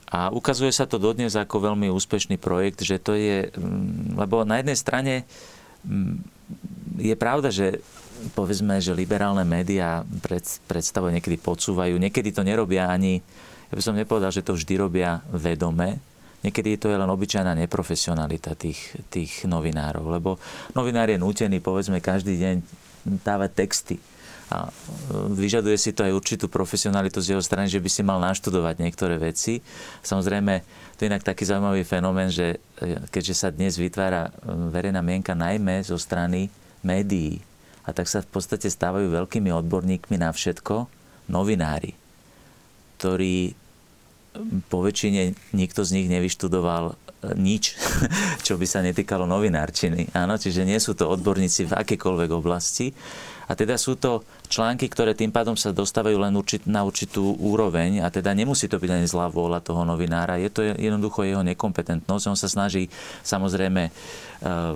A 0.09 0.33
ukazuje 0.33 0.73
sa 0.73 0.89
to 0.89 0.97
dodnes 0.97 1.37
ako 1.37 1.69
veľmi 1.69 1.91
úspešný 1.91 2.41
projekt, 2.41 2.81
že 2.81 2.97
to 2.97 3.13
je, 3.13 3.53
mm, 3.53 4.17
lebo 4.17 4.41
na 4.41 4.57
jednej 4.57 4.73
strane 4.73 5.13
mm, 5.85 6.15
je 6.97 7.13
pravda, 7.13 7.53
že 7.53 7.83
povedzme, 8.35 8.79
že 8.83 8.95
liberálne 8.95 9.43
médiá 9.47 10.03
pred, 10.23 10.43
predstavujú, 10.67 11.15
niekedy 11.15 11.37
podsúvajú, 11.39 11.95
niekedy 11.95 12.35
to 12.35 12.43
nerobia 12.43 12.91
ani, 12.91 13.23
ja 13.69 13.73
by 13.77 13.83
som 13.85 13.97
nepovedal, 13.97 14.33
že 14.33 14.45
to 14.45 14.57
vždy 14.57 14.73
robia 14.81 15.21
vedome, 15.29 16.01
Niekedy 16.39 16.79
to 16.79 16.87
je 16.87 16.95
len 16.95 17.09
obyčajná 17.11 17.51
neprofesionalita 17.51 18.55
tých, 18.55 18.95
tých 19.11 19.43
novinárov, 19.43 20.07
lebo 20.07 20.39
novinár 20.71 21.11
je 21.11 21.19
nútený, 21.19 21.59
povedzme, 21.59 21.99
každý 21.99 22.39
deň 22.39 22.55
dávať 23.27 23.51
texty. 23.59 23.95
A 24.49 24.65
e, 24.65 24.71
vyžaduje 25.35 25.75
si 25.75 25.91
to 25.91 26.07
aj 26.07 26.15
určitú 26.15 26.47
profesionalitu 26.47 27.19
z 27.19 27.35
jeho 27.35 27.43
strany, 27.43 27.67
že 27.67 27.83
by 27.83 27.89
si 27.91 28.01
mal 28.07 28.23
naštudovať 28.23 28.75
niektoré 28.79 29.19
veci. 29.19 29.59
Samozrejme, 30.01 30.63
to 30.95 31.05
je 31.05 31.11
inak 31.11 31.27
taký 31.27 31.43
zaujímavý 31.43 31.83
fenomén, 31.83 32.31
že 32.31 32.63
e, 32.79 33.03
keďže 33.11 33.35
sa 33.35 33.51
dnes 33.51 33.75
vytvára 33.75 34.31
e, 34.31 34.31
verejná 34.71 35.03
mienka 35.03 35.35
najmä 35.35 35.83
zo 35.83 35.99
strany 35.99 36.47
médií, 36.81 37.43
a 37.89 37.95
tak 37.97 38.05
sa 38.05 38.21
v 38.21 38.29
podstate 38.29 38.69
stávajú 38.69 39.09
veľkými 39.09 39.49
odborníkmi 39.49 40.21
na 40.21 40.29
všetko 40.29 40.85
novinári, 41.33 41.97
ktorí 43.01 43.57
po 44.69 44.85
väčšine 44.85 45.33
nikto 45.57 45.81
z 45.81 45.99
nich 45.99 46.07
nevyštudoval 46.07 46.93
e, 46.93 46.95
nič, 47.33 47.73
čo 48.45 48.61
by 48.61 48.65
sa 48.69 48.85
netýkalo 48.85 49.25
novinárčiny. 49.25 50.13
Áno, 50.13 50.37
čiže 50.37 50.69
nie 50.69 50.77
sú 50.77 50.93
to 50.93 51.09
odborníci 51.09 51.65
v 51.65 51.73
akékoľvek 51.73 52.29
oblasti. 52.29 52.93
A 53.49 53.57
teda 53.57 53.81
sú 53.81 53.97
to 53.97 54.21
články, 54.45 54.85
ktoré 54.85 55.17
tým 55.17 55.33
pádom 55.33 55.57
sa 55.57 55.73
dostávajú 55.73 56.21
len 56.21 56.37
určit, 56.37 56.69
na 56.69 56.85
určitú 56.85 57.33
úroveň 57.41 58.05
a 58.05 58.13
teda 58.13 58.37
nemusí 58.37 58.69
to 58.69 58.77
byť 58.77 58.89
len 58.93 59.09
zlá 59.09 59.25
vôľa 59.27 59.65
toho 59.65 59.81
novinára. 59.83 60.37
Je 60.37 60.53
to 60.53 60.61
jednoducho 60.61 61.25
jeho 61.25 61.41
nekompetentnosť. 61.41 62.25
On 62.29 62.37
sa 62.37 62.45
snaží 62.45 62.93
samozrejme 63.25 63.89
Eh, 64.39 64.71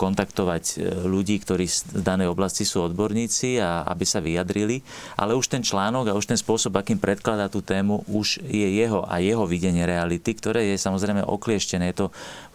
kontaktovať 0.00 0.64
eh, 0.72 0.88
ľudí, 1.04 1.36
ktorí 1.36 1.68
z 1.68 2.00
danej 2.00 2.32
oblasti 2.32 2.64
sú 2.64 2.80
odborníci 2.80 3.60
a 3.60 3.84
aby 3.84 4.08
sa 4.08 4.24
vyjadrili, 4.24 4.80
ale 5.20 5.36
už 5.36 5.52
ten 5.52 5.60
článok 5.60 6.08
a 6.08 6.16
už 6.16 6.32
ten 6.32 6.40
spôsob, 6.40 6.72
akým 6.72 6.96
predkladá 6.96 7.52
tú 7.52 7.60
tému, 7.60 8.08
už 8.08 8.40
je 8.40 8.64
jeho 8.72 9.04
a 9.04 9.20
jeho 9.20 9.44
videnie 9.44 9.84
reality, 9.84 10.32
ktoré 10.32 10.72
je 10.72 10.80
samozrejme 10.80 11.28
oklieštené. 11.28 11.92
Je 11.92 11.96
to 12.00 12.06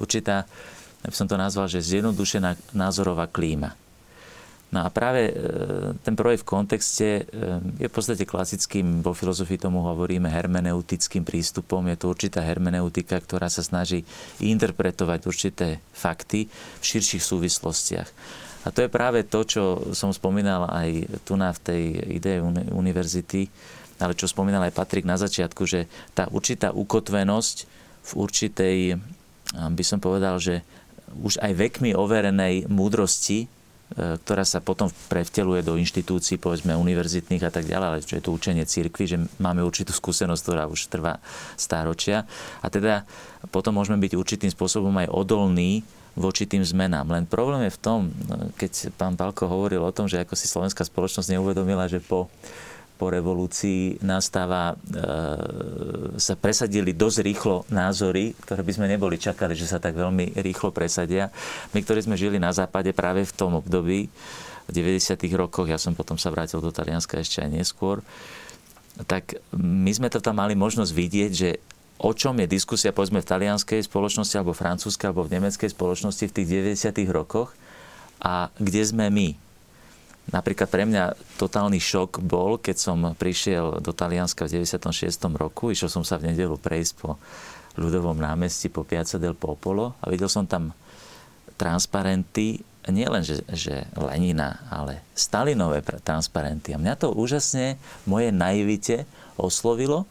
určitá, 0.01 0.49
by 1.05 1.13
som 1.13 1.30
to 1.30 1.38
nazval, 1.38 1.70
že 1.70 1.78
zjednodušená 1.78 2.74
názorová 2.74 3.30
klíma. 3.30 3.78
No 4.68 4.84
a 4.84 4.91
práve 4.91 5.32
e, 5.32 5.34
ten 6.03 6.11
projekt 6.20 6.43
v 6.43 6.51
kontexte 6.51 7.07
e, 7.07 7.22
je 7.80 7.88
v 7.88 7.93
podstate 7.93 8.28
klasickým, 8.28 8.99
vo 8.99 9.15
filozofii 9.15 9.63
tomu 9.63 9.80
hovoríme 9.80 10.28
hermeneutickým 10.28 11.24
prístupom. 11.24 11.88
Je 11.88 11.95
to 11.95 12.11
určitá 12.11 12.43
hermeneutika, 12.43 13.15
ktorá 13.15 13.47
sa 13.47 13.63
snaží 13.63 14.03
interpretovať 14.43 15.20
určité 15.24 15.80
fakty 15.95 16.51
v 16.51 16.84
širších 16.84 17.24
súvislostiach. 17.24 18.09
A 18.68 18.76
to 18.76 18.84
je 18.84 18.91
práve 18.91 19.24
to, 19.24 19.47
čo 19.47 19.63
som 19.95 20.11
spomínal 20.11 20.68
aj 20.68 21.24
tu 21.24 21.39
na 21.39 21.55
v 21.55 21.59
tej 21.63 21.84
idei 22.20 22.43
univerzity, 22.68 23.47
ale 24.03 24.20
čo 24.20 24.28
spomínal 24.28 24.68
aj 24.68 24.76
Patrik 24.76 25.07
na 25.07 25.15
začiatku, 25.15 25.63
že 25.63 25.88
tá 26.11 26.28
určitá 26.28 26.76
ukotvenosť 26.76 27.57
v 28.03 28.11
určitej, 28.20 28.78
by 29.55 29.84
som 29.88 30.03
povedal, 30.03 30.43
že 30.43 30.68
už 31.24 31.39
aj 31.39 31.55
vekmi 31.55 31.95
overenej 31.95 32.68
múdrosti 32.68 33.47
ktorá 33.95 34.43
sa 34.43 34.59
potom 34.59 34.91
prevteluje 35.07 35.63
do 35.63 35.79
inštitúcií, 35.79 36.35
povedzme 36.35 36.75
univerzitných 36.75 37.47
a 37.47 37.51
tak 37.51 37.71
ďalej, 37.71 37.88
ale 37.88 38.03
čo 38.03 38.19
je 38.19 38.23
to 38.23 38.35
učenie 38.35 38.67
cirkvi, 38.67 39.05
že 39.07 39.17
máme 39.39 39.63
určitú 39.63 39.95
skúsenosť, 39.95 40.41
ktorá 40.43 40.63
už 40.67 40.91
trvá 40.91 41.23
stáročia. 41.55 42.27
A 42.59 42.67
teda 42.67 43.07
potom 43.47 43.79
môžeme 43.79 43.95
byť 44.03 44.13
určitým 44.19 44.51
spôsobom 44.51 44.91
aj 44.99 45.07
odolní 45.07 45.88
voči 46.17 46.49
tým 46.49 46.65
zmenám. 46.65 47.07
Len 47.13 47.29
problém 47.29 47.69
je 47.69 47.77
v 47.77 47.79
tom, 47.79 47.99
no, 48.27 48.51
keď 48.59 48.91
pán 48.97 49.15
Palko 49.15 49.47
hovoril 49.47 49.79
o 49.85 49.95
tom, 49.95 50.09
že 50.09 50.19
ako 50.19 50.33
si 50.35 50.49
slovenská 50.49 50.83
spoločnosť 50.83 51.38
neuvedomila, 51.38 51.88
že 51.88 52.03
po 52.03 52.27
po 52.97 53.13
revolúcii 53.13 54.01
nastáva, 54.01 54.73
e, 54.73 54.75
sa 56.17 56.33
presadili 56.33 56.97
dosť 56.97 57.17
rýchlo 57.21 57.63
názory, 57.69 58.33
ktoré 58.41 58.65
by 58.65 58.73
sme 58.73 58.89
neboli 58.89 59.21
čakali, 59.21 59.53
že 59.53 59.69
sa 59.69 59.77
tak 59.77 59.93
veľmi 59.93 60.33
rýchlo 60.41 60.73
presadia. 60.73 61.29
My, 61.77 61.85
ktorí 61.85 62.01
sme 62.01 62.17
žili 62.17 62.41
na 62.41 62.49
západe 62.49 62.89
práve 62.97 63.23
v 63.23 63.33
tom 63.37 63.55
období, 63.61 64.09
v 64.67 64.71
90. 64.75 65.15
rokoch, 65.39 65.63
ja 65.69 65.79
som 65.79 65.95
potom 65.95 66.19
sa 66.19 66.27
vrátil 66.27 66.59
do 66.59 66.75
Talianska 66.75 67.23
ešte 67.23 67.39
aj 67.39 67.55
neskôr, 67.55 68.03
tak 69.07 69.39
my 69.55 69.91
sme 69.93 70.11
to 70.11 70.19
tam 70.19 70.43
mali 70.43 70.57
možnosť 70.57 70.91
vidieť, 70.91 71.31
že 71.31 71.49
o 72.01 72.11
čom 72.13 72.37
je 72.41 72.49
diskusia 72.49 72.93
povedzme 72.93 73.21
v 73.21 73.29
talianskej 73.29 73.85
spoločnosti 73.85 74.35
alebo 74.37 74.57
francúzskej 74.57 75.09
alebo 75.09 75.25
v 75.25 75.37
nemeckej 75.37 75.69
spoločnosti 75.73 76.25
v 76.29 76.35
tých 76.35 76.47
90. 76.77 77.07
rokoch 77.09 77.53
a 78.21 78.49
kde 78.57 78.81
sme 78.85 79.09
my 79.09 79.46
Napríklad 80.28 80.67
pre 80.67 80.84
mňa 80.84 81.15
totálny 81.39 81.80
šok 81.80 82.19
bol, 82.19 82.59
keď 82.59 82.75
som 82.75 82.99
prišiel 83.15 83.80
do 83.80 83.95
Talianska 83.95 84.43
v 84.43 84.59
96. 84.59 85.07
roku, 85.39 85.71
išiel 85.71 85.88
som 85.88 86.03
sa 86.03 86.19
v 86.19 86.36
nedelu 86.36 86.59
prejsť 86.59 86.93
po 86.99 87.15
ľudovom 87.80 88.17
námestí 88.17 88.67
po 88.67 88.84
Piazza 88.84 89.21
del 89.21 89.38
Popolo 89.38 89.95
a 90.03 90.11
videl 90.11 90.28
som 90.28 90.43
tam 90.43 90.75
transparenty, 91.55 92.59
nielen, 92.91 93.23
že, 93.23 93.43
že 93.51 93.88
Lenina, 93.95 94.67
ale 94.67 95.03
Stalinové 95.15 95.84
transparenty. 95.84 96.75
A 96.75 96.82
mňa 96.82 96.95
to 96.99 97.11
úžasne 97.11 97.80
v 98.03 98.05
mojej 98.07 98.32
naivite 98.32 98.95
oslovilo, 99.39 100.07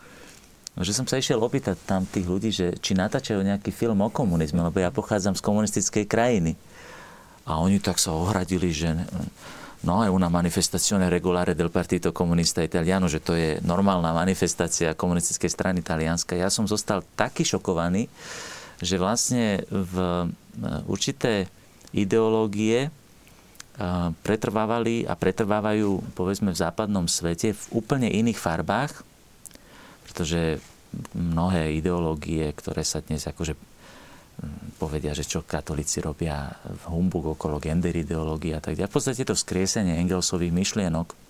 že 0.76 0.92
som 0.92 1.08
sa 1.08 1.16
išiel 1.16 1.40
opýtať 1.40 1.76
tam 1.88 2.04
tých 2.04 2.28
ľudí, 2.28 2.50
že 2.52 2.76
či 2.84 2.92
natáčajú 2.92 3.40
nejaký 3.40 3.72
film 3.72 4.04
o 4.04 4.12
komunizme, 4.12 4.60
lebo 4.60 4.76
ja 4.76 4.92
pochádzam 4.92 5.32
z 5.32 5.44
komunistickej 5.44 6.04
krajiny. 6.04 6.52
A 7.48 7.62
oni 7.62 7.80
tak 7.80 7.96
sa 7.96 8.12
ohradili, 8.12 8.74
že 8.74 8.92
no 9.82 10.04
è 10.04 10.08
una 10.08 10.28
manifestazione 10.28 11.08
regolare 11.08 11.54
del 11.54 11.70
Partito 11.70 12.12
Comunista 12.12 12.62
Italiano, 12.62 13.08
že 13.08 13.20
to 13.20 13.36
je 13.36 13.60
normálna 13.60 14.12
manifestácia 14.16 14.96
komunistickej 14.96 15.50
strany 15.50 15.80
Talianska. 15.84 16.38
Ja 16.38 16.48
som 16.48 16.64
zostal 16.64 17.04
taký 17.18 17.44
šokovaný, 17.44 18.08
že 18.80 18.96
vlastne 18.96 19.64
v 19.68 19.96
e, 19.96 20.24
určité 20.88 21.48
ideológie 21.92 22.88
e, 22.88 22.90
pretrvávali 24.24 25.04
a 25.04 25.16
pretrvávajú 25.16 26.16
povedzme 26.16 26.52
v 26.52 26.60
západnom 26.60 27.04
svete 27.08 27.52
v 27.52 27.64
úplne 27.76 28.08
iných 28.08 28.40
farbách, 28.40 29.04
pretože 30.08 30.60
mnohé 31.12 31.76
ideológie, 31.76 32.48
ktoré 32.56 32.80
sa 32.80 33.04
dnes 33.04 33.28
akože 33.28 33.75
povedia, 34.76 35.16
že 35.16 35.24
čo 35.24 35.42
katolíci 35.42 36.04
robia 36.04 36.52
v 36.68 36.84
humbug 36.92 37.36
okolo 37.36 37.56
gender 37.56 37.96
ideológie 37.96 38.52
a 38.52 38.60
tak 38.60 38.76
ďalej. 38.76 38.92
V 38.92 38.96
podstate 38.96 39.24
to 39.24 39.34
vzkriesenie 39.34 39.96
Engelsových 39.96 40.52
myšlienok, 40.52 41.25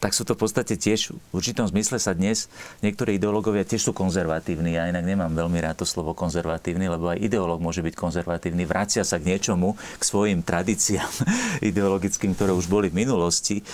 tak 0.00 0.12
sú 0.12 0.28
to 0.28 0.36
v 0.36 0.40
podstate 0.44 0.76
tiež 0.76 1.16
v 1.16 1.32
určitom 1.32 1.64
zmysle 1.64 1.96
sa 1.96 2.12
dnes 2.12 2.52
niektorí 2.84 3.16
ideológovia 3.16 3.64
tiež 3.64 3.88
sú 3.88 3.92
konzervatívni. 3.96 4.76
Ja 4.76 4.84
inak 4.84 5.00
nemám 5.00 5.32
veľmi 5.32 5.64
rád 5.64 5.80
to 5.80 5.86
slovo 5.88 6.12
konzervatívny, 6.12 6.92
lebo 6.92 7.08
aj 7.08 7.24
ideológ 7.24 7.64
môže 7.64 7.80
byť 7.80 7.96
konzervatívny, 7.96 8.68
vracia 8.68 9.00
sa 9.00 9.16
k 9.16 9.32
niečomu, 9.32 9.80
k 9.96 10.02
svojim 10.04 10.44
tradíciám 10.44 11.08
ideologickým, 11.72 12.36
ktoré 12.36 12.52
už 12.52 12.68
boli 12.68 12.92
v 12.92 13.00
minulosti. 13.00 13.64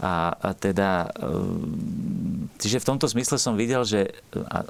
A, 0.00 0.32
a 0.34 0.50
teda, 0.56 1.12
ehm, 1.20 2.48
čiže 2.56 2.80
v 2.80 2.88
tomto 2.88 3.04
zmysle 3.04 3.36
som 3.36 3.54
videl, 3.54 3.84
že 3.84 4.10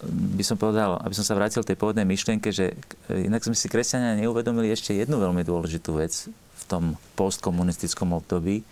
by 0.04 0.44
som 0.44 0.58
povedal, 0.58 0.98
aby 1.00 1.14
som 1.14 1.24
sa 1.24 1.38
vrátil 1.38 1.62
k 1.62 1.72
tej 1.72 1.78
pôvodnej 1.80 2.04
myšlienke, 2.04 2.50
že 2.50 2.74
inak 3.08 3.46
sme 3.46 3.56
si 3.56 3.70
kresťania 3.70 4.20
neuvedomili 4.20 4.68
ešte 4.74 4.92
jednu 4.92 5.16
veľmi 5.22 5.46
dôležitú 5.46 5.96
vec 5.96 6.28
v 6.28 6.62
tom 6.68 6.84
postkomunistickom 7.16 8.12
období, 8.18 8.66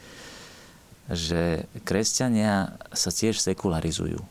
že 1.11 1.67
kresťania 1.83 2.79
sa 2.95 3.11
tiež 3.11 3.41
sekularizujú. 3.43 4.23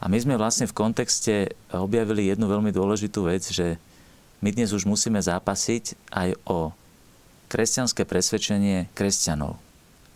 A 0.00 0.04
my 0.12 0.20
sme 0.20 0.36
vlastne 0.36 0.68
v 0.68 0.76
kontexte 0.76 1.56
objavili 1.72 2.28
jednu 2.28 2.44
veľmi 2.44 2.68
dôležitú 2.68 3.24
vec, 3.24 3.48
že 3.48 3.80
my 4.44 4.52
dnes 4.52 4.76
už 4.76 4.84
musíme 4.84 5.16
zápasiť 5.16 5.96
aj 6.12 6.36
o 6.44 6.76
kresťanské 7.48 8.04
presvedčenie 8.04 8.92
kresťanov. 8.92 9.56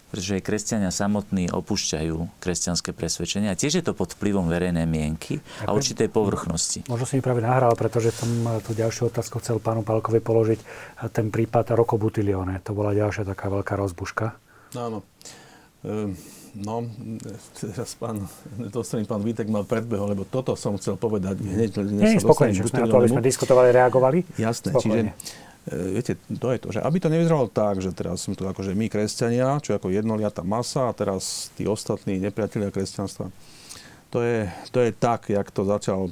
pretože 0.08 0.40
aj 0.40 0.44
kresťania 0.48 0.88
samotní 0.88 1.52
opúšťajú 1.52 2.40
kresťanské 2.40 2.96
presvedčenia. 2.96 3.52
A 3.52 3.60
tiež 3.60 3.80
je 3.80 3.84
to 3.84 3.92
pod 3.92 4.16
vplyvom 4.16 4.48
verejnej 4.48 4.88
mienky 4.88 5.44
a 5.68 5.76
určitej 5.76 6.08
povrchnosti. 6.08 6.88
Možno 6.88 7.04
si 7.04 7.20
mi 7.20 7.22
práve 7.24 7.44
nahral, 7.44 7.76
pretože 7.76 8.16
som 8.16 8.28
e, 8.48 8.56
tú 8.64 8.72
ďalšiu 8.72 9.12
otázku 9.12 9.36
chcel 9.44 9.60
pánu 9.60 9.84
Palkovi 9.84 10.24
položiť. 10.24 10.60
Ten 11.12 11.28
prípad 11.28 11.76
Roko 11.76 12.00
Butilione, 12.00 12.56
to 12.64 12.72
bola 12.72 12.96
ďalšia 12.96 13.28
taká 13.28 13.52
veľká 13.52 13.76
rozbuška. 13.76 14.32
Áno. 14.80 15.04
Ehm, 15.04 15.47
no, 16.58 16.74
teraz 17.54 17.94
pán, 17.94 18.26
dostredný 18.58 19.06
pán 19.06 19.22
Vítek 19.22 19.46
mal 19.46 19.62
predbeho, 19.62 20.10
lebo 20.10 20.26
toto 20.26 20.58
som 20.58 20.74
chcel 20.74 20.98
povedať 20.98 21.38
hneď. 21.38 21.70
Nie, 21.86 22.18
spokojne, 22.18 22.50
že 22.50 22.66
sme 22.66 22.82
na 22.82 22.90
to, 22.90 22.98
aby 22.98 23.10
sme 23.14 23.22
diskutovali, 23.22 23.70
reagovali. 23.70 24.26
Jasné, 24.34 24.74
spokojne. 24.74 25.14
čiže 25.14 25.46
E, 25.68 25.92
viete, 25.92 26.16
to 26.40 26.48
je 26.52 26.58
to, 26.58 26.68
že 26.72 26.80
aby 26.80 26.96
to 27.00 27.12
nevyzeralo 27.12 27.48
tak, 27.52 27.84
že 27.84 27.92
teraz 27.92 28.24
sme 28.24 28.32
tu 28.32 28.48
akože 28.48 28.72
my 28.72 28.88
kresťania, 28.88 29.60
čo 29.60 29.76
ako 29.76 29.92
jednoliatá 29.92 30.40
masa 30.40 30.88
a 30.88 30.96
teraz 30.96 31.52
tí 31.54 31.68
ostatní 31.68 32.16
nepriatelia 32.16 32.72
kresťanstva. 32.72 33.28
To 34.08 34.24
je, 34.24 34.48
to 34.72 34.80
je 34.80 34.90
tak, 34.96 35.28
jak 35.28 35.52
to 35.52 35.68
začal 35.68 36.08
e, 36.08 36.10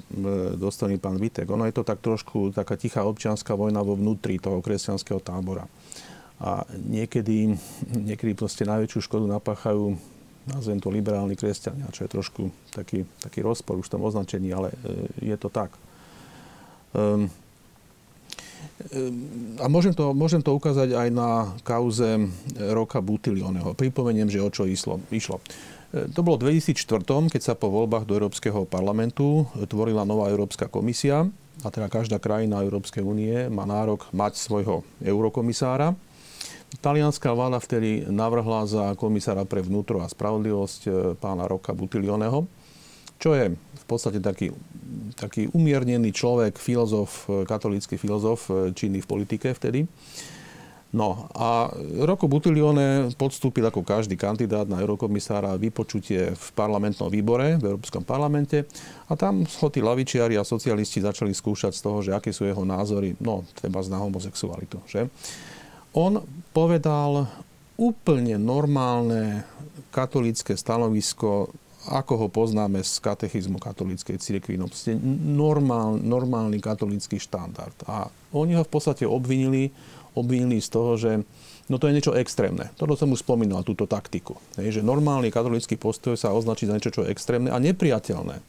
dostojný 0.61 1.01
pán 1.01 1.17
Vitek. 1.17 1.49
Ono 1.49 1.65
je 1.65 1.73
to 1.73 1.81
tak 1.81 2.05
trošku 2.05 2.53
taká 2.53 2.77
tichá 2.77 3.01
občianská 3.09 3.57
vojna 3.57 3.81
vo 3.81 3.97
vnútri 3.97 4.37
toho 4.37 4.61
kresťanského 4.61 5.25
tábora. 5.25 5.65
A 6.37 6.69
niekedy, 6.77 7.57
niekedy 7.97 8.37
proste 8.37 8.69
najväčšiu 8.69 9.09
škodu 9.09 9.25
napáchajú, 9.25 9.97
nazvem 10.45 10.79
to 10.79 10.93
liberálni 10.93 11.33
kresťania, 11.33 11.89
čo 11.91 12.05
je 12.05 12.13
trošku 12.13 12.43
taký, 12.77 13.09
taký 13.25 13.41
rozpor 13.41 13.81
už 13.81 13.89
v 13.89 13.95
tom 13.97 14.05
označení, 14.05 14.53
ale 14.53 14.71
e, 14.85 15.33
je 15.33 15.37
to 15.41 15.49
tak. 15.49 15.73
Um, 16.93 17.33
a 19.57 19.67
môžem 19.73 19.97
to, 19.97 20.13
môžem 20.13 20.45
to 20.45 20.53
ukázať 20.53 20.93
aj 20.93 21.09
na 21.09 21.57
kauze 21.65 22.29
roka 22.77 23.01
Butilioneho. 23.01 23.73
Pripomeniem, 23.73 24.29
že 24.29 24.45
o 24.45 24.53
čo 24.53 24.69
išlo. 24.69 25.01
išlo. 25.09 25.41
Ehm, 25.97 26.13
to 26.13 26.21
bolo 26.21 26.37
v 26.37 26.61
2004, 26.61 27.33
keď 27.33 27.43
sa 27.43 27.55
po 27.57 27.73
voľbách 27.73 28.05
do 28.05 28.13
Európskeho 28.21 28.69
parlamentu 28.69 29.49
tvorila 29.69 30.05
nová 30.05 30.29
Európska 30.29 30.69
komisia 30.69 31.25
a 31.65 31.69
teda 31.73 31.89
každá 31.89 32.21
krajina 32.21 32.61
Európskej 32.61 33.01
únie 33.01 33.49
má 33.49 33.65
nárok 33.65 34.05
mať 34.13 34.37
svojho 34.37 34.85
eurokomisára. 35.01 35.97
Talianská 36.81 37.33
vláda 37.33 37.59
vtedy 37.59 38.07
navrhla 38.09 38.69
za 38.69 38.85
komisára 38.95 39.49
pre 39.49 39.63
vnútro 39.63 40.03
a 40.03 40.11
spravodlivosť 40.11 40.81
ehm, 40.87 40.95
pána 41.19 41.49
Roka 41.49 41.73
Butilioneho, 41.73 42.49
čo 43.17 43.33
je 43.33 43.55
v 43.57 43.85
podstate 43.89 44.21
taký 44.21 44.53
taký 45.17 45.49
umiernený 45.51 46.13
človek, 46.13 46.61
filozof, 46.61 47.27
e, 47.27 47.49
katolícky 47.49 47.97
filozof, 47.97 48.53
e, 48.53 48.71
činný 48.77 49.01
v 49.03 49.09
politike 49.09 49.57
vtedy. 49.57 49.89
No 50.97 51.29
a 51.35 51.69
Roko 52.07 52.31
Butilione 52.31 53.11
podstúpil 53.19 53.67
ako 53.69 53.85
každý 53.85 54.17
kandidát 54.17 54.65
na 54.65 54.81
eurokomisára 54.81 55.59
vypočutie 55.59 56.33
v 56.33 56.47
parlamentnom 56.57 57.11
výbore, 57.11 57.59
v 57.59 57.75
Európskom 57.75 58.07
parlamente 58.07 58.65
a 59.11 59.13
tam 59.19 59.45
ho 59.45 59.69
tí 59.69 59.83
lavičiari 59.83 60.39
a 60.39 60.47
socialisti 60.47 61.05
začali 61.05 61.35
skúšať 61.37 61.75
z 61.75 61.83
toho, 61.83 61.99
že 62.01 62.15
aké 62.17 62.31
sú 62.31 62.49
jeho 62.49 62.63
názory, 62.63 63.19
no 63.19 63.45
treba 63.59 63.83
na 63.91 63.99
homosexualitu. 63.99 64.79
Že? 64.89 65.11
On 65.97 66.21
povedal 66.53 67.25
úplne 67.81 68.37
normálne 68.37 69.49
katolické 69.89 70.53
stanovisko 70.57 71.49
ako 71.87 72.15
ho 72.19 72.27
poznáme 72.27 72.83
z 72.83 72.99
katechizmu 72.99 73.63
katolíckej 73.63 74.19
cirkvi. 74.19 74.59
No, 74.59 74.67
normál, 75.23 75.95
normálny 76.03 76.59
katolícky 76.59 77.23
štandard. 77.23 77.75
A 77.87 78.11
oni 78.35 78.59
ho 78.59 78.67
v 78.67 78.71
podstate 78.71 79.07
obvinili, 79.07 79.71
obvinili 80.19 80.59
z 80.59 80.69
toho, 80.69 80.99
že 80.99 81.23
no 81.71 81.79
to 81.79 81.87
je 81.87 81.95
niečo 81.95 82.17
extrémne. 82.19 82.75
Toto 82.75 82.99
som 82.99 83.15
už 83.15 83.23
spomínal, 83.23 83.63
túto 83.63 83.87
taktiku. 83.87 84.35
Hej, 84.59 84.83
že 84.83 84.87
normálny 84.87 85.31
katolícky 85.31 85.79
postoj 85.79 86.19
sa 86.19 86.35
označí 86.35 86.67
za 86.67 86.75
niečo, 86.75 86.91
čo 86.91 87.07
je 87.07 87.15
extrémne 87.15 87.55
a 87.55 87.63
nepriateľné. 87.63 88.37
E, 88.39 88.43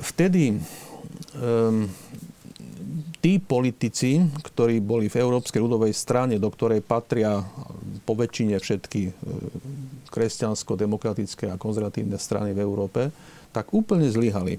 vtedy 0.00 0.56
um, 1.36 1.92
tí 3.20 3.36
politici, 3.36 4.18
ktorí 4.20 4.80
boli 4.80 5.12
v 5.12 5.20
Európskej 5.20 5.60
ľudovej 5.60 5.92
strane, 5.92 6.40
do 6.40 6.48
ktorej 6.48 6.80
patria 6.80 7.44
po 8.08 8.16
väčšine 8.16 8.56
všetky 8.56 9.00
e, 9.06 9.12
kresťansko-demokratické 10.08 11.52
a 11.52 11.60
konzervatívne 11.60 12.16
strany 12.16 12.56
v 12.56 12.64
Európe, 12.64 13.12
tak 13.52 13.76
úplne 13.76 14.08
zlyhali. 14.08 14.56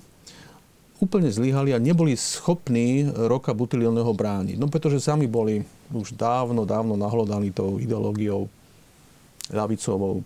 Úplne 1.01 1.33
zlyhali 1.33 1.73
a 1.73 1.81
neboli 1.81 2.13
schopní 2.13 3.09
roka 3.09 3.57
Butilioneho 3.57 4.13
brániť. 4.13 4.61
No 4.61 4.69
pretože 4.69 5.01
sami 5.01 5.25
boli 5.25 5.65
už 5.89 6.13
dávno, 6.13 6.61
dávno 6.61 6.93
nahlodaní 6.93 7.49
tou 7.49 7.81
ideológiou 7.81 8.45
ľavicovou, 9.49 10.21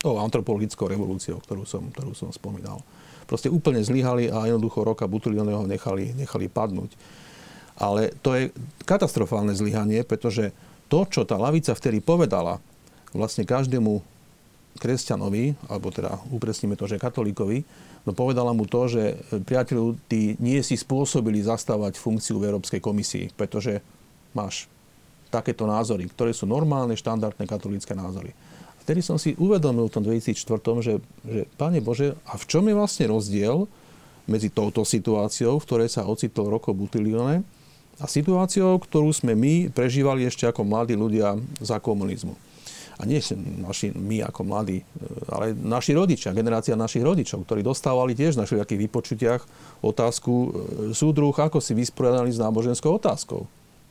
tou 0.00 0.14
antropologickou 0.16 0.88
revolúciou, 0.88 1.36
ktorú 1.44 1.68
som, 1.68 1.92
ktorú 1.92 2.16
som 2.16 2.32
spomínal 2.32 2.80
proste 3.30 3.46
úplne 3.46 3.78
zlyhali 3.78 4.26
a 4.26 4.50
jednoducho 4.50 4.82
roka 4.82 5.06
Butilioneho 5.06 5.62
nechali, 5.70 6.10
nechali 6.18 6.50
padnúť. 6.50 6.90
Ale 7.78 8.10
to 8.26 8.34
je 8.34 8.50
katastrofálne 8.82 9.54
zlyhanie, 9.54 10.02
pretože 10.02 10.50
to, 10.90 11.06
čo 11.06 11.22
tá 11.22 11.38
lavica 11.38 11.70
vtedy 11.70 12.02
povedala 12.02 12.58
vlastne 13.14 13.46
každému 13.46 14.02
kresťanovi, 14.82 15.54
alebo 15.70 15.94
teda 15.94 16.18
upresníme 16.34 16.74
to, 16.74 16.90
že 16.90 16.98
katolíkovi, 16.98 17.62
no 18.02 18.10
povedala 18.10 18.50
mu 18.50 18.66
to, 18.66 18.90
že 18.90 19.02
priateľu, 19.46 19.94
ty 20.10 20.34
nie 20.42 20.58
si 20.66 20.74
spôsobili 20.74 21.38
zastávať 21.38 22.02
funkciu 22.02 22.42
v 22.42 22.50
Európskej 22.50 22.82
komisii, 22.82 23.30
pretože 23.38 23.78
máš 24.34 24.66
takéto 25.30 25.62
názory, 25.70 26.10
ktoré 26.10 26.34
sú 26.34 26.50
normálne, 26.50 26.98
štandardné 26.98 27.46
katolícke 27.46 27.94
názory 27.94 28.34
vtedy 28.90 29.06
som 29.06 29.22
si 29.22 29.38
uvedomil 29.38 29.86
v 29.86 29.94
tom 29.94 30.02
2004, 30.02 30.34
že, 30.82 30.98
že 31.22 31.40
Pane 31.54 31.78
Bože, 31.78 32.18
a 32.26 32.34
v 32.34 32.44
čom 32.50 32.66
je 32.66 32.74
vlastne 32.74 33.06
rozdiel 33.06 33.70
medzi 34.26 34.50
touto 34.50 34.82
situáciou, 34.82 35.62
v 35.62 35.66
ktorej 35.70 35.94
sa 35.94 36.10
ocitol 36.10 36.50
Roko 36.50 36.74
Butilione, 36.74 37.46
a 38.02 38.10
situáciou, 38.10 38.82
ktorú 38.82 39.14
sme 39.14 39.38
my 39.38 39.70
prežívali 39.70 40.26
ešte 40.26 40.42
ako 40.42 40.66
mladí 40.66 40.98
ľudia 40.98 41.38
za 41.62 41.78
komunizmu. 41.78 42.34
A 42.98 43.06
nie 43.06 43.22
naši, 43.62 43.94
my 43.94 44.26
ako 44.26 44.42
mladí, 44.42 44.82
ale 45.30 45.54
naši 45.54 45.94
rodičia, 45.94 46.34
generácia 46.34 46.74
našich 46.74 47.06
rodičov, 47.06 47.46
ktorí 47.46 47.62
dostávali 47.62 48.18
tiež 48.18 48.36
na 48.36 48.44
všelijakých 48.44 48.90
vypočutiach 48.90 49.42
otázku 49.86 50.32
e, 50.34 50.48
súdruh, 50.92 51.32
ako 51.32 51.62
si 51.62 51.78
vysporiadali 51.78 52.34
s 52.34 52.42
náboženskou 52.42 52.90
otázkou. 52.98 53.46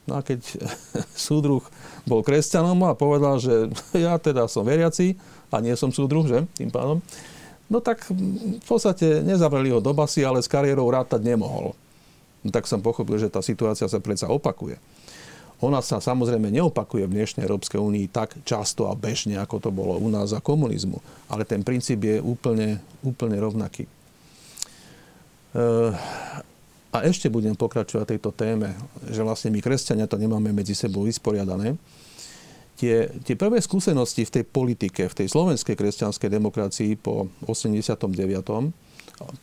No 0.06 0.14
a 0.18 0.22
keď 0.22 0.44
súdruh 1.30 1.64
bol 2.10 2.26
kresťanom 2.26 2.82
a 2.90 2.98
povedal, 2.98 3.38
že 3.38 3.70
ja 4.10 4.18
teda 4.18 4.50
som 4.50 4.66
veriaci 4.66 5.14
a 5.54 5.62
nie 5.62 5.78
som 5.78 5.94
súdruh, 5.94 6.26
že 6.26 6.50
tým 6.58 6.74
pádom, 6.74 6.98
no 7.70 7.78
tak 7.78 8.10
v 8.10 8.66
podstate 8.66 9.22
nezavreli 9.22 9.70
ho 9.70 9.78
do 9.78 9.94
basy, 9.94 10.26
ale 10.26 10.42
s 10.42 10.50
kariérou 10.50 10.90
rátať 10.90 11.22
nemohol. 11.22 11.78
No 12.42 12.50
tak 12.50 12.66
som 12.66 12.82
pochopil, 12.82 13.22
že 13.22 13.30
tá 13.30 13.46
situácia 13.46 13.86
sa 13.86 14.02
predsa 14.02 14.32
opakuje. 14.32 14.82
Ona 15.60 15.84
sa 15.84 16.00
samozrejme 16.00 16.48
neopakuje 16.56 17.04
v 17.04 17.16
dnešnej 17.20 17.44
Európskej 17.44 17.84
únii 17.84 18.08
tak 18.16 18.32
často 18.48 18.88
a 18.88 18.96
bežne, 18.96 19.36
ako 19.44 19.60
to 19.60 19.70
bolo 19.76 20.00
u 20.00 20.08
nás 20.08 20.32
za 20.32 20.40
komunizmu. 20.40 21.04
Ale 21.28 21.44
ten 21.44 21.68
princíp 21.68 22.00
je 22.00 22.24
úplne, 22.24 22.80
úplne 23.04 23.36
rovnaký. 23.44 23.84
E, 23.84 23.92
a 26.90 26.98
ešte 27.04 27.28
budem 27.28 27.60
pokračovať 27.60 28.16
tejto 28.16 28.32
téme, 28.32 28.72
že 29.12 29.20
vlastne 29.20 29.52
my 29.52 29.60
kresťania 29.60 30.08
to 30.08 30.16
nemáme 30.16 30.56
medzi 30.56 30.72
sebou 30.72 31.04
vysporiadané. 31.04 31.76
Tie, 32.80 33.12
tie 33.28 33.36
prvé 33.36 33.60
skúsenosti 33.60 34.24
v 34.24 34.40
tej 34.40 34.44
politike, 34.48 35.12
v 35.12 35.18
tej 35.24 35.28
slovenskej 35.28 35.76
kresťanskej 35.76 36.30
demokracii 36.32 36.96
po 36.96 37.28
89 37.44 38.00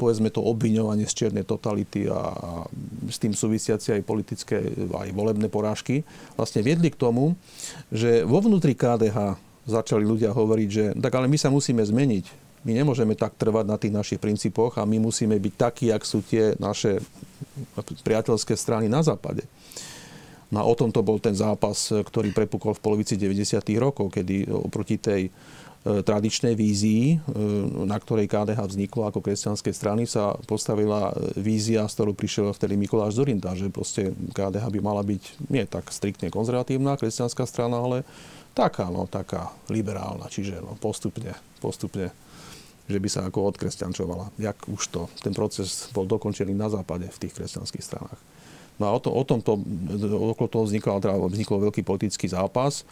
povedzme 0.01 0.33
to 0.33 0.41
obviňovanie 0.41 1.05
z 1.05 1.13
čiernej 1.13 1.45
totality 1.45 2.09
a, 2.09 2.17
a 2.17 2.51
s 3.13 3.21
tým 3.21 3.37
súvisiaci 3.37 4.01
aj 4.01 4.09
politické, 4.09 4.57
aj 4.89 5.13
volebné 5.13 5.53
porážky, 5.53 6.01
vlastne 6.33 6.65
viedli 6.65 6.89
k 6.89 6.97
tomu, 6.97 7.37
že 7.93 8.25
vo 8.25 8.41
vnútri 8.41 8.73
KDH 8.73 9.37
začali 9.69 10.07
ľudia 10.07 10.33
hovoriť, 10.33 10.69
že 10.71 10.85
tak 10.97 11.13
ale 11.13 11.29
my 11.29 11.37
sa 11.37 11.53
musíme 11.53 11.83
zmeniť. 11.85 12.49
My 12.67 12.75
nemôžeme 12.75 13.15
tak 13.15 13.39
trvať 13.39 13.65
na 13.69 13.77
tých 13.79 13.95
našich 13.95 14.19
princípoch 14.19 14.75
a 14.81 14.89
my 14.89 14.99
musíme 14.99 15.39
byť 15.39 15.55
takí, 15.55 15.87
ak 15.95 16.03
sú 16.03 16.25
tie 16.27 16.59
naše 16.59 16.99
priateľské 18.03 18.59
strany 18.59 18.91
na 18.91 19.07
západe. 19.07 19.47
No 20.47 20.63
a 20.63 20.65
o 20.65 20.75
tom 20.79 20.95
to 20.95 21.03
bol 21.03 21.19
ten 21.19 21.35
zápas, 21.35 21.91
ktorý 21.91 22.31
prepukol 22.31 22.75
v 22.79 22.83
polovici 22.83 23.19
90. 23.19 23.59
rokov, 23.83 24.15
kedy 24.15 24.47
oproti 24.47 24.95
tej 24.95 25.27
e, 25.27 25.31
tradičnej 26.07 26.55
vízii, 26.55 27.19
e, 27.19 27.35
na 27.83 27.99
ktorej 27.99 28.31
KDH 28.31 28.63
vzniklo 28.63 29.11
ako 29.11 29.27
kresťanské 29.27 29.75
strany, 29.75 30.07
sa 30.07 30.39
postavila 30.47 31.11
vízia, 31.35 31.91
s 31.91 31.99
ktorou 31.99 32.15
prišiel 32.15 32.55
vtedy 32.55 32.79
Mikuláš 32.79 33.19
Zorinda, 33.19 33.59
že 33.59 33.75
proste 33.75 34.15
KDH 34.15 34.71
by 34.71 34.79
mala 34.79 35.03
byť 35.03 35.51
nie 35.51 35.67
tak 35.67 35.91
striktne 35.91 36.31
konzervatívna 36.31 36.95
kresťanská 36.95 37.43
strana, 37.43 37.83
ale 37.83 38.07
taká, 38.55 38.87
no, 38.87 39.11
taká 39.11 39.51
liberálna, 39.67 40.31
čiže 40.31 40.63
no, 40.63 40.79
postupne, 40.79 41.35
postupne 41.59 42.15
že 42.87 43.03
by 43.03 43.09
sa 43.11 43.27
ako 43.27 43.51
odkresťančovala. 43.51 44.31
Jak 44.39 44.71
už 44.71 44.83
to, 44.95 45.03
ten 45.19 45.35
proces 45.35 45.91
bol 45.91 46.07
dokončený 46.07 46.55
na 46.55 46.71
západe 46.71 47.11
v 47.11 47.19
tých 47.19 47.35
kresťanských 47.35 47.83
stranách. 47.83 48.21
No 48.77 48.89
a 48.89 48.91
o, 48.93 49.01
to, 49.01 49.09
o 49.09 49.23
tomto, 49.25 49.57
okolo 50.37 50.49
toho 50.53 50.65
vznikol, 50.69 51.01
teda 51.01 51.17
vznikol 51.17 51.65
veľký 51.69 51.81
politický 51.81 52.29
zápas 52.29 52.85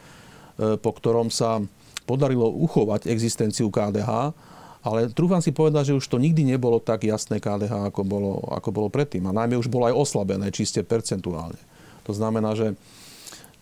po 0.58 0.90
ktorom 0.94 1.34
sa 1.34 1.62
podarilo 2.04 2.46
uchovať 2.46 3.08
existenciu 3.08 3.72
KDH, 3.72 4.36
ale 4.84 5.08
trúfam 5.16 5.40
si 5.40 5.48
povedať, 5.48 5.92
že 5.92 5.96
už 5.96 6.04
to 6.04 6.20
nikdy 6.20 6.44
nebolo 6.44 6.76
tak 6.76 7.08
jasné 7.08 7.40
KDH, 7.40 7.88
ako 7.88 8.04
bolo, 8.04 8.32
ako 8.52 8.68
bolo 8.68 8.88
predtým. 8.92 9.24
A 9.24 9.32
najmä 9.32 9.56
už 9.56 9.72
bolo 9.72 9.88
aj 9.88 9.96
oslabené, 9.96 10.52
čiste 10.52 10.84
percentuálne. 10.84 11.56
To 12.04 12.12
znamená, 12.12 12.52
že 12.52 12.76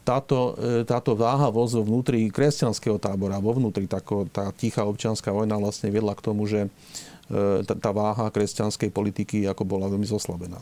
táto, 0.03 0.59
e, 0.59 0.83
táto 0.83 1.14
váhavosť 1.14 1.79
vo 1.79 1.83
vnútri 1.87 2.27
kresťanského 2.27 2.99
tábora, 2.99 3.39
vo 3.39 3.55
vnútri 3.55 3.87
tako, 3.87 4.27
tá 4.27 4.51
tichá 4.51 4.83
občianská 4.83 5.31
vojna 5.31 5.62
vlastne 5.62 5.95
viedla 5.95 6.18
k 6.18 6.27
tomu, 6.27 6.51
že 6.51 6.66
e, 6.66 7.62
tá, 7.62 7.79
tá 7.79 7.95
váha 7.95 8.27
kresťanskej 8.27 8.91
politiky 8.91 9.47
ako 9.47 9.62
bola 9.62 9.87
veľmi 9.87 10.11
zoslabená. 10.11 10.59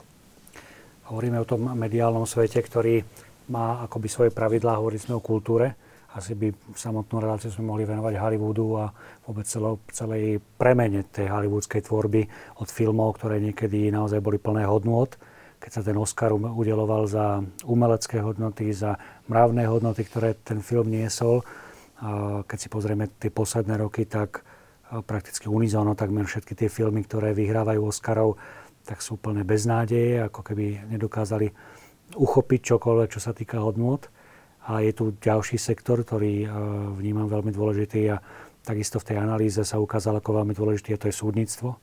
Hovoríme 1.10 1.42
o 1.42 1.48
tom 1.48 1.74
mediálnom 1.74 2.22
svete, 2.22 2.62
ktorý 2.62 3.02
má 3.50 3.82
akoby 3.82 4.06
svoje 4.06 4.30
pravidlá, 4.30 4.78
hovorili 4.78 5.02
sme 5.02 5.18
o 5.18 5.22
kultúre. 5.22 5.74
Asi 6.14 6.38
by 6.38 6.54
samotnú 6.74 7.18
reláciu 7.18 7.50
sme 7.50 7.66
mohli 7.66 7.82
venovať 7.82 8.14
Hollywoodu 8.14 8.66
a 8.78 8.94
vôbec 9.26 9.46
celo, 9.46 9.82
celej 9.90 10.38
premene 10.58 11.06
tej 11.10 11.30
hollywoodskej 11.30 11.82
tvorby 11.86 12.22
od 12.62 12.68
filmov, 12.70 13.18
ktoré 13.18 13.42
niekedy 13.42 13.90
naozaj 13.90 14.22
boli 14.22 14.38
plné 14.38 14.66
hodnôt 14.66 15.10
keď 15.60 15.70
sa 15.70 15.82
ten 15.84 15.96
Oscar 16.00 16.32
um, 16.32 16.56
udeloval 16.56 17.04
za 17.04 17.44
umelecké 17.68 18.24
hodnoty, 18.24 18.72
za 18.72 18.96
mravné 19.28 19.68
hodnoty, 19.68 20.08
ktoré 20.08 20.32
ten 20.40 20.64
film 20.64 20.88
niesol. 20.88 21.44
Keď 22.48 22.56
si 22.56 22.72
pozrieme 22.72 23.12
tie 23.20 23.28
posledné 23.28 23.76
roky, 23.76 24.08
tak 24.08 24.40
prakticky 25.04 25.52
unizóno 25.52 25.92
takmer 25.92 26.24
všetky 26.24 26.56
tie 26.56 26.72
filmy, 26.72 27.04
ktoré 27.04 27.36
vyhrávajú 27.36 27.92
Oscarov, 27.92 28.40
tak 28.84 29.04
sú 29.04 29.20
plné 29.20 29.44
beznádeje, 29.46 30.24
ako 30.26 30.40
keby 30.40 30.88
nedokázali 30.90 31.52
uchopiť 32.16 32.60
čokoľvek, 32.74 33.08
čo 33.12 33.20
sa 33.22 33.30
týka 33.30 33.62
hodnot. 33.62 34.10
A 34.66 34.84
je 34.84 34.92
tu 34.92 35.16
ďalší 35.16 35.56
sektor, 35.56 36.02
ktorý 36.04 36.44
vnímam 36.98 37.26
veľmi 37.30 37.48
dôležitý 37.54 38.00
a 38.12 38.20
takisto 38.60 39.00
v 39.00 39.06
tej 39.12 39.16
analýze 39.22 39.62
sa 39.64 39.80
ukázal 39.80 40.20
ako 40.20 40.42
veľmi 40.42 40.52
dôležitý, 40.52 40.94
a 40.94 41.00
to 41.00 41.08
je 41.08 41.16
súdnictvo 41.16 41.80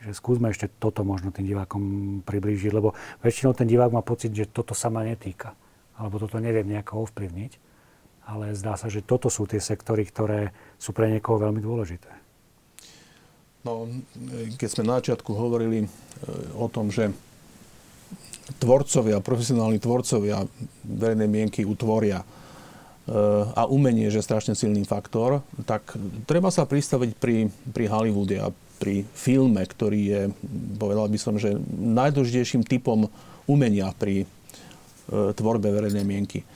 Čiže 0.00 0.16
skúsme 0.16 0.48
ešte 0.48 0.72
toto 0.80 1.04
možno 1.04 1.28
tým 1.28 1.44
divákom 1.44 1.82
priblížiť, 2.24 2.72
lebo 2.72 2.96
väčšinou 3.20 3.52
ten 3.52 3.68
divák 3.68 3.92
má 3.92 4.00
pocit, 4.00 4.32
že 4.32 4.48
toto 4.48 4.72
sa 4.72 4.88
ma 4.88 5.04
netýka, 5.04 5.52
alebo 6.00 6.16
toto 6.16 6.40
neviem 6.40 6.64
nejako 6.64 7.04
ovplyvniť, 7.04 7.52
ale 8.24 8.56
zdá 8.56 8.80
sa, 8.80 8.88
že 8.88 9.04
toto 9.04 9.28
sú 9.28 9.44
tie 9.44 9.60
sektory, 9.60 10.08
ktoré 10.08 10.56
sú 10.80 10.96
pre 10.96 11.12
niekoho 11.12 11.36
veľmi 11.36 11.60
dôležité. 11.60 12.08
No, 13.60 13.84
keď 14.56 14.68
sme 14.72 14.88
na 14.88 15.04
začiatku 15.04 15.36
hovorili 15.36 15.84
e, 15.84 15.88
o 16.56 16.64
tom, 16.72 16.88
že 16.88 17.12
tvorcovia, 18.56 19.20
profesionálni 19.20 19.76
tvorcovia 19.76 20.48
verejnej 20.88 21.28
mienky 21.28 21.68
utvoria 21.68 22.24
e, 22.24 22.26
a 23.52 23.68
umenie, 23.68 24.08
že 24.08 24.24
je 24.24 24.28
strašne 24.32 24.56
silný 24.56 24.88
faktor, 24.88 25.44
tak 25.68 25.92
treba 26.24 26.48
sa 26.48 26.64
pristaviť 26.64 27.10
pri, 27.20 27.52
pri 27.70 27.84
Hollywoode 27.84 28.40
a 28.40 28.48
pri 28.80 29.04
filme, 29.12 29.60
ktorý 29.60 30.00
je, 30.08 30.20
povedal 30.80 31.12
by 31.12 31.18
som, 31.20 31.36
že 31.36 31.52
najdôležitejším 31.76 32.64
typom 32.64 33.12
umenia 33.44 33.92
pri 33.92 34.24
e, 34.24 34.26
tvorbe 35.36 35.68
verejnej 35.68 36.08
mienky. 36.08 36.48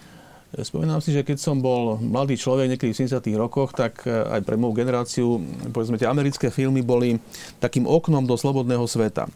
Spomínam 0.55 1.03
si, 1.03 1.11
že 1.11 1.27
keď 1.27 1.39
som 1.43 1.59
bol 1.59 1.99
mladý 1.99 2.39
človek 2.39 2.71
niekedy 2.71 2.95
v 2.95 3.11
70. 3.11 3.19
rokoch, 3.35 3.75
tak 3.75 4.07
e, 4.07 4.11
aj 4.11 4.47
pre 4.47 4.55
moju 4.55 4.79
generáciu, 4.79 5.43
povedzme, 5.75 5.99
tie 5.99 6.07
americké 6.07 6.47
filmy 6.47 6.79
boli 6.79 7.19
takým 7.59 7.91
oknom 7.91 8.23
do 8.23 8.39
slobodného 8.39 8.87
sveta. 8.87 9.27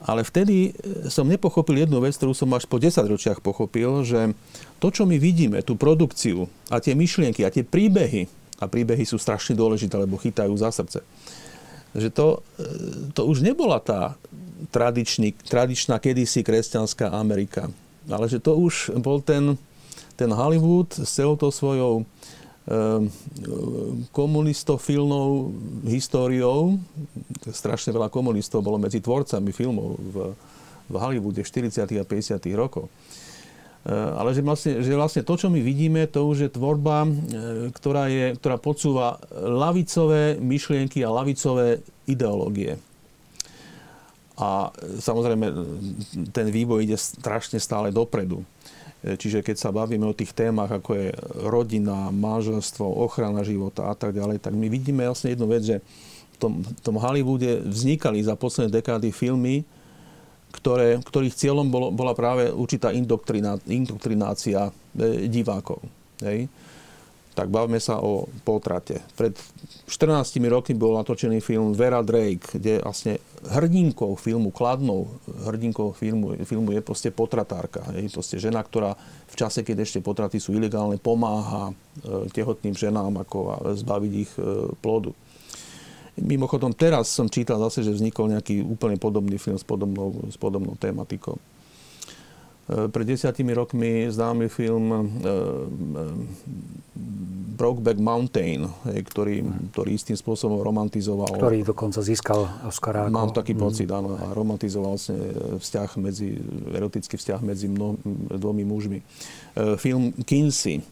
Ale 0.00 0.24
vtedy 0.24 0.72
e, 0.72 1.10
som 1.12 1.28
nepochopil 1.28 1.84
jednu 1.84 2.00
vec, 2.00 2.16
ktorú 2.16 2.32
som 2.32 2.48
až 2.56 2.64
po 2.64 2.80
10 2.80 2.96
ročiach 2.96 3.44
pochopil, 3.44 4.08
že 4.08 4.32
to, 4.80 4.88
čo 4.88 5.04
my 5.04 5.20
vidíme, 5.20 5.60
tú 5.60 5.76
produkciu 5.76 6.48
a 6.72 6.80
tie 6.80 6.96
myšlienky 6.96 7.44
a 7.44 7.52
tie 7.52 7.66
príbehy, 7.66 8.24
a 8.56 8.64
príbehy 8.64 9.04
sú 9.04 9.20
strašne 9.20 9.52
dôležité, 9.52 10.00
lebo 10.00 10.16
chytajú 10.16 10.56
za 10.56 10.72
srdce, 10.72 11.04
že 11.92 12.08
to, 12.08 12.40
e, 12.56 13.12
to 13.12 13.28
už 13.28 13.44
nebola 13.44 13.84
tá 13.84 14.16
tradičný, 14.72 15.36
tradičná 15.44 16.00
kedysi 16.00 16.40
kresťanská 16.40 17.12
Amerika, 17.12 17.68
ale 18.08 18.32
že 18.32 18.40
to 18.40 18.56
už 18.56 18.96
bol 19.04 19.20
ten, 19.20 19.60
ten 20.18 20.34
Hollywood 20.34 20.90
s 20.98 21.14
celou 21.14 21.38
tou 21.38 21.54
svojou 21.54 22.02
e, 22.02 22.04
komunistofilnou 24.10 25.54
históriou. 25.86 26.82
Strašne 27.46 27.94
veľa 27.94 28.10
komunistov 28.10 28.66
bolo 28.66 28.82
medzi 28.82 28.98
tvorcami 28.98 29.54
filmov 29.54 29.94
v, 29.94 30.16
v 30.90 30.94
Hollywoode 30.98 31.46
v 31.46 31.70
40. 31.70 31.86
a 31.86 32.02
50. 32.02 32.34
rokoch. 32.58 32.90
E, 32.90 33.94
ale 33.94 34.34
že 34.34 34.42
vlastne, 34.42 34.82
že 34.82 34.90
vlastne 34.98 35.22
to, 35.22 35.38
čo 35.38 35.54
my 35.54 35.62
vidíme, 35.62 36.10
to 36.10 36.26
už 36.26 36.50
je 36.50 36.50
tvorba, 36.50 37.06
e, 37.06 37.10
ktorá, 37.70 38.10
je, 38.10 38.34
ktorá 38.42 38.58
podsúva 38.58 39.22
lavicové 39.38 40.34
myšlienky 40.42 40.98
a 41.06 41.14
lavicové 41.14 41.78
ideológie. 42.10 42.74
A 44.38 44.70
samozrejme, 44.98 45.46
ten 46.30 46.46
vývoj 46.50 46.86
ide 46.86 46.98
strašne 46.98 47.62
stále 47.62 47.94
dopredu. 47.94 48.42
E, 49.02 49.14
čiže 49.14 49.46
keď 49.46 49.56
sa 49.58 49.70
bavíme 49.70 50.06
o 50.06 50.16
tých 50.16 50.34
témach, 50.34 50.70
ako 50.70 50.90
je 50.98 51.08
rodina, 51.46 52.10
manželstvo, 52.10 52.84
ochrana 52.84 53.46
života 53.46 53.90
a 53.90 53.94
tak 53.94 54.14
ďalej, 54.14 54.42
tak 54.42 54.54
my 54.54 54.66
vidíme 54.66 55.06
jasne 55.06 55.34
jednu 55.34 55.46
vec, 55.46 55.62
že 55.62 55.76
v 56.34 56.36
tom, 56.38 56.52
v 56.62 56.80
tom 56.82 56.96
Hollywoode 56.98 57.66
vznikali 57.66 58.22
za 58.22 58.38
posledné 58.38 58.70
dekády 58.78 59.10
filmy, 59.10 59.66
ktoré, 60.54 60.98
ktorých 61.02 61.34
cieľom 61.34 61.68
bolo, 61.68 61.92
bola 61.92 62.16
práve 62.16 62.48
určitá 62.48 62.90
indoktriná, 62.90 63.60
indoktrinácia 63.68 64.70
e, 64.96 65.30
divákov. 65.30 65.78
Hej. 66.24 66.50
Tak 67.38 67.54
bavme 67.54 67.78
sa 67.78 68.02
o 68.02 68.26
potrate. 68.42 68.98
Pred 69.14 69.38
14 69.86 70.42
rokmi 70.50 70.74
bol 70.74 70.98
natočený 70.98 71.38
film 71.38 71.70
Vera 71.70 72.02
Drake, 72.02 72.58
kde 72.58 72.82
vlastne 72.82 73.22
hrdinkou 73.46 74.18
filmu, 74.18 74.50
kladnou 74.50 75.06
hrdinkou 75.46 75.94
filmu, 75.94 76.34
filmu 76.42 76.74
je 76.74 76.82
proste 76.82 77.14
potratárka. 77.14 77.86
Hej. 77.94 78.10
Proste 78.10 78.42
žena, 78.42 78.58
ktorá 78.58 78.98
v 79.30 79.34
čase, 79.38 79.62
keď 79.62 79.86
ešte 79.86 80.02
potraty 80.02 80.42
sú 80.42 80.50
ilegálne, 80.50 80.98
pomáha 80.98 81.70
e, 81.70 82.26
tehotným 82.34 82.74
ženám 82.74 83.22
ako 83.22 83.70
zbaviť 83.78 84.12
ich 84.18 84.32
e, 84.34 84.74
plodu. 84.82 85.14
Mimochodom, 86.18 86.74
teraz 86.74 87.14
som 87.14 87.30
čítal 87.30 87.62
zase, 87.62 87.86
že 87.86 87.94
vznikol 87.94 88.34
nejaký 88.34 88.66
úplne 88.66 88.98
podobný 88.98 89.38
film 89.38 89.54
s 89.54 89.62
podobnou, 89.62 90.26
s 90.26 90.34
podobnou 90.34 90.74
tematikou. 90.74 91.38
E, 92.68 92.88
pred 92.92 93.06
desiatimi 93.08 93.56
rokmi 93.56 94.12
známy 94.12 94.52
film 94.52 94.86
uh, 94.92 95.00
uh, 95.00 96.12
Brokeback 97.58 97.98
Mountain, 97.98 98.70
ktorý, 98.86 99.42
ktorý 99.74 99.90
istým 99.98 100.14
spôsobom 100.14 100.62
romantizoval. 100.62 101.34
Ktorý 101.42 101.66
dokonca 101.66 101.98
získal 102.04 102.46
Oscara. 102.62 103.08
Ako... 103.08 103.10
Mám 103.10 103.34
taký 103.34 103.58
mm. 103.58 103.60
pocit, 103.60 103.88
áno. 103.90 104.14
A 104.14 104.30
romantizoval 104.30 104.94
vlastne 104.94 105.18
vzťah 105.58 105.90
medzi, 105.98 106.38
erotický 106.70 107.18
vzťah 107.18 107.40
medzi 107.42 107.66
mno, 107.66 107.98
dvomi 108.30 108.62
mužmi. 108.62 109.02
Film 109.74 110.14
Kinsey, 110.22 110.86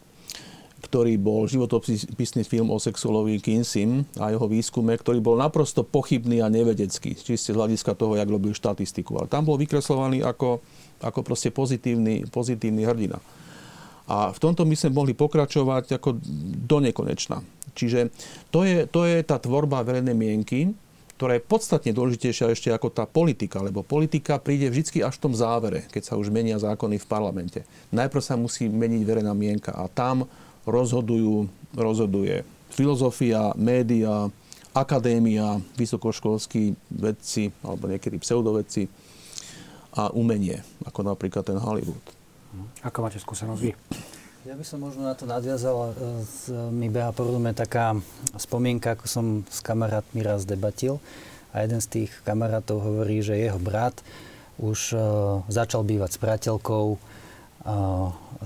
ktorý 0.83 1.15
bol 1.15 1.47
životopisný 1.47 2.43
film 2.43 2.67
o 2.67 2.77
sexuolovi 2.83 3.39
Kinsim 3.39 4.03
a 4.19 4.35
jeho 4.35 4.51
výskume, 4.51 4.91
ktorý 4.91 5.23
bol 5.23 5.39
naprosto 5.39 5.87
pochybný 5.87 6.43
a 6.43 6.51
nevedecký, 6.51 7.15
čiste 7.15 7.55
z 7.55 7.57
hľadiska 7.57 7.95
toho, 7.95 8.19
jak 8.19 8.27
robil 8.27 8.51
štatistiku. 8.51 9.23
Ale 9.23 9.31
tam 9.31 9.47
bol 9.47 9.55
vykreslovaný 9.55 10.19
ako, 10.19 10.59
ako 11.01 11.25
proste 11.25 11.53
pozitívny, 11.53 12.25
pozitívny 12.29 12.83
hrdina. 12.85 13.19
A 14.07 14.31
v 14.31 14.39
tomto 14.39 14.63
my 14.63 14.75
sme 14.77 14.95
mohli 14.95 15.11
pokračovať 15.11 15.99
ako 15.99 16.15
do 16.63 16.77
nekonečna. 16.79 17.43
Čiže 17.75 18.09
to 18.49 18.63
je, 18.63 18.87
to 18.87 19.03
je 19.03 19.19
tá 19.21 19.35
tvorba 19.35 19.83
verejnej 19.83 20.15
mienky, 20.15 20.71
ktorá 21.17 21.35
je 21.35 21.49
podstatne 21.49 21.91
dôležitejšia 21.97 22.53
ešte 22.53 22.69
ako 22.69 22.93
tá 22.93 23.09
politika, 23.09 23.57
lebo 23.59 23.81
politika 23.81 24.37
príde 24.37 24.69
vždy 24.69 25.01
až 25.01 25.17
v 25.17 25.23
tom 25.27 25.33
závere, 25.33 25.89
keď 25.89 26.13
sa 26.13 26.17
už 26.17 26.29
menia 26.29 26.61
zákony 26.61 27.01
v 27.01 27.09
parlamente. 27.09 27.59
Najprv 27.89 28.21
sa 28.21 28.37
musí 28.37 28.69
meniť 28.69 29.01
verejná 29.01 29.33
mienka 29.33 29.73
a 29.73 29.89
tam 29.89 30.29
rozhodujú, 30.69 31.49
rozhoduje 31.73 32.45
filozofia, 32.69 33.49
média, 33.57 34.29
akadémia, 34.77 35.57
vysokoškolskí 35.73 36.77
vedci 36.93 37.49
alebo 37.65 37.89
niekedy 37.89 38.21
pseudovedci 38.21 38.85
a 39.95 40.11
umenie, 40.11 40.63
ako 40.83 41.07
napríklad 41.07 41.47
ten 41.47 41.59
Hollywood. 41.61 42.01
Ako 42.83 43.05
máte 43.05 43.21
skúsenosť 43.21 43.61
vy? 43.61 43.71
Ja 44.47 44.55
by 44.55 44.63
som 44.63 44.79
možno 44.79 45.03
na 45.03 45.11
to 45.11 45.27
nadviazal. 45.27 45.91
Mi 46.71 46.87
beha 46.87 47.11
porozumie 47.11 47.51
taká 47.51 47.99
spomienka, 48.39 48.95
ako 48.95 49.05
som 49.05 49.25
s 49.47 49.59
kamarátmi 49.59 50.23
raz 50.23 50.47
debatil. 50.47 51.03
A 51.51 51.67
jeden 51.67 51.83
z 51.83 51.87
tých 51.87 52.11
kamarátov 52.23 52.79
hovorí, 52.79 53.19
že 53.19 53.35
jeho 53.35 53.59
brat 53.59 53.99
už 54.57 54.95
uh, 54.95 55.01
začal 55.51 55.83
bývať 55.83 56.15
s 56.15 56.21
priateľkou, 56.21 56.85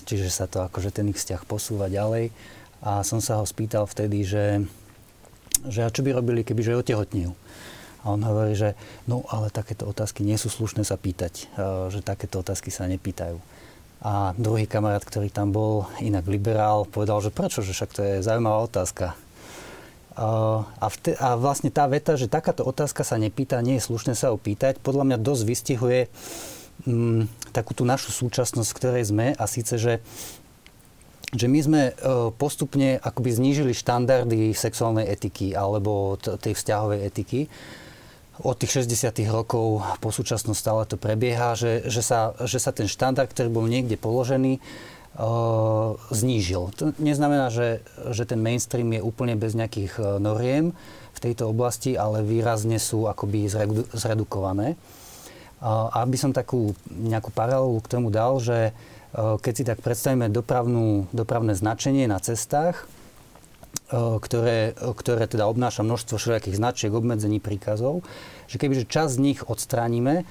čiže 0.01 0.33
sa 0.33 0.49
to 0.49 0.65
akože 0.65 0.89
ten 0.89 1.05
ich 1.13 1.21
vzťah 1.21 1.45
posúva 1.45 1.85
ďalej. 1.85 2.33
A 2.81 3.05
som 3.05 3.21
sa 3.21 3.37
ho 3.37 3.45
spýtal 3.45 3.85
vtedy, 3.85 4.25
že, 4.25 4.65
že 5.69 5.85
a 5.85 5.93
čo 5.93 6.01
by 6.01 6.17
robili, 6.17 6.41
keby 6.41 6.65
že 6.65 6.81
otehotnil. 6.81 7.37
A 8.01 8.13
on 8.13 8.21
hovorí, 8.25 8.57
že 8.57 8.73
no 9.05 9.21
ale 9.29 9.53
takéto 9.53 9.85
otázky 9.85 10.25
nie 10.25 10.39
sú 10.39 10.49
slušné 10.49 10.81
sa 10.81 10.97
pýtať, 10.97 11.53
že 11.93 12.01
takéto 12.01 12.41
otázky 12.41 12.73
sa 12.73 12.89
nepýtajú. 12.89 13.37
A 14.01 14.33
druhý 14.33 14.65
kamarát, 14.65 15.05
ktorý 15.05 15.29
tam 15.29 15.53
bol, 15.53 15.85
inak 16.01 16.25
liberál, 16.25 16.89
povedal, 16.89 17.21
že 17.21 17.29
prečo, 17.29 17.61
že 17.61 17.77
však 17.77 17.91
to 17.93 18.01
je 18.01 18.13
zaujímavá 18.25 18.65
otázka. 18.65 19.13
A, 20.17 20.87
vte, 20.91 21.15
a 21.21 21.39
vlastne 21.39 21.69
tá 21.71 21.87
veta, 21.87 22.19
že 22.19 22.27
takáto 22.27 22.67
otázka 22.67 23.05
sa 23.05 23.15
nepýta, 23.15 23.63
nie 23.63 23.79
je 23.79 23.87
slušné 23.87 24.17
sa 24.17 24.33
opýtať, 24.35 24.81
podľa 24.81 25.07
mňa 25.07 25.17
dosť 25.23 25.43
vystihuje 25.47 25.99
m, 26.83 27.23
mm, 27.23 27.53
takú 27.55 27.71
tú 27.71 27.87
našu 27.87 28.11
súčasnosť, 28.11 28.69
v 28.73 28.77
ktorej 28.81 29.03
sme 29.07 29.25
a 29.37 29.43
síce, 29.45 29.77
že 29.77 29.93
že 31.31 31.47
my 31.47 31.59
sme 31.63 31.81
e, 31.87 31.93
postupne 32.35 32.99
akoby 32.99 33.31
znížili 33.31 33.71
štandardy 33.71 34.51
sexuálnej 34.51 35.07
etiky 35.07 35.55
alebo 35.55 36.19
tej 36.19 36.59
vzťahovej 36.59 36.99
etiky. 37.07 37.47
Od 38.39 38.55
tých 38.55 38.87
60. 38.87 39.11
rokov 39.27 39.83
po 39.99 40.07
súčasnosť 40.07 40.55
stále 40.55 40.87
to 40.87 40.95
prebieha, 40.95 41.51
že, 41.51 41.83
že, 41.91 41.99
sa, 41.99 42.31
že 42.47 42.63
sa 42.63 42.71
ten 42.71 42.87
štandard, 42.87 43.27
ktorý 43.27 43.51
bol 43.51 43.67
niekde 43.67 43.99
položený, 43.99 44.63
uh, 45.19 45.99
znížil. 46.15 46.71
To 46.79 46.95
neznamená, 46.95 47.51
že, 47.51 47.83
že 48.15 48.23
ten 48.23 48.39
mainstream 48.39 48.87
je 48.95 49.03
úplne 49.03 49.35
bez 49.35 49.51
nejakých 49.51 49.93
e, 49.99 50.03
noriem 50.23 50.71
v 51.11 51.19
tejto 51.19 51.51
oblasti, 51.51 51.99
ale 51.99 52.23
výrazne 52.23 52.79
sú 52.79 53.11
akoby 53.11 53.51
zredu, 53.51 53.83
zredukované. 53.91 54.79
Uh, 55.61 55.93
aby 55.93 56.17
som 56.17 56.33
takú 56.33 56.73
nejakú 56.89 57.29
paralelu 57.29 57.77
k 57.85 57.91
tomu 57.91 58.09
dal, 58.09 58.41
že 58.41 58.73
uh, 58.73 59.37
keď 59.37 59.53
si 59.53 59.63
tak 59.67 59.83
predstavíme 59.85 60.31
dopravnú, 60.33 61.05
dopravné 61.13 61.53
značenie 61.53 62.09
na 62.09 62.17
cestách, 62.17 62.89
ktoré, 63.91 64.73
ktoré 64.73 65.27
teda 65.27 65.45
obnáša 65.51 65.83
množstvo 65.83 66.15
všelijakých 66.15 66.57
značiek, 66.57 66.91
obmedzení, 66.95 67.43
príkazov, 67.43 68.07
že 68.47 68.55
kebyže 68.55 68.87
čas 68.87 69.19
z 69.19 69.23
nich 69.31 69.39
odstránime, 69.43 70.23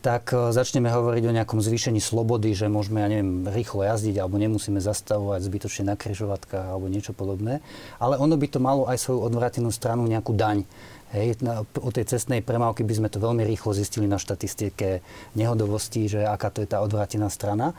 tak 0.00 0.32
eh, 0.32 0.50
začneme 0.50 0.88
hovoriť 0.88 1.24
o 1.28 1.36
nejakom 1.36 1.60
zvýšení 1.60 2.00
slobody, 2.00 2.56
že 2.56 2.72
môžeme, 2.72 3.04
ja 3.04 3.08
neviem, 3.08 3.46
rýchlo 3.46 3.84
jazdiť 3.84 4.16
alebo 4.18 4.40
nemusíme 4.40 4.80
zastavovať 4.80 5.40
zbytočne 5.44 5.92
na 5.92 5.94
križovatkách 5.94 6.66
alebo 6.72 6.88
niečo 6.88 7.12
podobné. 7.12 7.60
Ale 8.00 8.16
ono 8.16 8.34
by 8.34 8.46
to 8.48 8.58
malo 8.58 8.88
aj 8.88 8.96
svoju 8.98 9.20
odvratenú 9.28 9.68
stranu, 9.70 10.08
nejakú 10.08 10.32
daň. 10.32 10.64
Hej, 11.10 11.42
na, 11.42 11.66
u 11.66 11.90
tej 11.90 12.06
cestnej 12.06 12.38
premávky 12.38 12.86
by 12.86 12.94
sme 12.94 13.08
to 13.10 13.18
veľmi 13.18 13.42
rýchlo 13.42 13.74
zistili 13.74 14.06
na 14.06 14.14
štatistike 14.14 15.02
nehodovosti, 15.34 16.06
že 16.06 16.22
aká 16.22 16.54
to 16.54 16.62
je 16.62 16.70
tá 16.70 16.78
odvrátená 16.86 17.26
strana. 17.26 17.74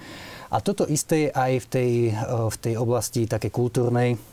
A 0.52 0.60
toto 0.60 0.84
isté 0.84 1.28
je 1.28 1.30
aj 1.32 1.52
v 1.64 1.68
tej, 1.72 1.92
e, 2.12 2.14
v 2.28 2.58
tej 2.60 2.76
oblasti 2.76 3.32
také 3.32 3.48
kultúrnej, 3.48 4.20
e, 4.20 4.31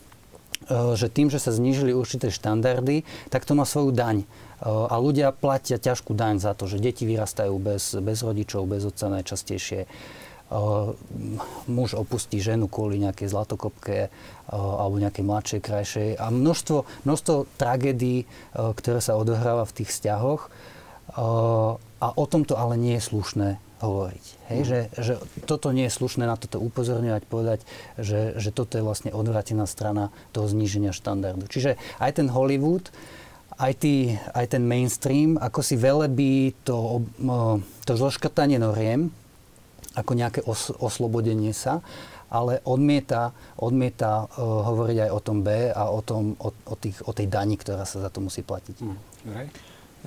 že 0.69 1.09
tým, 1.09 1.33
že 1.33 1.41
sa 1.41 1.49
znížili 1.49 1.97
určité 1.97 2.29
štandardy, 2.29 3.03
tak 3.33 3.49
to 3.49 3.57
má 3.57 3.65
svoju 3.65 3.97
daň. 3.97 4.23
E, 4.23 4.27
a 4.69 4.95
ľudia 5.01 5.33
platia 5.33 5.81
ťažkú 5.81 6.13
daň 6.13 6.45
za 6.45 6.53
to, 6.53 6.69
že 6.69 6.83
deti 6.83 7.09
vyrastajú 7.09 7.57
bez, 7.57 7.97
bez 7.99 8.21
rodičov, 8.21 8.69
bez 8.69 8.85
otca 8.85 9.09
najčastejšie. 9.09 9.89
Muž 11.69 11.93
opustí 11.93 12.41
ženu 12.41 12.73
kvôli 12.73 12.97
nejakej 12.97 13.29
zlatokopke 13.29 14.09
alebo 14.49 14.97
nejakej 14.97 15.25
mladšej, 15.29 15.61
krajšej. 15.61 16.09
A 16.17 16.33
množstvo, 16.33 16.89
množstvo 17.05 17.45
tragédií, 17.61 18.25
ktoré 18.57 19.05
sa 19.05 19.21
odohráva 19.21 19.69
v 19.69 19.77
tých 19.77 19.93
vzťahoch. 19.93 20.49
A 22.01 22.09
o 22.17 22.25
tomto 22.25 22.57
ale 22.57 22.81
nie 22.81 22.97
je 22.97 23.13
slušné 23.13 23.61
hovoriť. 23.79 24.25
Hej, 24.51 24.61
mm. 24.61 24.67
že, 24.67 24.79
že 24.99 25.13
toto 25.47 25.71
nie 25.71 25.87
je 25.87 25.97
slušné 25.97 26.27
na 26.27 26.35
toto 26.35 26.59
upozorňovať, 26.59 27.23
povedať, 27.27 27.61
že, 27.99 28.35
že 28.39 28.51
toto 28.51 28.79
je 28.79 28.87
vlastne 28.87 29.15
odvratená 29.15 29.65
strana 29.71 30.11
toho 30.35 30.51
zníženia 30.51 30.91
štandardu. 30.91 31.47
Čiže 31.47 31.79
aj 32.03 32.19
ten 32.19 32.29
Hollywood, 32.31 32.91
aj, 33.59 33.73
tý, 33.79 34.15
aj 34.35 34.55
ten 34.55 34.63
mainstream, 34.67 35.39
ako 35.39 35.61
si 35.63 35.75
velebí 35.75 36.55
to, 36.63 37.03
to 37.83 37.93
zoškrtanie 37.95 38.59
noriem, 38.59 39.11
ako 39.99 40.13
nejaké 40.15 40.41
os, 40.47 40.71
oslobodenie 40.79 41.51
sa, 41.51 41.83
ale 42.29 42.61
odmieta, 42.69 43.33
odmieta 43.57 44.29
uh, 44.29 44.63
hovoriť 44.69 45.09
aj 45.09 45.11
o 45.11 45.21
tom 45.25 45.41
B 45.43 45.73
a 45.73 45.83
o, 45.89 46.01
tom, 46.05 46.37
o, 46.39 46.53
o, 46.53 46.75
tých, 46.77 47.01
o 47.09 47.11
tej 47.17 47.27
dani, 47.27 47.57
ktorá 47.57 47.89
sa 47.89 48.05
za 48.05 48.11
to 48.13 48.21
musí 48.21 48.45
platiť. 48.45 48.77
Mm. 48.85 48.97
Right. 49.33 49.53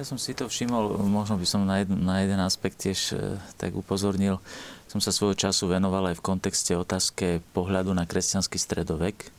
Ja 0.01 0.09
som 0.09 0.17
si 0.17 0.33
to 0.33 0.49
všimol, 0.49 0.97
možno 1.05 1.37
by 1.37 1.45
som 1.45 1.61
na, 1.61 1.85
jeden, 1.85 2.01
na 2.01 2.25
jeden 2.25 2.41
aspekt 2.41 2.81
tiež 2.81 3.13
e, 3.13 3.37
tak 3.61 3.77
upozornil. 3.77 4.41
Som 4.89 4.97
sa 4.97 5.13
svojho 5.13 5.37
času 5.37 5.69
venoval 5.69 6.09
aj 6.09 6.17
v 6.17 6.25
kontexte 6.25 6.73
otázke 6.73 7.37
pohľadu 7.53 7.93
na 7.93 8.09
kresťanský 8.09 8.57
stredovek, 8.57 9.29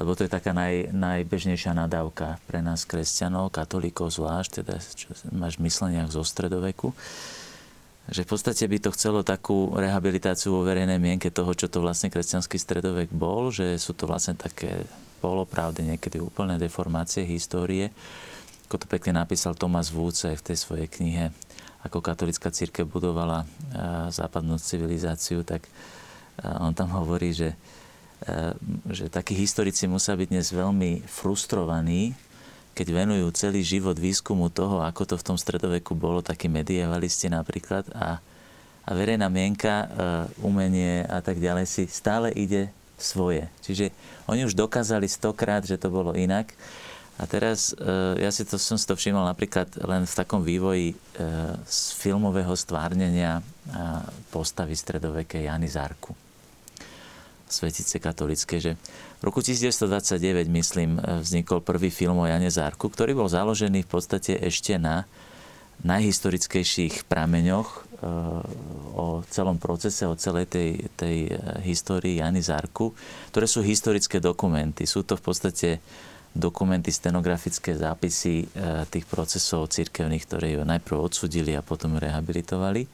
lebo 0.00 0.16
to 0.16 0.24
je 0.24 0.32
taká 0.32 0.56
naj, 0.56 0.88
najbežnejšia 0.96 1.76
nadávka 1.76 2.40
pre 2.48 2.64
nás 2.64 2.88
kresťanov, 2.88 3.52
katolíkov 3.52 4.16
zvlášť, 4.16 4.64
teda 4.64 4.80
čo 4.80 5.12
máš 5.36 5.60
v 5.60 5.68
mysleniach 5.68 6.08
zo 6.08 6.24
stredoveku 6.24 6.96
že 8.10 8.26
v 8.26 8.30
podstate 8.32 8.66
by 8.66 8.78
to 8.82 8.90
chcelo 8.96 9.22
takú 9.22 9.70
rehabilitáciu 9.76 10.50
vo 10.50 10.66
verejnej 10.66 10.98
mienke 10.98 11.30
toho, 11.30 11.54
čo 11.54 11.70
to 11.70 11.78
vlastne 11.78 12.10
kresťanský 12.10 12.58
stredovek 12.58 13.12
bol, 13.14 13.54
že 13.54 13.78
sú 13.78 13.94
to 13.94 14.10
vlastne 14.10 14.34
také 14.34 14.82
polopravdy, 15.22 15.94
niekedy 15.94 16.18
úplné 16.18 16.58
deformácie 16.58 17.22
histórie 17.22 17.94
ako 18.70 18.86
to 18.86 18.86
pekne 18.86 19.18
napísal 19.18 19.58
Woods 19.58 20.30
aj 20.30 20.38
v 20.38 20.46
tej 20.46 20.56
svojej 20.62 20.86
knihe, 20.86 21.34
ako 21.82 21.98
katolická 21.98 22.54
církev 22.54 22.86
budovala 22.86 23.42
západnú 24.14 24.62
civilizáciu, 24.62 25.42
tak 25.42 25.66
on 26.38 26.70
tam 26.70 26.94
hovorí, 26.94 27.34
že, 27.34 27.58
že 28.86 29.10
takí 29.10 29.34
historici 29.34 29.90
musia 29.90 30.14
byť 30.14 30.28
dnes 30.30 30.54
veľmi 30.54 31.02
frustrovaní, 31.02 32.14
keď 32.78 32.86
venujú 32.94 33.26
celý 33.34 33.66
život 33.66 33.98
výskumu 33.98 34.54
toho, 34.54 34.86
ako 34.86 35.02
to 35.02 35.14
v 35.18 35.26
tom 35.26 35.34
stredoveku 35.34 35.98
bolo, 35.98 36.22
takí 36.22 36.46
medievalisti 36.46 37.26
napríklad, 37.26 37.90
a, 37.90 38.22
a 38.86 38.90
verejná 38.94 39.26
mienka, 39.26 39.90
umenie 40.46 41.02
a 41.10 41.18
tak 41.18 41.42
ďalej 41.42 41.66
si 41.66 41.90
stále 41.90 42.30
ide 42.38 42.70
svoje. 43.02 43.50
Čiže 43.66 43.90
oni 44.30 44.46
už 44.46 44.54
dokázali 44.54 45.10
stokrát, 45.10 45.66
že 45.66 45.74
to 45.74 45.90
bolo 45.90 46.14
inak. 46.14 46.54
A 47.20 47.28
teraz 47.28 47.76
e, 47.76 48.24
ja 48.24 48.32
si 48.32 48.48
to, 48.48 48.56
som 48.56 48.80
si 48.80 48.88
to 48.88 48.96
všimol 48.96 49.28
napríklad 49.28 49.68
len 49.84 50.08
v 50.08 50.14
takom 50.16 50.40
vývoji 50.40 50.92
e, 50.92 50.96
z 51.68 51.92
filmového 52.00 52.56
stvárnenia 52.56 53.44
postavy 54.32 54.72
stredovekej 54.72 55.44
Jany 55.52 55.68
Zárku. 55.68 56.16
Svetice 57.44 58.00
katolické, 58.00 58.56
že 58.56 58.80
v 59.20 59.22
roku 59.28 59.44
1929, 59.44 60.48
myslím, 60.48 60.96
e, 60.96 61.20
vznikol 61.20 61.60
prvý 61.60 61.92
film 61.92 62.24
o 62.24 62.24
Jane 62.24 62.48
Zárku, 62.48 62.88
ktorý 62.88 63.12
bol 63.12 63.28
založený 63.28 63.84
v 63.84 63.90
podstate 63.92 64.40
ešte 64.40 64.80
na 64.80 65.04
najhistorickejších 65.80 67.08
prameňoch 67.08 67.88
o 68.96 69.24
celom 69.32 69.56
procese, 69.56 70.04
o 70.04 70.12
celej 70.12 70.52
tej, 70.52 70.70
tej 70.92 71.32
histórii 71.64 72.20
Jany 72.20 72.44
Zárku, 72.44 72.92
ktoré 73.32 73.48
sú 73.48 73.64
historické 73.64 74.20
dokumenty. 74.20 74.84
Sú 74.84 75.08
to 75.08 75.16
v 75.16 75.24
podstate 75.24 75.80
dokumenty, 76.30 76.94
stenografické 76.94 77.74
zápisy 77.74 78.34
e, 78.42 78.84
tých 78.86 79.06
procesov 79.10 79.70
církevných, 79.74 80.24
ktoré 80.26 80.54
ju 80.54 80.62
najprv 80.62 80.96
odsudili 81.10 81.58
a 81.58 81.62
potom 81.64 81.98
rehabilitovali. 81.98 82.86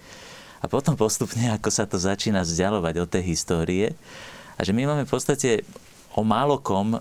A 0.61 0.66
potom 0.66 0.97
postupne, 0.97 1.53
ako 1.53 1.68
sa 1.68 1.84
to 1.84 2.01
začína 2.01 2.43
vzdialovať 2.43 2.95
od 2.97 3.09
tej 3.12 3.24
histórie, 3.37 3.93
a 4.57 4.64
že 4.64 4.72
my 4.72 4.89
máme 4.89 5.05
v 5.05 5.12
podstate 5.12 5.68
o 6.16 6.24
málokom 6.24 6.97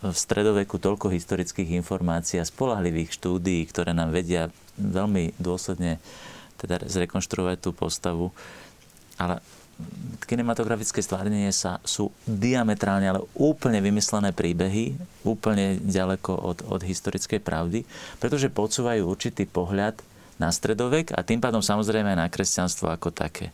v 0.00 0.14
stredoveku 0.14 0.78
toľko 0.78 1.10
historických 1.10 1.74
informácií 1.82 2.38
a 2.38 2.46
spolahlivých 2.46 3.18
štúdií, 3.18 3.66
ktoré 3.66 3.90
nám 3.90 4.14
vedia 4.14 4.46
veľmi 4.78 5.34
dôsledne 5.42 5.98
teda 6.54 6.86
zrekonštruovať 6.86 7.56
tú 7.58 7.74
postavu. 7.74 8.30
Ale 9.18 9.42
kinematografické 10.24 11.02
stvárnenie 11.02 11.50
sa 11.50 11.82
sú 11.82 12.14
diametrálne, 12.22 13.10
ale 13.10 13.26
úplne 13.34 13.82
vymyslené 13.82 14.30
príbehy, 14.30 14.94
úplne 15.26 15.82
ďaleko 15.82 16.32
od, 16.32 16.58
od 16.70 16.80
historickej 16.86 17.42
pravdy, 17.42 17.82
pretože 18.22 18.52
podsúvajú 18.52 19.02
určitý 19.10 19.48
pohľad 19.50 19.98
na 20.38 20.48
stredovek 20.54 21.12
a 21.12 21.26
tým 21.26 21.42
pádom 21.42 21.60
samozrejme 21.60 22.14
aj 22.14 22.20
na 22.22 22.32
kresťanstvo 22.32 22.88
ako 22.88 23.10
také. 23.10 23.50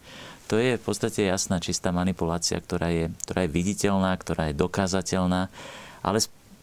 To 0.46 0.60
je 0.60 0.78
v 0.78 0.82
podstate 0.82 1.26
jasná, 1.26 1.58
čistá 1.58 1.90
manipulácia, 1.90 2.62
ktorá 2.62 2.92
je, 2.94 3.10
ktorá 3.26 3.48
je 3.48 3.50
viditeľná, 3.50 4.14
ktorá 4.14 4.52
je 4.52 4.60
dokázateľná, 4.60 5.50
ale 6.06 6.18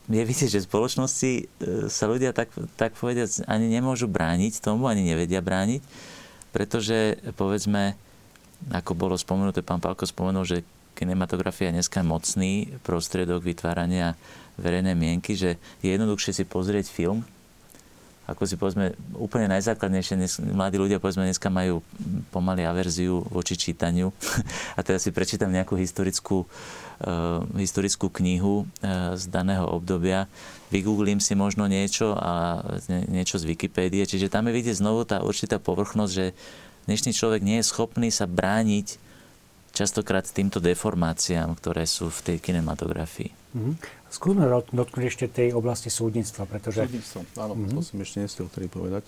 je 0.08 0.24
vidieť, 0.24 0.50
že 0.56 0.64
v 0.64 0.70
spoločnosti 0.72 1.32
e, 1.36 1.44
sa 1.92 2.06
ľudia 2.08 2.32
tak, 2.32 2.52
tak 2.80 2.96
povediať 2.96 3.44
ani 3.48 3.68
nemôžu 3.68 4.08
brániť 4.08 4.64
tomu, 4.64 4.88
ani 4.88 5.04
nevedia 5.04 5.44
brániť, 5.44 5.84
pretože 6.56 7.20
povedzme 7.36 8.00
ako 8.72 8.92
bolo 8.96 9.16
spomenuté, 9.20 9.60
pán 9.66 9.84
Pálko 9.84 10.08
spomenul, 10.08 10.46
že 10.48 10.64
kinematografia 10.94 11.74
je 11.74 11.82
dneska 11.82 12.06
mocný 12.06 12.70
prostriedok 12.86 13.42
vytvárania 13.44 14.14
verejnej 14.62 14.94
mienky, 14.94 15.34
že 15.34 15.58
je 15.82 15.90
jednoduchšie 15.92 16.32
si 16.32 16.44
pozrieť 16.46 16.88
film, 16.88 17.26
ako 18.24 18.48
si 18.48 18.56
povedzme, 18.56 18.96
úplne 19.20 19.52
najzákladnejšie, 19.52 20.16
dnes, 20.16 20.40
mladí 20.40 20.80
ľudia 20.80 21.04
povedzme 21.04 21.28
dneska 21.28 21.52
majú 21.52 21.84
pomaly 22.32 22.64
averziu 22.64 23.20
voči 23.28 23.60
čítaniu. 23.60 24.16
A 24.78 24.80
teda 24.80 24.96
si 24.96 25.12
prečítam 25.12 25.52
nejakú 25.52 25.76
historickú, 25.76 26.48
uh, 26.48 27.44
historickú 27.60 28.08
knihu 28.08 28.64
uh, 28.64 29.20
z 29.20 29.28
daného 29.28 29.68
obdobia, 29.68 30.32
vygooglím 30.72 31.20
si 31.20 31.36
možno 31.36 31.68
niečo 31.68 32.16
a 32.16 32.64
nie, 32.88 33.22
niečo 33.22 33.36
z 33.36 33.44
Wikipédie, 33.44 34.08
čiže 34.08 34.32
tam 34.32 34.48
je 34.48 34.56
vidieť 34.56 34.80
znovu 34.80 35.04
tá 35.04 35.20
určitá 35.20 35.60
povrchnosť, 35.60 36.14
že 36.16 36.32
dnešný 36.86 37.12
človek 37.16 37.42
nie 37.44 37.60
je 37.62 37.70
schopný 37.70 38.10
sa 38.12 38.28
brániť 38.28 39.00
častokrát 39.74 40.24
týmto 40.30 40.62
deformáciám, 40.62 41.58
ktoré 41.58 41.90
sú 41.90 42.14
v 42.14 42.20
tej 42.22 42.38
kinematografii. 42.40 43.34
Mm-hmm. 43.58 43.76
Skúsme 44.14 44.46
dotknúť 44.50 45.10
ešte 45.10 45.26
tej 45.26 45.58
oblasti 45.58 45.90
súdnictva, 45.90 46.46
pretože... 46.46 46.86
Súdnictvo, 46.86 47.20
áno, 47.42 47.54
mm-hmm. 47.58 47.74
to 47.74 47.82
som 47.82 47.98
ešte 47.98 48.18
nestiel 48.22 48.46
vtedy 48.46 48.68
povedať. 48.70 49.04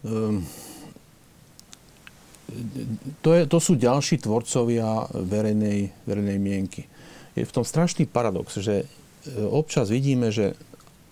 Um, 0.00 0.48
to, 3.20 3.36
je, 3.36 3.42
to 3.44 3.58
sú 3.60 3.76
ďalší 3.76 4.24
tvorcovia 4.24 5.12
verejnej, 5.12 5.92
verejnej 6.08 6.38
mienky. 6.40 6.88
Je 7.36 7.44
v 7.44 7.54
tom 7.54 7.62
strašný 7.62 8.08
paradox, 8.08 8.58
že 8.58 8.82
e, 8.82 8.86
občas 9.46 9.92
vidíme, 9.92 10.32
že 10.34 10.56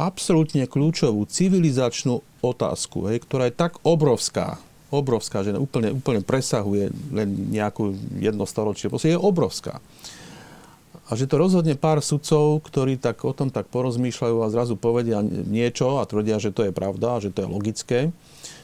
absolútne 0.01 0.66
kľúčovú 0.66 1.28
civilizačnú 1.28 2.24
otázku, 2.41 3.11
hej, 3.11 3.22
ktorá 3.24 3.51
je 3.51 3.55
tak 3.59 3.80
obrovská, 3.82 4.59
obrovská, 4.89 5.45
že 5.45 5.53
úplne, 5.57 5.93
úplne 5.93 6.24
presahuje 6.24 6.91
len 7.12 7.28
nejakú 7.53 7.93
jedno 8.16 8.49
storočie, 8.49 8.89
proste 8.89 9.12
je 9.14 9.20
obrovská. 9.20 9.82
A 11.09 11.16
že 11.16 11.24
to 11.24 11.41
rozhodne 11.41 11.72
pár 11.72 12.05
sudcov, 12.05 12.61
ktorí 12.68 13.01
tak 13.01 13.24
o 13.24 13.32
tom 13.32 13.49
tak 13.49 13.72
porozmýšľajú 13.72 14.36
a 14.45 14.53
zrazu 14.53 14.76
povedia 14.76 15.24
niečo 15.24 16.01
a 16.01 16.09
tvrdia, 16.09 16.36
že 16.36 16.53
to 16.53 16.68
je 16.68 16.72
pravda, 16.72 17.24
že 17.24 17.32
to 17.32 17.45
je 17.45 17.49
logické, 17.49 17.99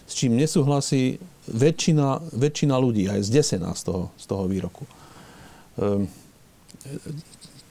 s 0.04 0.12
čím 0.12 0.36
nesúhlasí 0.36 1.16
väčšina, 1.48 2.20
väčšina 2.36 2.76
ľudí 2.76 3.08
a 3.08 3.16
je 3.16 3.24
zdesená 3.24 3.72
z 3.72 3.88
toho, 3.88 4.02
z 4.20 4.24
toho 4.28 4.44
výroku. 4.44 4.84
Um, 5.80 6.04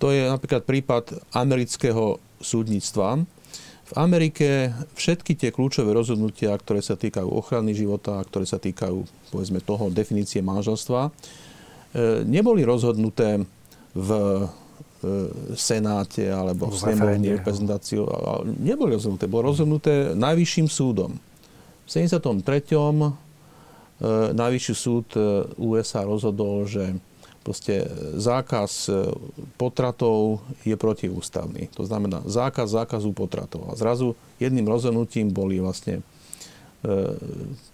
to 0.01 0.09
je 0.09 0.25
napríklad 0.25 0.65
prípad 0.65 1.13
amerického 1.37 2.17
súdnictva. 2.41 3.21
V 3.83 3.91
Amerike 3.99 4.71
všetky 4.95 5.35
tie 5.35 5.51
kľúčové 5.51 5.91
rozhodnutia, 5.91 6.55
ktoré 6.55 6.79
sa 6.79 6.95
týkajú 6.95 7.27
ochrany 7.27 7.75
života, 7.75 8.23
ktoré 8.23 8.47
sa 8.47 8.55
týkajú, 8.55 9.03
povedzme, 9.27 9.59
toho 9.59 9.91
definície 9.91 10.39
manželstva, 10.39 11.07
e, 11.07 11.11
neboli 12.23 12.63
rozhodnuté 12.63 13.43
v 13.91 14.09
e, 14.09 14.45
Senáte 15.59 16.31
alebo 16.31 16.71
v 16.71 16.79
snemovni 16.79 17.35
reprezentáciu. 17.35 18.07
Neboli 18.63 18.95
rozhodnuté. 18.95 19.27
Bolo 19.27 19.51
rozhodnuté 19.51 20.15
najvyšším 20.15 20.71
súdom. 20.71 21.19
V 21.83 21.89
73. 21.91 22.39
E, 22.39 23.11
najvyšší 24.31 24.73
súd 24.79 25.11
USA 25.59 26.07
rozhodol, 26.07 26.63
že 26.71 26.95
Proste 27.43 27.83
zákaz 28.15 28.87
e, 28.87 29.11
potratov 29.59 30.39
je 30.63 30.79
protiústavný. 30.79 31.67
To 31.75 31.83
znamená 31.83 32.23
zákaz 32.23 32.71
zákazu 32.71 33.11
potratov. 33.11 33.67
A 33.67 33.75
zrazu 33.75 34.15
jedným 34.39 34.63
rozhodnutím 34.63 35.27
boli 35.27 35.59
vlastne 35.59 35.99
e, 35.99 36.03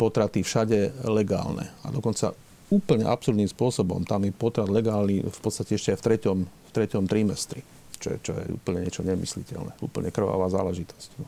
potraty 0.02 0.42
všade 0.42 1.06
legálne. 1.06 1.70
A 1.86 1.94
dokonca 1.94 2.34
úplne 2.74 3.06
absurdným 3.06 3.50
spôsobom. 3.50 4.10
Tam 4.10 4.26
je 4.26 4.34
potrat 4.34 4.70
legálny 4.70 5.22
v 5.22 5.40
podstate 5.40 5.78
ešte 5.78 5.94
aj 5.94 6.00
v 6.02 6.06
treťom, 6.06 6.38
v 6.50 6.72
treťom 6.74 7.06
trimestri. 7.06 7.62
Čo 8.02 8.16
je, 8.16 8.18
čo 8.26 8.32
je 8.34 8.46
úplne 8.50 8.82
niečo 8.82 9.06
nemysliteľné. 9.06 9.78
Úplne 9.86 10.10
krvavá 10.10 10.50
záležitosť. 10.50 11.10
No, 11.22 11.26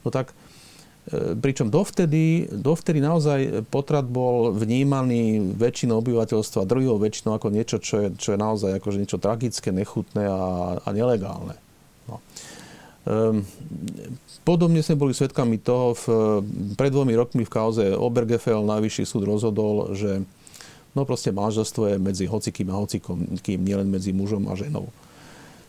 no 0.00 0.08
tak 0.08 0.32
E, 0.32 0.49
pričom 1.10 1.74
dovtedy, 1.74 2.46
dovtedy 2.46 3.02
naozaj 3.02 3.66
potrat 3.66 4.06
bol 4.06 4.54
vnímaný 4.54 5.54
väčšinou 5.58 5.98
obyvateľstva, 5.98 6.70
druhou 6.70 7.02
väčšinou 7.02 7.34
ako 7.34 7.50
niečo, 7.50 7.82
čo 7.82 7.94
je, 8.06 8.08
čo 8.14 8.34
je 8.34 8.38
naozaj 8.38 8.78
akože 8.78 9.02
niečo 9.02 9.18
tragické, 9.18 9.74
nechutné 9.74 10.30
a, 10.30 10.78
a 10.78 10.88
nelegálne. 10.94 11.58
No. 12.06 12.22
Um, 13.10 13.42
podobne 14.46 14.86
sme 14.86 15.02
boli 15.02 15.10
svedkami 15.10 15.58
toho, 15.58 15.98
v, 15.98 16.04
pred 16.78 16.94
dvomi 16.94 17.18
rokmi 17.18 17.42
v 17.42 17.50
kauze 17.50 17.90
Obergefell 17.90 18.62
najvyšší 18.62 19.02
súd 19.02 19.26
rozhodol, 19.26 19.98
že 19.98 20.22
no 20.94 21.02
proste 21.02 21.34
manželstvo 21.34 21.90
je 21.90 21.96
medzi 21.98 22.30
hocikým 22.30 22.70
a 22.70 22.78
hocikom, 22.78 23.40
kým 23.42 23.66
nielen 23.66 23.90
medzi 23.90 24.14
mužom 24.14 24.46
a 24.46 24.54
ženou. 24.54 24.94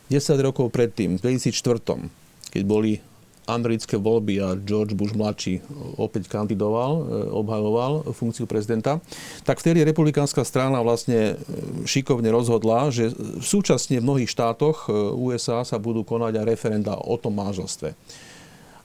10 0.06 0.22
rokov 0.38 0.70
predtým, 0.70 1.18
v 1.18 1.34
2004, 1.34 2.52
keď 2.52 2.62
boli 2.62 3.02
americké 3.50 3.98
voľby 3.98 4.34
a 4.38 4.54
George 4.54 4.94
Bush 4.94 5.18
mladší 5.18 5.62
opäť 5.98 6.30
kandidoval, 6.30 6.92
e, 6.94 7.02
obhajoval 7.34 7.92
funkciu 8.14 8.46
prezidenta, 8.46 9.02
tak 9.42 9.58
vtedy 9.58 9.82
republikánska 9.82 10.46
strana 10.46 10.78
vlastne 10.80 11.34
e, 11.34 11.82
šikovne 11.82 12.30
rozhodla, 12.30 12.94
že 12.94 13.10
súčasne 13.42 13.98
v 13.98 14.06
mnohých 14.06 14.30
štátoch 14.30 14.86
e, 14.86 14.94
USA 15.18 15.66
sa 15.66 15.82
budú 15.82 16.06
konať 16.06 16.38
aj 16.38 16.46
referenda 16.46 16.94
o 16.94 17.18
tom 17.18 17.34
manželstve. 17.34 17.98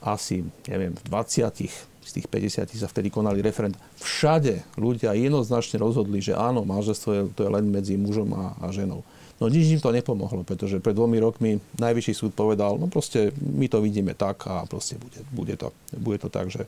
Asi, 0.01 0.45
neviem, 0.65 0.93
v 0.93 1.03
20 1.05 1.97
z 2.07 2.15
tých 2.15 2.27
50 2.31 2.71
sa 2.71 2.87
vtedy 2.87 3.11
konali 3.11 3.43
referenda. 3.43 3.75
Všade 3.99 4.79
ľudia 4.79 5.11
jednoznačne 5.11 5.75
rozhodli, 5.83 6.23
že 6.23 6.39
áno, 6.39 6.63
manželstvo 6.63 7.09
je, 7.11 7.21
to 7.35 7.43
je 7.43 7.51
len 7.51 7.67
medzi 7.67 7.99
mužom 7.99 8.31
a, 8.31 8.55
a 8.63 8.71
ženou. 8.71 9.03
No 9.37 9.53
nič 9.53 9.69
im 9.69 9.81
to 9.81 9.93
nepomohlo, 9.93 10.41
pretože 10.41 10.81
pred 10.81 10.97
dvomi 10.97 11.21
rokmi 11.21 11.61
najvyšší 11.77 12.13
súd 12.17 12.31
povedal, 12.33 12.81
no 12.81 12.89
proste 12.89 13.29
my 13.37 13.69
to 13.69 13.85
vidíme 13.85 14.17
tak 14.17 14.49
a 14.49 14.65
proste 14.65 14.97
bude, 14.97 15.21
bude, 15.29 15.53
to, 15.53 15.69
bude 15.93 16.17
to 16.17 16.29
tak, 16.33 16.49
že 16.49 16.65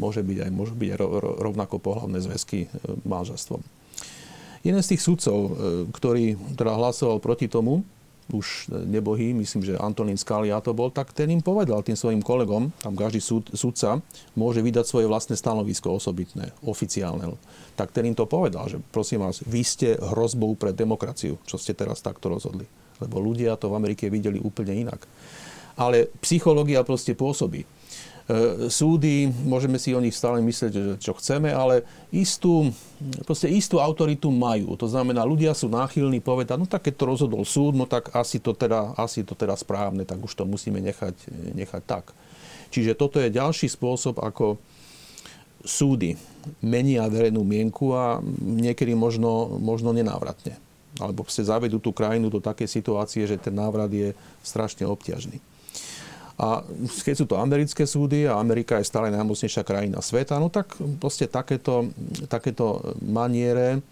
môže 0.00 0.24
byť 0.24 0.48
aj, 0.48 0.50
môžu 0.54 0.72
byť 0.72 0.88
aj 0.94 0.98
rovnako 1.42 1.76
pohľavné 1.76 2.22
zväzky 2.24 2.64
e, 2.64 2.68
manželstvom. 3.04 3.60
Jeden 4.64 4.80
z 4.80 4.90
tých 4.94 5.04
sudcov, 5.04 5.38
e, 5.38 5.50
ktorý 5.92 6.24
teda 6.56 6.72
hlasoval 6.80 7.20
proti 7.20 7.44
tomu, 7.44 7.84
už 8.28 8.68
nebohý, 8.84 9.32
myslím, 9.32 9.64
že 9.64 9.80
Antonín 9.80 10.20
Scalia 10.20 10.60
to 10.60 10.76
bol, 10.76 10.92
tak 10.92 11.16
ten 11.16 11.32
im 11.32 11.40
povedal 11.40 11.80
tým 11.80 11.96
svojim 11.96 12.20
kolegom, 12.20 12.68
tam 12.84 12.92
každý 12.92 13.24
súd, 13.24 13.48
súdca 13.56 14.04
môže 14.36 14.60
vydať 14.60 14.84
svoje 14.84 15.08
vlastné 15.08 15.34
stanovisko 15.36 15.96
osobitné, 15.96 16.52
oficiálne. 16.60 17.36
Tak 17.78 17.94
ten 17.94 18.04
im 18.04 18.16
to 18.16 18.28
povedal, 18.28 18.68
že 18.68 18.82
prosím 18.92 19.24
vás, 19.24 19.40
vy 19.46 19.62
ste 19.64 19.88
hrozbou 19.96 20.52
pre 20.60 20.76
demokraciu, 20.76 21.40
čo 21.48 21.56
ste 21.56 21.72
teraz 21.72 22.04
takto 22.04 22.28
rozhodli. 22.28 22.68
Lebo 23.00 23.22
ľudia 23.22 23.56
to 23.56 23.70
v 23.72 23.78
Amerike 23.78 24.10
videli 24.12 24.42
úplne 24.42 24.74
inak. 24.74 25.06
Ale 25.78 26.10
psychológia 26.20 26.82
proste 26.82 27.14
pôsobí. 27.14 27.62
E, 28.28 28.68
súdy, 28.68 29.32
môžeme 29.48 29.80
si 29.80 29.96
o 29.96 30.04
nich 30.04 30.12
stále 30.12 30.44
myslieť, 30.44 30.72
že 30.72 30.82
čo 31.00 31.16
chceme, 31.16 31.48
ale 31.48 31.88
istú, 32.12 32.68
proste 33.24 33.48
istú 33.48 33.80
autoritu 33.80 34.28
majú. 34.28 34.76
To 34.76 34.84
znamená, 34.84 35.24
ľudia 35.24 35.56
sú 35.56 35.72
náchylní 35.72 36.20
povedať, 36.20 36.60
no 36.60 36.68
tak 36.68 36.84
keď 36.84 36.94
to 37.00 37.08
rozhodol 37.08 37.42
súd, 37.48 37.72
no 37.72 37.88
tak 37.88 38.12
asi 38.12 38.36
to 38.36 38.52
teda, 38.52 38.92
asi 39.00 39.24
to 39.24 39.32
teda 39.32 39.56
správne, 39.56 40.04
tak 40.04 40.20
už 40.20 40.36
to 40.36 40.44
musíme 40.44 40.76
nechať, 40.76 41.16
nechať 41.56 41.82
tak. 41.88 42.12
Čiže 42.68 43.00
toto 43.00 43.16
je 43.16 43.32
ďalší 43.32 43.64
spôsob, 43.72 44.20
ako 44.20 44.60
súdy 45.64 46.20
menia 46.60 47.08
verejnú 47.08 47.40
mienku 47.40 47.96
a 47.96 48.20
niekedy 48.44 48.92
možno, 48.92 49.56
možno 49.56 49.96
nenávratne. 49.96 50.60
Alebo 51.00 51.24
ste 51.32 51.48
zavedú 51.48 51.80
tú 51.80 51.96
krajinu 51.96 52.28
do 52.28 52.44
takej 52.44 52.68
situácie, 52.68 53.24
že 53.24 53.40
ten 53.40 53.56
návrat 53.56 53.88
je 53.88 54.12
strašne 54.44 54.84
obťažný. 54.84 55.40
A 56.38 56.62
keď 57.02 57.14
sú 57.18 57.26
to 57.26 57.34
americké 57.34 57.82
súdy 57.82 58.30
a 58.30 58.38
Amerika 58.38 58.78
je 58.78 58.86
stále 58.86 59.10
najmocnejšia 59.10 59.66
krajina 59.66 59.98
sveta, 59.98 60.38
no 60.38 60.46
tak 60.46 60.70
proste 61.02 61.26
takéto, 61.26 61.90
takéto 62.30 62.94
maniere 63.02 63.82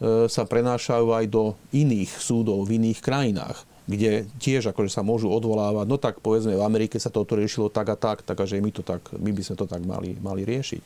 e, 0.00 0.24
sa 0.24 0.48
prenášajú 0.48 1.12
aj 1.12 1.24
do 1.28 1.52
iných 1.76 2.08
súdov 2.16 2.64
v 2.64 2.80
iných 2.80 3.00
krajinách 3.04 3.68
kde 3.82 4.30
tiež 4.38 4.70
akože 4.70 4.94
sa 4.94 5.02
môžu 5.02 5.26
odvolávať, 5.26 5.90
no 5.90 5.98
tak 5.98 6.22
povedzme 6.22 6.54
v 6.54 6.62
Amerike 6.62 7.02
sa 7.02 7.10
toto 7.10 7.34
riešilo 7.34 7.66
tak 7.66 7.90
a 7.90 7.96
tak, 7.98 8.22
takže 8.22 8.62
my, 8.62 8.70
to 8.70 8.86
tak, 8.86 9.02
my 9.18 9.34
by 9.34 9.42
sme 9.42 9.58
to 9.58 9.66
tak 9.66 9.82
mali, 9.82 10.14
mali 10.22 10.46
riešiť. 10.46 10.82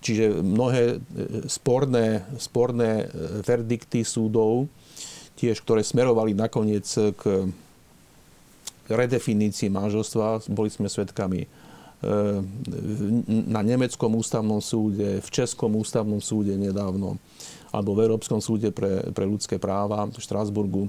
Čiže 0.00 0.40
mnohé 0.40 0.84
e, 0.94 0.98
sporné, 1.52 2.24
sporné 2.40 3.04
e, 3.04 3.44
verdikty 3.44 4.08
súdov, 4.08 4.72
tiež 5.36 5.60
ktoré 5.62 5.84
smerovali 5.84 6.32
nakoniec 6.32 6.88
k 7.14 7.22
redefinícii 8.88 9.68
manželstva. 9.68 10.48
Boli 10.48 10.72
sme 10.72 10.88
svedkami 10.88 11.44
e, 11.44 11.48
na 13.48 13.60
nemeckom 13.60 14.16
ústavnom 14.16 14.58
súde, 14.64 15.20
v 15.20 15.28
českom 15.28 15.76
ústavnom 15.76 16.18
súde 16.18 16.56
nedávno, 16.56 17.20
alebo 17.70 17.92
v 17.92 18.08
Európskom 18.08 18.40
súde 18.40 18.72
pre, 18.72 19.12
pre 19.12 19.24
ľudské 19.28 19.60
práva 19.60 20.08
v 20.08 20.16
Štrásburgu. 20.16 20.88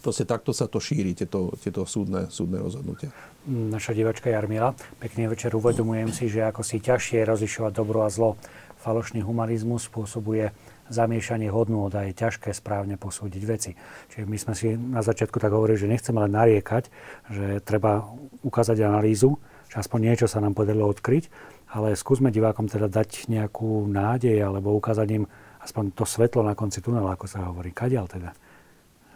Proste 0.00 0.24
takto 0.24 0.56
sa 0.56 0.64
to 0.66 0.80
šíri, 0.80 1.12
tieto, 1.12 1.52
tieto 1.60 1.84
súdne, 1.84 2.32
súdne 2.32 2.64
rozhodnutia. 2.64 3.12
Naša 3.46 3.92
divačka 3.92 4.32
Jarmila, 4.32 4.72
pekný 4.96 5.28
večer, 5.28 5.52
uvedomujem 5.52 6.10
si, 6.10 6.32
že 6.32 6.48
ako 6.48 6.64
si 6.64 6.80
ťažšie 6.80 7.28
rozlišovať 7.28 7.72
dobro 7.76 8.02
a 8.02 8.08
zlo. 8.08 8.40
Falošný 8.82 9.20
humanizmus 9.22 9.86
spôsobuje 9.86 10.50
zamiešanie 10.92 11.48
hodnú 11.48 11.88
a 11.88 12.04
je 12.04 12.14
ťažké 12.14 12.52
správne 12.52 13.00
posúdiť 13.00 13.42
veci. 13.48 13.72
Čiže 14.12 14.24
my 14.28 14.36
sme 14.38 14.54
si 14.54 14.76
na 14.76 15.00
začiatku 15.00 15.40
tak 15.40 15.50
hovorili, 15.50 15.80
že 15.80 15.90
nechceme 15.90 16.20
len 16.20 16.32
nariekať, 16.36 16.84
že 17.32 17.46
treba 17.64 18.06
ukázať 18.44 18.84
analýzu, 18.84 19.40
že 19.72 19.80
aspoň 19.80 20.12
niečo 20.12 20.26
sa 20.28 20.44
nám 20.44 20.52
podarilo 20.52 20.84
odkryť, 20.92 21.32
ale 21.72 21.96
skúsme 21.96 22.28
divákom 22.28 22.68
teda 22.68 22.92
dať 22.92 23.32
nejakú 23.32 23.88
nádej 23.88 24.36
alebo 24.44 24.76
ukázať 24.76 25.08
im 25.16 25.24
aspoň 25.62 25.96
to 25.96 26.04
svetlo 26.04 26.44
na 26.44 26.52
konci 26.52 26.82
tunela, 26.84 27.14
ako 27.14 27.26
sa 27.30 27.48
hovorí. 27.48 27.72
Kadiaľ 27.72 28.06
teda? 28.10 28.30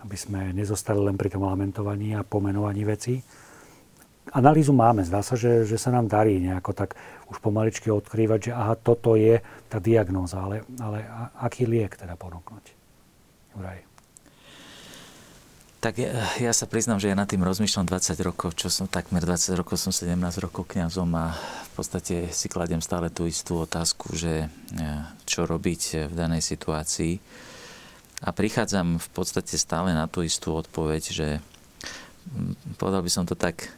Aby 0.07 0.17
sme 0.17 0.41
nezostali 0.55 1.03
len 1.03 1.19
pri 1.19 1.35
tom 1.35 1.45
lamentovaní 1.45 2.15
a 2.15 2.23
pomenovaní 2.23 2.87
vecí. 2.87 3.21
Analýzu 4.33 4.75
máme. 4.75 5.07
Zdá 5.07 5.23
sa, 5.23 5.39
že, 5.39 5.69
že 5.69 5.79
sa 5.79 5.95
nám 5.95 6.11
darí 6.11 6.43
nejako 6.43 6.73
tak 6.75 6.99
už 7.31 7.39
pomaličky 7.43 7.91
odkrývať, 7.91 8.51
že 8.51 8.53
aha, 8.55 8.75
toto 8.79 9.15
je 9.15 9.39
tá 9.71 9.79
diagnóza, 9.79 10.43
ale, 10.43 10.63
ale 10.79 11.07
aký 11.43 11.67
liek 11.67 11.95
teda 11.95 12.15
ponúknuť? 12.19 12.65
Juraj. 13.59 13.87
Tak 15.77 16.03
ja, 16.03 16.11
ja 16.41 16.53
sa 16.57 16.67
priznám, 16.67 16.99
že 16.99 17.13
ja 17.13 17.17
nad 17.19 17.31
tým 17.31 17.47
rozmýšľam 17.47 17.87
20 17.87 18.19
rokov, 18.27 18.59
čo 18.59 18.73
som 18.73 18.91
takmer 18.91 19.23
20 19.23 19.55
rokov, 19.55 19.79
som 19.79 19.95
17 19.95 20.19
rokov 20.43 20.67
kňazom 20.67 21.07
a 21.15 21.37
v 21.37 21.71
podstate 21.79 22.33
si 22.33 22.51
kladiem 22.51 22.83
stále 22.83 23.13
tú 23.13 23.29
istú 23.29 23.63
otázku, 23.63 24.17
že 24.17 24.49
e, 24.75 24.87
čo 25.29 25.47
robiť 25.47 26.11
v 26.11 26.15
danej 26.17 26.43
situácii. 26.43 27.21
A 28.25 28.33
prichádzam 28.33 28.97
v 28.97 29.09
podstate 29.13 29.55
stále 29.61 29.93
na 29.93 30.09
tú 30.09 30.25
istú 30.25 30.57
odpoveď, 30.57 31.03
že 31.13 31.29
povedal 32.81 33.05
by 33.05 33.11
som 33.13 33.29
to 33.29 33.37
tak, 33.37 33.69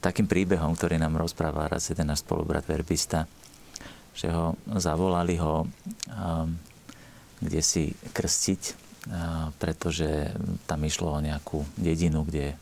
takým 0.00 0.26
príbehom, 0.30 0.72
ktorý 0.72 0.96
nám 0.96 1.20
rozprával 1.20 1.76
raz 1.76 1.90
jeden 1.92 2.08
náš 2.08 2.24
spolubrat 2.24 2.64
verbista, 2.64 3.28
že 4.16 4.32
ho 4.32 4.56
zavolali 4.76 5.36
ho 5.36 5.68
kde 7.36 7.60
si 7.60 7.92
krstiť 8.16 8.86
pretože 9.58 10.34
tam 10.66 10.82
išlo 10.82 11.14
o 11.14 11.22
nejakú 11.22 11.62
dedinu, 11.78 12.26
kde 12.26 12.58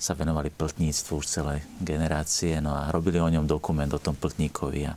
sa 0.00 0.18
venovali 0.18 0.50
pltníctvu 0.50 1.12
už 1.22 1.26
celé 1.28 1.62
generácie 1.78 2.58
no 2.58 2.74
a 2.74 2.90
robili 2.90 3.22
o 3.22 3.28
ňom 3.28 3.46
dokument 3.46 3.92
o 3.94 4.02
tom 4.02 4.18
pltníkovi 4.18 4.88
a 4.88 4.96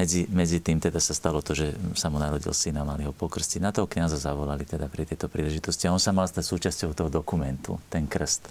medzi, 0.00 0.24
medzi 0.32 0.64
tým 0.64 0.80
teda 0.80 0.96
sa 0.96 1.12
stalo 1.12 1.44
to, 1.44 1.52
že 1.52 1.76
sa 1.92 2.08
mu 2.08 2.16
narodil 2.16 2.56
syn 2.56 2.80
a 2.80 2.88
mali 2.88 3.04
ho 3.04 3.12
pokrstiť. 3.12 3.60
Na 3.60 3.68
toho 3.68 3.84
kniaza 3.84 4.16
zavolali 4.16 4.64
teda 4.64 4.88
pri 4.88 5.04
tejto 5.04 5.28
príležitosti 5.28 5.84
a 5.84 5.92
on 5.92 6.00
sa 6.00 6.16
mal 6.16 6.24
stať 6.24 6.40
súčasťou 6.40 6.96
toho 6.96 7.12
dokumentu, 7.12 7.76
ten 7.92 8.08
krst. 8.08 8.48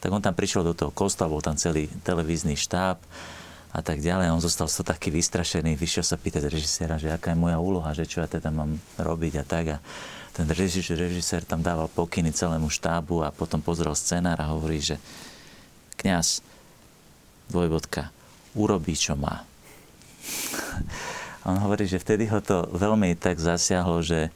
Tak 0.00 0.10
on 0.12 0.22
tam 0.22 0.36
prišiel 0.36 0.62
do 0.66 0.74
toho 0.76 0.92
kostola, 0.92 1.32
bol 1.32 1.44
tam 1.44 1.56
celý 1.56 1.88
televízny 2.04 2.54
štáb 2.54 3.00
a 3.76 3.80
tak 3.84 4.00
ďalej. 4.00 4.32
On 4.32 4.40
zostal 4.40 4.68
to 4.68 4.80
taký 4.80 5.12
vystrašený, 5.12 5.76
vyšiel 5.76 6.04
sa 6.04 6.16
pýtať 6.16 6.48
režiséra, 6.48 6.96
že 6.96 7.12
aká 7.12 7.36
je 7.36 7.42
moja 7.42 7.60
úloha, 7.60 7.92
že 7.92 8.08
čo 8.08 8.24
ja 8.24 8.28
teda 8.28 8.48
mám 8.48 8.80
robiť 8.96 9.32
a 9.40 9.44
tak. 9.44 9.64
A 9.76 9.78
ten 10.36 10.48
režisér, 10.48 11.00
režisér 11.00 11.44
tam 11.44 11.64
dával 11.64 11.88
pokyny 11.88 12.32
celému 12.32 12.68
štábu 12.68 13.24
a 13.24 13.32
potom 13.32 13.60
pozrel 13.60 13.96
scenár 13.96 14.36
a 14.40 14.52
hovorí, 14.52 14.80
že 14.80 15.00
kňaz, 15.96 16.44
dvojbodka, 17.48 18.12
urobí, 18.56 18.92
čo 18.96 19.16
má. 19.16 19.44
on 21.48 21.56
hovorí, 21.62 21.86
že 21.88 22.02
vtedy 22.02 22.28
ho 22.28 22.40
to 22.42 22.68
veľmi 22.74 23.16
tak 23.16 23.38
zasiahlo, 23.38 24.02
že, 24.02 24.28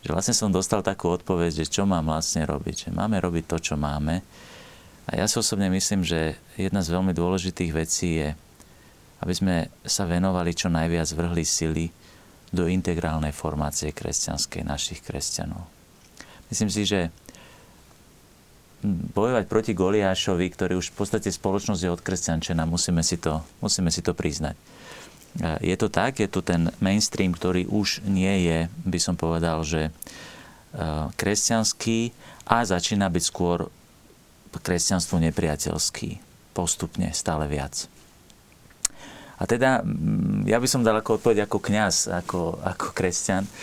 že 0.00 0.08
vlastne 0.08 0.32
som 0.32 0.52
dostal 0.52 0.80
takú 0.80 1.10
odpoveď, 1.10 1.64
že 1.64 1.66
čo 1.68 1.84
mám 1.84 2.06
vlastne 2.06 2.46
robiť. 2.46 2.88
Že 2.88 2.90
máme 2.94 3.16
robiť 3.18 3.44
to, 3.50 3.56
čo 3.60 3.74
máme. 3.74 4.22
A 5.06 5.22
ja 5.22 5.30
si 5.30 5.38
osobne 5.38 5.70
myslím, 5.70 6.02
že 6.02 6.34
jedna 6.58 6.82
z 6.82 6.90
veľmi 6.90 7.14
dôležitých 7.14 7.70
vecí 7.70 8.18
je, 8.18 8.28
aby 9.22 9.32
sme 9.32 9.54
sa 9.86 10.02
venovali 10.02 10.50
čo 10.50 10.66
najviac 10.66 11.06
vrhli 11.14 11.44
sily 11.46 11.86
do 12.50 12.66
integrálnej 12.66 13.30
formácie 13.30 13.94
kresťanskej 13.94 14.62
našich 14.66 15.00
kresťanov. 15.06 15.66
Myslím 16.50 16.70
si, 16.70 16.82
že 16.86 17.10
bojovať 18.86 19.44
proti 19.50 19.72
Goliášovi, 19.74 20.46
ktorý 20.52 20.78
už 20.78 20.94
v 20.94 20.96
podstate 20.98 21.30
spoločnosť 21.32 21.82
je 21.82 21.94
odkresťančená, 21.94 22.62
musíme 22.68 23.02
si 23.02 23.18
to, 23.18 23.42
musíme 23.58 23.90
si 23.90 24.02
to 24.02 24.14
priznať. 24.14 24.54
Je 25.60 25.76
to 25.76 25.92
tak, 25.92 26.16
je 26.22 26.28
tu 26.30 26.40
ten 26.40 26.72
mainstream, 26.80 27.34
ktorý 27.34 27.68
už 27.68 28.06
nie 28.08 28.48
je, 28.48 28.58
by 28.88 28.98
som 29.00 29.20
povedal, 29.20 29.60
že 29.68 29.88
e, 29.88 29.90
kresťanský 31.12 32.16
a 32.48 32.64
začína 32.64 33.12
byť 33.12 33.24
skôr 33.26 33.68
kresťanstvo 34.60 35.20
nepriateľský. 35.20 36.20
Postupne, 36.52 37.12
stále 37.12 37.46
viac. 37.50 37.88
A 39.36 39.44
teda 39.44 39.84
mm, 39.84 40.48
ja 40.48 40.56
by 40.56 40.68
som 40.68 40.80
dal 40.80 40.96
ako 41.00 41.20
odpoveď 41.20 41.44
ako 41.44 41.58
kňaz, 41.60 42.08
ako, 42.08 42.56
ako 42.64 42.86
kresťan, 42.96 43.44
e, 43.44 43.50
e, 43.50 43.56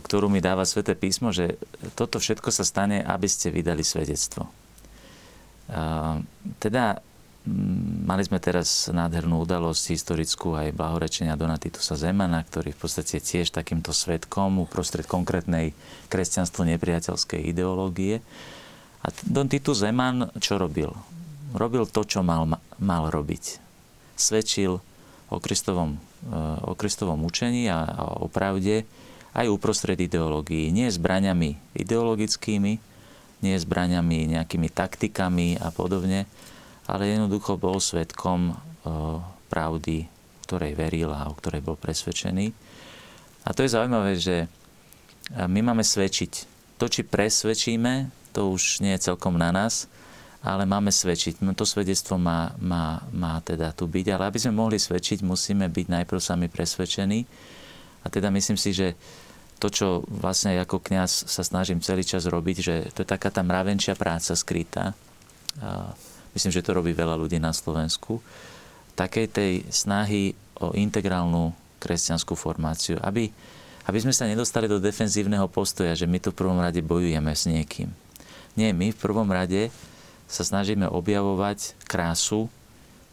ktorú 0.00 0.32
mi 0.32 0.40
dáva 0.40 0.64
Sveté 0.64 0.96
písmo, 0.96 1.28
že 1.28 1.60
toto 1.92 2.16
všetko 2.16 2.48
sa 2.48 2.64
stane, 2.64 3.04
aby 3.04 3.28
ste 3.28 3.52
vydali 3.52 3.84
svedectvo. 3.84 4.48
Teda 6.62 7.02
mm, 7.42 8.06
mali 8.06 8.22
sme 8.22 8.38
teraz 8.38 8.86
nádhernú 8.86 9.42
udalosť 9.42 9.84
historickú 9.92 10.54
aj 10.54 10.72
blahorečenia 10.78 11.34
Donatitusa 11.34 11.98
Zemana, 11.98 12.38
ktorý 12.46 12.70
v 12.70 12.80
podstate 12.86 13.18
tiež 13.18 13.50
takýmto 13.50 13.90
svetkom 13.90 14.62
uprostred 14.62 15.04
konkrétnej 15.10 15.74
kresťanstvo 16.06 16.62
nepriateľskej 16.64 17.50
ideológie. 17.50 18.22
A 19.06 19.14
Don 19.22 19.46
Titus 19.46 19.86
Zeman 19.86 20.34
čo 20.42 20.58
robil? 20.58 20.90
Robil 21.54 21.86
to, 21.86 22.02
čo 22.02 22.26
mal, 22.26 22.50
mal 22.82 23.06
robiť 23.06 23.66
svedčil 24.16 24.80
o 25.28 25.36
Kristovom, 25.38 25.94
eh, 25.94 26.66
o 26.66 26.72
Kristovom 26.74 27.22
učení 27.22 27.68
a 27.68 27.84
o 28.18 28.26
pravde 28.26 28.88
aj 29.36 29.52
uprostred 29.52 30.00
ideológií. 30.00 30.72
Nie 30.72 30.88
zbraňami 30.88 31.76
ideologickými, 31.76 32.72
nie 33.44 33.54
zbraňami 33.60 34.32
nejakými 34.32 34.72
taktikami 34.72 35.60
a 35.60 35.68
podobne, 35.68 36.24
ale 36.88 37.12
jednoducho 37.12 37.60
bol 37.60 37.78
svetkom 37.78 38.56
eh, 38.56 38.56
pravdy, 39.52 40.08
ktorej 40.48 40.72
veril 40.74 41.12
a 41.12 41.28
o 41.28 41.36
ktorej 41.36 41.60
bol 41.62 41.76
presvedčený. 41.76 42.50
A 43.46 43.54
to 43.54 43.62
je 43.62 43.70
zaujímavé, 43.70 44.16
že 44.16 44.48
eh, 44.48 45.46
my 45.46 45.60
máme 45.60 45.84
svedčiť. 45.84 46.55
To, 46.76 46.86
či 46.86 47.08
presvedčíme, 47.08 48.12
to 48.36 48.52
už 48.52 48.84
nie 48.84 48.92
je 48.96 49.08
celkom 49.12 49.40
na 49.40 49.48
nás, 49.48 49.88
ale 50.44 50.68
máme 50.68 50.92
svedčiť. 50.92 51.40
No 51.40 51.56
to 51.56 51.64
svedectvo 51.64 52.20
má, 52.20 52.52
má, 52.60 53.02
má 53.10 53.40
teda 53.40 53.72
tu 53.72 53.88
byť, 53.88 54.06
ale 54.12 54.28
aby 54.28 54.38
sme 54.38 54.60
mohli 54.60 54.76
svedčiť, 54.76 55.24
musíme 55.24 55.66
byť 55.66 55.86
najprv 55.88 56.20
sami 56.20 56.46
presvedčení. 56.52 57.24
A 58.04 58.12
teda 58.12 58.30
myslím 58.30 58.54
si, 58.54 58.70
že 58.76 58.94
to, 59.56 59.72
čo 59.72 59.86
vlastne 60.06 60.54
ako 60.60 60.84
kňaz 60.84 61.32
sa 61.32 61.42
snažím 61.42 61.80
celý 61.80 62.04
čas 62.04 62.28
robiť, 62.28 62.56
že 62.60 62.74
to 62.92 63.02
je 63.02 63.08
taká 63.08 63.32
tá 63.32 63.40
mravenčia 63.40 63.96
práca 63.96 64.36
skrytá. 64.36 64.92
A 65.64 65.96
myslím, 66.36 66.52
že 66.52 66.60
to 66.62 66.76
robí 66.76 66.92
veľa 66.92 67.16
ľudí 67.16 67.40
na 67.40 67.56
Slovensku. 67.56 68.20
Takej 68.92 69.26
tej 69.32 69.52
snahy 69.72 70.36
o 70.60 70.76
integrálnu 70.76 71.56
kresťanskú 71.80 72.36
formáciu, 72.36 73.00
aby, 73.00 73.32
aby 73.86 73.98
sme 74.02 74.14
sa 74.14 74.26
nedostali 74.26 74.66
do 74.66 74.82
defenzívneho 74.82 75.46
postoja, 75.46 75.94
že 75.94 76.10
my 76.10 76.18
tu 76.18 76.34
v 76.34 76.38
prvom 76.42 76.58
rade 76.58 76.82
bojujeme 76.82 77.30
s 77.30 77.46
niekým. 77.46 77.90
Nie, 78.58 78.74
my 78.74 78.90
v 78.90 78.98
prvom 78.98 79.28
rade 79.30 79.70
sa 80.26 80.42
snažíme 80.42 80.90
objavovať 80.90 81.78
krásu 81.86 82.50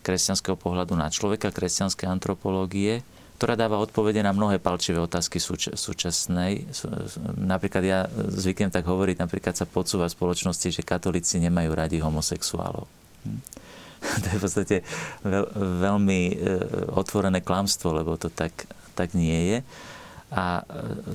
kresťanského 0.03 0.59
pohľadu 0.59 0.99
na 0.99 1.07
človeka, 1.07 1.53
kresťanskej 1.53 2.09
antropológie, 2.11 3.05
ktorá 3.39 3.55
dáva 3.55 3.79
odpovede 3.79 4.19
na 4.19 4.35
mnohé 4.35 4.59
palčivé 4.59 4.99
otázky 4.99 5.39
súč- 5.39 5.71
súčasnej. 5.71 6.67
Napríklad 7.39 7.83
ja 7.83 7.99
zvyknem 8.11 8.69
tak 8.71 8.87
hovoriť, 8.87 9.19
napríklad 9.19 9.55
sa 9.55 9.67
podsúva 9.67 10.11
v 10.11 10.15
spoločnosti, 10.15 10.69
že 10.69 10.83
katolíci 10.83 11.39
nemajú 11.39 11.71
radi 11.71 11.97
homosexuálov. 12.03 12.85
Hm. 13.23 13.41
To 14.23 14.27
je 14.27 14.37
v 14.37 14.43
podstate 14.43 14.77
veľ, 15.23 15.45
veľmi 15.79 16.21
e, 16.27 16.35
otvorené 16.91 17.39
klamstvo, 17.39 17.95
lebo 17.95 18.19
to 18.19 18.27
tak, 18.27 18.67
tak 18.99 19.15
nie 19.15 19.39
je. 19.47 19.57
A 20.33 20.61
e, 20.61 20.63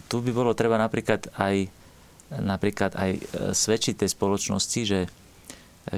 tu 0.07 0.23
by 0.23 0.31
bolo 0.31 0.55
treba 0.55 0.79
napríklad 0.79 1.27
aj, 1.35 1.67
napríklad 2.39 2.95
aj 2.95 3.11
e, 3.19 3.21
svedčiť 3.51 4.07
tej 4.07 4.15
spoločnosti, 4.15 4.81
že 4.87 5.11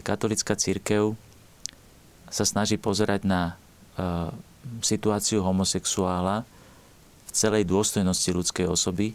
katolická 0.00 0.54
církev 0.54 1.18
sa 2.30 2.46
snaží 2.46 2.78
pozerať 2.78 3.26
na 3.26 3.42
e, 3.50 3.52
situáciu 4.86 5.42
homosexuála 5.42 6.46
v 7.26 7.30
celej 7.34 7.66
dôstojnosti 7.66 8.30
ľudskej 8.30 8.66
osoby, 8.70 9.12
e, 9.12 9.14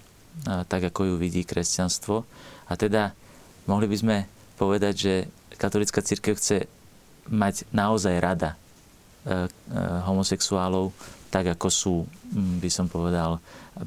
tak 0.68 0.92
ako 0.92 1.16
ju 1.16 1.16
vidí 1.16 1.48
kresťanstvo. 1.48 2.28
A 2.68 2.74
teda 2.76 3.16
mohli 3.72 3.88
by 3.88 3.98
sme 3.98 4.18
povedať, 4.60 4.94
že 4.94 5.14
katolická 5.56 6.04
církev 6.04 6.36
chce 6.36 6.68
mať 7.32 7.64
naozaj 7.72 8.20
rada 8.20 8.60
e, 9.24 9.48
homosexuálov 10.06 10.92
tak, 11.34 11.52
ako 11.52 11.68
sú, 11.68 11.94
by 12.34 12.70
som 12.72 12.88
povedal, 12.88 13.40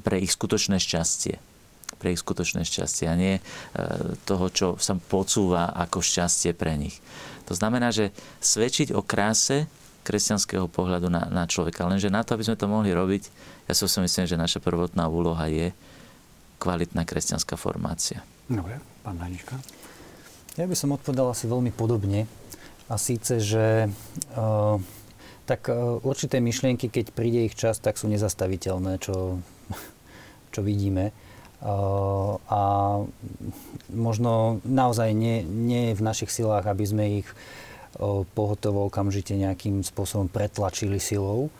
pre 0.05 0.21
ich 0.21 0.35
skutočné 0.35 0.77
šťastie 0.79 1.49
pre 1.99 2.15
ich 2.15 2.23
skutočné 2.23 2.63
šťastie 2.63 3.11
a 3.11 3.19
nie 3.19 3.35
e, 3.37 3.43
toho, 4.23 4.47
čo 4.55 4.67
sa 4.79 4.95
podsúva 4.95 5.75
ako 5.75 5.99
šťastie 5.99 6.55
pre 6.55 6.79
nich. 6.79 7.03
To 7.51 7.59
znamená, 7.59 7.91
že 7.91 8.15
svedčiť 8.39 8.95
o 8.95 9.03
kráse 9.03 9.67
kresťanského 10.07 10.71
pohľadu 10.71 11.11
na, 11.11 11.27
na 11.29 11.45
človeka. 11.45 11.85
Lenže 11.85 12.09
na 12.09 12.23
to, 12.23 12.39
aby 12.39 12.47
sme 12.47 12.57
to 12.57 12.71
mohli 12.71 12.95
robiť, 12.95 13.23
ja 13.67 13.75
si 13.77 13.85
myslím, 13.85 14.25
že 14.25 14.41
naša 14.41 14.63
prvotná 14.63 15.11
úloha 15.11 15.51
je 15.51 15.75
kvalitná 16.63 17.05
kresťanská 17.05 17.59
formácia. 17.61 18.25
Dobre, 18.49 18.81
pán 19.05 19.21
Danička. 19.21 19.61
Ja 20.57 20.65
by 20.65 20.75
som 20.75 20.97
odpovedal 20.97 21.29
asi 21.29 21.45
veľmi 21.45 21.71
podobne. 21.75 22.25
A 22.89 22.97
síce, 22.97 23.37
že 23.37 23.85
uh, 24.33 24.81
tak 25.49 25.73
uh, 25.73 25.97
určité 26.05 26.45
myšlienky, 26.45 26.93
keď 26.93 27.17
príde 27.17 27.49
ich 27.49 27.57
čas, 27.57 27.81
tak 27.81 27.97
sú 27.97 28.13
nezastaviteľné, 28.13 29.01
čo, 29.01 29.41
čo 30.53 30.61
vidíme. 30.61 31.17
a 31.59 32.61
možno 33.91 34.63
naozaj 34.63 35.11
nie, 35.11 35.43
nie 35.43 35.91
je 35.91 35.99
v 35.99 36.07
našich 36.07 36.31
silách, 36.31 36.71
aby 36.71 36.85
sme 36.87 37.05
ich 37.25 37.29
pohotovo 38.37 38.87
okamžite 38.87 39.35
nejakým 39.35 39.83
spôsobom 39.83 40.31
pretlačili 40.31 41.03
silou, 41.03 41.51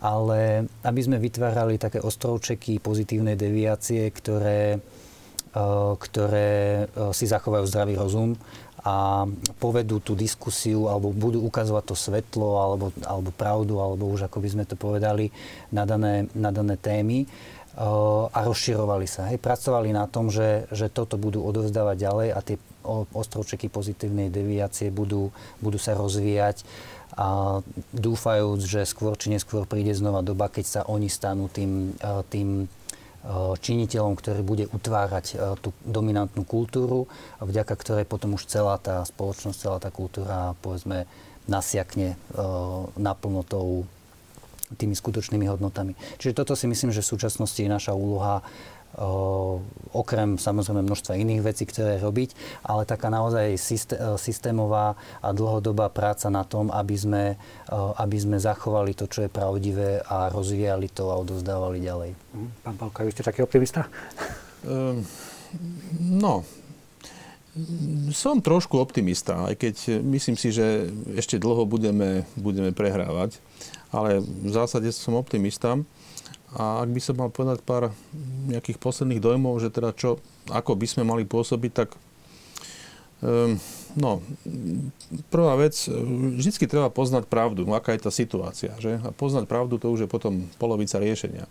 ale 0.00 0.64
aby 0.80 1.00
sme 1.04 1.20
vytvárali 1.20 1.76
také 1.76 2.00
ostrovčeky 2.00 2.80
pozitívnej 2.80 3.36
deviácie, 3.36 4.08
ktoré, 4.16 4.80
ktoré 6.00 6.88
si 7.12 7.28
zachovajú 7.28 7.64
zdravý 7.68 7.94
rozum 8.00 8.32
a 8.84 9.24
povedú 9.56 9.96
tú 10.04 10.12
diskusiu 10.12 10.92
alebo 10.92 11.08
budú 11.08 11.40
ukazovať 11.48 11.84
to 11.88 11.96
svetlo 11.96 12.60
alebo, 12.60 12.92
alebo 13.00 13.32
pravdu, 13.32 13.80
alebo 13.80 14.12
už 14.12 14.28
ako 14.28 14.44
by 14.44 14.48
sme 14.52 14.64
to 14.68 14.76
povedali, 14.76 15.32
na 15.72 15.88
dané, 15.88 16.28
na 16.36 16.52
dané 16.52 16.76
témy 16.76 17.24
a 18.30 18.38
rozširovali 18.46 19.08
sa. 19.10 19.32
Hej, 19.32 19.42
pracovali 19.42 19.90
na 19.90 20.06
tom, 20.06 20.30
že, 20.30 20.70
že 20.70 20.86
toto 20.86 21.18
budú 21.18 21.42
odovzdávať 21.42 21.96
ďalej 21.96 22.28
a 22.30 22.38
tie 22.44 22.56
ostrovčeky 23.10 23.66
pozitívnej 23.66 24.30
deviácie 24.30 24.94
budú, 24.94 25.34
budú 25.58 25.80
sa 25.80 25.98
rozvíjať 25.98 26.62
a 27.14 27.58
dúfajúc, 27.94 28.60
že 28.62 28.86
skôr 28.86 29.18
či 29.18 29.30
neskôr 29.30 29.66
príde 29.66 29.94
znova 29.94 30.22
doba, 30.22 30.50
keď 30.50 30.64
sa 30.66 30.80
oni 30.86 31.06
stanú 31.10 31.50
tým, 31.50 31.94
tým 32.30 32.66
činiteľom, 33.64 34.20
ktorý 34.20 34.44
bude 34.44 34.64
utvárať 34.68 35.56
tú 35.64 35.72
dominantnú 35.80 36.44
kultúru, 36.44 37.08
vďaka 37.40 37.72
ktorej 37.72 38.04
potom 38.04 38.36
už 38.36 38.44
celá 38.44 38.76
tá 38.76 39.00
spoločnosť, 39.00 39.56
celá 39.56 39.78
tá 39.80 39.88
kultúra, 39.88 40.52
povedzme, 40.60 41.08
nasiakne 41.48 42.20
naplno 43.00 43.40
tou 43.48 43.88
tými 44.76 44.96
skutočnými 44.96 45.46
hodnotami. 45.48 45.94
Čiže 46.18 46.36
toto 46.36 46.52
si 46.56 46.66
myslím, 46.66 46.90
že 46.92 47.04
v 47.04 47.10
súčasnosti 47.16 47.60
je 47.60 47.68
naša 47.68 47.96
úloha 47.96 48.42
okrem 49.94 50.38
samozrejme 50.38 50.82
množstva 50.86 51.18
iných 51.18 51.42
vecí, 51.42 51.64
ktoré 51.66 51.98
robiť, 51.98 52.34
ale 52.66 52.86
taká 52.86 53.10
naozaj 53.10 53.58
systémová 54.18 54.94
a 55.22 55.28
dlhodobá 55.30 55.90
práca 55.90 56.30
na 56.30 56.42
tom, 56.46 56.70
aby 56.70 56.96
sme, 56.98 57.24
aby 57.98 58.16
sme 58.18 58.36
zachovali 58.38 58.94
to, 58.94 59.10
čo 59.10 59.26
je 59.26 59.30
pravdivé 59.30 60.02
a 60.06 60.30
rozvíjali 60.30 60.90
to 60.90 61.10
a 61.10 61.18
odozdávali 61.18 61.82
ďalej. 61.82 62.10
Hm, 62.14 62.50
pán 62.62 62.76
Palka, 62.78 63.06
vy 63.06 63.12
ste 63.14 63.26
taký 63.26 63.42
optimista? 63.42 63.86
Um, 64.64 65.02
no, 66.00 66.46
som 68.10 68.42
trošku 68.42 68.82
optimista, 68.82 69.46
aj 69.46 69.54
keď 69.54 69.74
myslím 70.02 70.34
si, 70.34 70.50
že 70.50 70.90
ešte 71.14 71.38
dlho 71.38 71.62
budeme, 71.70 72.26
budeme 72.34 72.74
prehrávať 72.74 73.38
ale 73.94 74.18
v 74.20 74.50
zásade 74.50 74.90
som 74.90 75.14
optimista. 75.14 75.78
A 76.54 76.86
ak 76.86 76.90
by 76.94 77.00
som 77.02 77.18
mal 77.18 77.34
povedať 77.34 77.66
pár 77.66 77.90
nejakých 78.46 78.78
posledných 78.78 79.18
dojmov, 79.18 79.58
že 79.58 79.74
teda 79.74 79.90
čo, 79.90 80.22
ako 80.54 80.78
by 80.78 80.86
sme 80.86 81.02
mali 81.02 81.26
pôsobiť, 81.26 81.72
tak 81.74 81.98
um, 83.18 83.58
no, 83.98 84.22
prvá 85.34 85.58
vec, 85.58 85.74
vždycky 86.38 86.70
treba 86.70 86.94
poznať 86.94 87.26
pravdu, 87.26 87.66
aká 87.74 87.98
je 87.98 88.06
tá 88.06 88.12
situácia. 88.14 88.70
Že? 88.78 89.02
A 89.02 89.10
poznať 89.10 89.50
pravdu 89.50 89.82
to 89.82 89.90
už 89.90 90.06
je 90.06 90.08
potom 90.10 90.46
polovica 90.62 91.02
riešenia. 91.02 91.50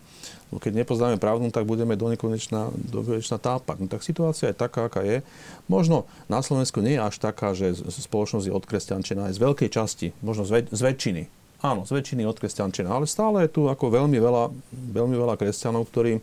Keď 0.56 0.72
nepoznáme 0.72 1.20
pravdu, 1.20 1.52
tak 1.52 1.68
budeme 1.68 2.00
do 2.00 2.08
nekonečna, 2.08 2.72
do 2.72 3.04
nekonečna 3.04 3.44
tápať. 3.44 3.84
No, 3.84 3.88
tak 3.92 4.08
situácia 4.08 4.54
je 4.54 4.56
taká, 4.56 4.88
aká 4.88 5.04
je. 5.04 5.20
Možno 5.68 6.08
na 6.32 6.40
Slovensku 6.40 6.80
nie 6.80 6.96
je 6.96 7.04
až 7.04 7.20
taká, 7.20 7.52
že 7.52 7.76
spoločnosť 7.76 8.48
je 8.48 8.56
odkresťančená 8.56 9.28
aj 9.28 9.36
z 9.36 9.44
veľkej 9.44 9.70
časti, 9.74 10.08
možno 10.24 10.48
z, 10.48 10.64
väč- 10.64 10.72
z 10.72 10.80
väčšiny 10.80 11.43
Áno, 11.64 11.88
z 11.88 11.96
väčšiny 11.96 12.28
od 12.28 12.36
kresťančina, 12.36 12.92
ale 12.92 13.08
stále 13.08 13.48
je 13.48 13.56
tu 13.56 13.72
ako 13.72 13.88
veľmi 13.88 14.20
veľa, 14.20 14.52
veľmi 14.92 15.16
veľa 15.16 15.40
kresťanov, 15.40 15.88
ktorí 15.88 16.20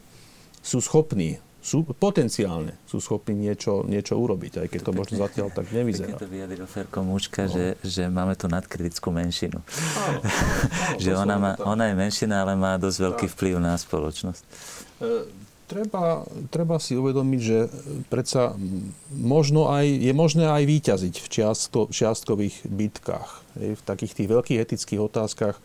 sú 0.61 0.85
schopní, 0.85 1.41
sú 1.65 1.81
potenciálne, 1.97 2.77
sú 2.85 3.01
schopní 3.01 3.49
niečo, 3.49 3.81
niečo 3.89 4.21
urobiť, 4.21 4.65
aj 4.65 4.69
keď 4.69 4.81
to 4.81 4.93
možno 4.93 5.15
zatiaľ 5.21 5.49
tak 5.49 5.73
nevyzerá. 5.73 6.17
Keď 6.17 6.25
to 6.25 6.33
vyjadril 6.33 6.67
Ferko 6.69 7.01
Mučka, 7.05 7.49
no. 7.49 7.53
že, 7.53 7.67
že 7.81 8.12
máme 8.12 8.37
tu 8.37 8.53
nadkritickú 8.53 9.09
menšinu. 9.12 9.61
Áno, 9.65 10.21
áno, 10.21 10.21
áno, 10.21 11.01
že 11.05 11.11
ona, 11.17 11.37
má, 11.41 11.53
ona 11.65 11.89
je 11.89 11.95
menšina, 11.97 12.45
ale 12.45 12.53
má 12.57 12.77
dosť 12.77 12.99
veľký 13.01 13.27
vplyv 13.33 13.55
na 13.65 13.81
spoločnosť. 13.81 14.43
E, 14.45 15.40
treba, 15.70 16.26
treba 16.51 16.82
si 16.82 16.98
uvedomiť, 16.98 17.40
že 17.40 17.59
predsa 18.10 18.59
možno 19.14 19.70
aj, 19.70 19.86
je 19.86 20.10
možné 20.10 20.51
aj 20.51 20.66
výťaziť 20.66 21.14
v 21.22 21.26
čiastko, 21.30 21.80
čiastkových 21.94 22.66
bitkách. 22.66 23.30
V 23.55 23.80
takých 23.86 24.18
tých 24.18 24.28
veľkých 24.28 24.59
etických 24.59 25.01
otázkach 25.06 25.55
e, 25.55 25.62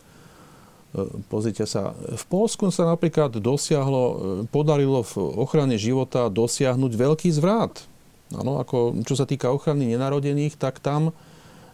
Pozrite 1.26 1.66
sa, 1.66 1.98
v 1.98 2.24
Polsku 2.30 2.70
sa 2.70 2.86
napríklad 2.86 3.34
dosiahlo, 3.42 4.04
e, 4.06 4.16
podarilo 4.46 5.02
v 5.02 5.42
ochrane 5.42 5.74
života 5.74 6.30
dosiahnuť 6.30 6.92
veľký 6.94 7.34
zvrat. 7.34 7.82
Ano, 8.30 8.62
ako, 8.62 9.02
čo 9.02 9.18
sa 9.18 9.26
týka 9.26 9.50
ochrany 9.50 9.90
nenarodených, 9.90 10.54
tak 10.54 10.78
tam, 10.78 11.10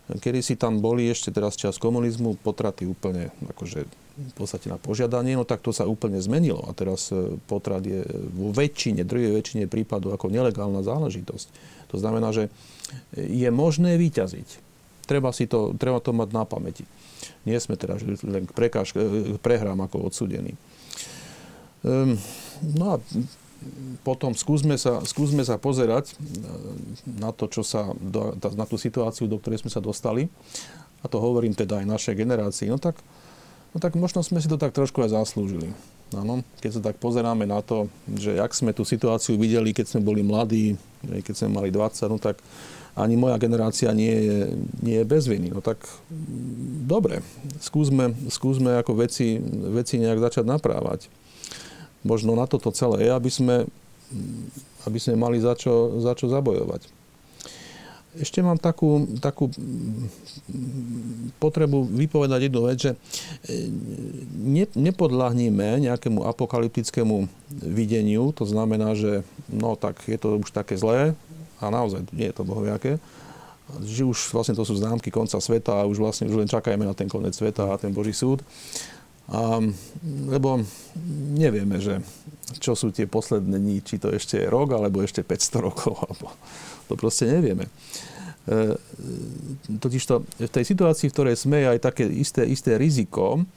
kedy 0.08 0.40
si 0.40 0.56
tam 0.56 0.80
boli 0.80 1.08
ešte 1.08 1.32
teraz 1.32 1.56
čas 1.56 1.76
komunizmu, 1.76 2.40
potraty 2.40 2.88
úplne 2.88 3.32
akože 3.52 4.01
v 4.12 4.34
podstate 4.36 4.68
na 4.68 4.76
požiadanie, 4.76 5.32
no 5.34 5.48
tak 5.48 5.64
to 5.64 5.72
sa 5.72 5.88
úplne 5.88 6.20
zmenilo. 6.20 6.64
A 6.68 6.76
teraz 6.76 7.08
e, 7.08 7.36
potrat 7.48 7.80
je 7.84 8.04
vo 8.32 8.52
väčšine, 8.52 9.08
druhej 9.08 9.32
väčšine 9.40 9.64
prípadov 9.66 10.12
ako 10.12 10.28
nelegálna 10.28 10.84
záležitosť. 10.84 11.46
To 11.92 11.96
znamená, 11.96 12.32
že 12.32 12.52
je 13.16 13.48
možné 13.48 13.96
vyťaziť. 13.96 14.48
Treba, 15.08 15.32
si 15.34 15.48
to, 15.48 15.74
treba 15.76 15.98
to 15.98 16.12
mať 16.12 16.28
na 16.32 16.44
pamäti. 16.44 16.84
Nie 17.48 17.58
sme 17.58 17.74
teda 17.74 17.98
len 18.22 18.44
prekáž, 18.48 18.94
k 18.94 19.36
prehrám 19.40 19.80
ako 19.84 20.08
odsudení. 20.12 20.54
Um, 21.82 22.14
no 22.62 22.96
a 22.96 22.96
potom 24.02 24.34
skúsme 24.34 24.78
sa, 24.78 25.02
skúsme 25.02 25.42
sa 25.42 25.58
pozerať 25.58 26.12
e, 26.12 26.14
na 27.18 27.30
to, 27.34 27.46
čo 27.50 27.62
sa, 27.62 27.90
na 28.54 28.66
tú 28.66 28.78
situáciu, 28.78 29.26
do 29.26 29.38
ktorej 29.38 29.62
sme 29.62 29.70
sa 29.72 29.82
dostali. 29.82 30.30
A 31.02 31.10
to 31.10 31.18
hovorím 31.18 31.54
teda 31.54 31.82
aj 31.82 31.86
našej 31.90 32.14
generácii. 32.14 32.70
No 32.70 32.78
tak 32.78 32.98
no 33.72 33.76
tak 33.80 33.96
možno 33.96 34.20
sme 34.20 34.38
si 34.40 34.48
to 34.48 34.60
tak 34.60 34.76
trošku 34.76 35.02
aj 35.04 35.16
zaslúžili. 35.16 35.72
Áno, 36.12 36.44
keď 36.60 36.70
sa 36.76 36.80
tak 36.92 37.00
pozeráme 37.00 37.48
na 37.48 37.64
to, 37.64 37.88
že 38.20 38.36
ak 38.36 38.52
sme 38.52 38.76
tú 38.76 38.84
situáciu 38.84 39.40
videli, 39.40 39.72
keď 39.72 39.96
sme 39.96 40.04
boli 40.04 40.20
mladí, 40.20 40.76
keď 41.00 41.34
sme 41.34 41.56
mali 41.56 41.68
20, 41.72 42.12
no 42.12 42.20
tak 42.20 42.36
ani 42.92 43.16
moja 43.16 43.40
generácia 43.40 43.88
nie 43.96 44.12
je, 44.12 44.38
nie 44.84 45.00
je 45.00 45.08
bez 45.08 45.24
viny. 45.24 45.48
No 45.48 45.64
tak 45.64 45.80
mm, 46.12 46.84
dobre, 46.84 47.24
skúsme, 47.64 48.12
skúsme 48.28 48.76
ako 48.76 48.92
veci, 49.00 49.40
veci 49.72 49.96
nejak 49.96 50.20
začať 50.20 50.44
naprávať. 50.44 51.08
Možno 52.04 52.36
na 52.36 52.44
toto 52.44 52.68
celé 52.76 53.08
je, 53.08 53.10
aby 53.16 53.30
sme, 53.32 53.56
aby 54.84 54.98
sme 55.00 55.16
mali 55.16 55.40
za 55.40 55.56
čo, 55.56 55.96
za 56.04 56.12
čo 56.12 56.28
zabojovať 56.28 57.01
ešte 58.12 58.44
mám 58.44 58.60
takú, 58.60 59.08
takú 59.24 59.48
potrebu 61.40 61.88
vypovedať 61.88 62.40
jednu 62.44 62.60
vec, 62.68 62.78
že 62.78 62.92
e, 62.92 62.96
ne, 64.36 64.64
nepodľahníme 64.68 65.80
nejakému 65.88 66.20
apokalyptickému 66.28 67.24
videniu, 67.64 68.28
to 68.36 68.44
znamená, 68.44 68.92
že 68.92 69.24
no 69.48 69.80
tak 69.80 70.04
je 70.04 70.20
to 70.20 70.36
už 70.36 70.52
také 70.52 70.76
zlé 70.76 71.16
a 71.56 71.72
naozaj 71.72 72.04
nie 72.12 72.28
je 72.28 72.36
to 72.36 72.44
bohoviaké, 72.44 73.00
že 73.80 74.04
už 74.04 74.36
vlastne 74.36 74.52
to 74.52 74.68
sú 74.68 74.76
známky 74.76 75.08
konca 75.08 75.40
sveta 75.40 75.80
a 75.80 75.88
už 75.88 75.96
vlastne 75.96 76.28
už 76.28 76.44
len 76.44 76.50
čakajeme 76.50 76.84
na 76.84 76.92
ten 76.92 77.08
koniec 77.08 77.32
sveta 77.32 77.72
a 77.72 77.80
ten 77.80 77.94
Boží 77.96 78.12
súd. 78.12 78.44
A, 79.32 79.62
lebo 80.28 80.60
nevieme, 81.32 81.80
že 81.80 82.04
čo 82.60 82.76
sú 82.76 82.92
tie 82.92 83.08
posledné 83.08 83.56
dní, 83.56 83.80
či 83.80 83.96
to 83.96 84.12
ešte 84.12 84.36
je 84.36 84.50
rok, 84.50 84.76
alebo 84.76 85.00
ešte 85.00 85.24
500 85.24 85.66
rokov, 85.72 85.94
alebo 86.04 86.28
to 86.92 87.00
proste 87.00 87.24
nevieme. 87.24 87.72
E, 88.44 88.76
totiž 89.80 90.02
to, 90.04 90.28
v 90.36 90.52
tej 90.52 90.64
situácii, 90.68 91.08
v 91.08 91.14
ktorej 91.16 91.36
sme, 91.40 91.64
je 91.64 91.68
aj 91.72 91.80
také 91.80 92.04
isté, 92.04 92.44
isté 92.44 92.76
riziko, 92.76 93.48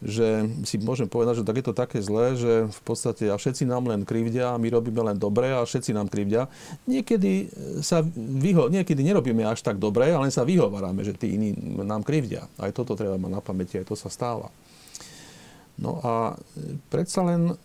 že 0.00 0.48
si 0.64 0.80
môžem 0.80 1.04
povedať, 1.04 1.44
že 1.44 1.46
tak 1.46 1.60
je 1.60 1.66
to 1.68 1.74
také 1.76 2.00
zlé, 2.00 2.32
že 2.32 2.52
v 2.72 2.80
podstate 2.88 3.28
a 3.28 3.36
všetci 3.36 3.68
nám 3.68 3.84
len 3.84 4.08
krivdia 4.08 4.56
my 4.56 4.72
robíme 4.72 5.04
len 5.04 5.20
dobre 5.20 5.52
a 5.52 5.60
všetci 5.60 5.92
nám 5.92 6.08
krivdia. 6.08 6.48
Niekedy, 6.88 7.52
sa 7.84 8.00
vyho- 8.16 8.72
niekedy 8.72 9.04
nerobíme 9.04 9.44
až 9.44 9.60
tak 9.60 9.76
dobre, 9.76 10.08
ale 10.08 10.32
sa 10.32 10.48
vyhovárame, 10.48 11.04
že 11.04 11.12
tí 11.12 11.36
iní 11.36 11.52
nám 11.84 12.00
krivdia. 12.00 12.48
Aj 12.56 12.72
toto 12.72 12.96
treba 12.96 13.20
mať 13.20 13.30
na 13.30 13.40
pamäti, 13.44 13.76
aj 13.76 13.92
to 13.92 13.94
sa 13.94 14.08
stáva. 14.08 14.48
No 15.76 16.00
a 16.00 16.36
predsa 16.88 17.20
len 17.24 17.60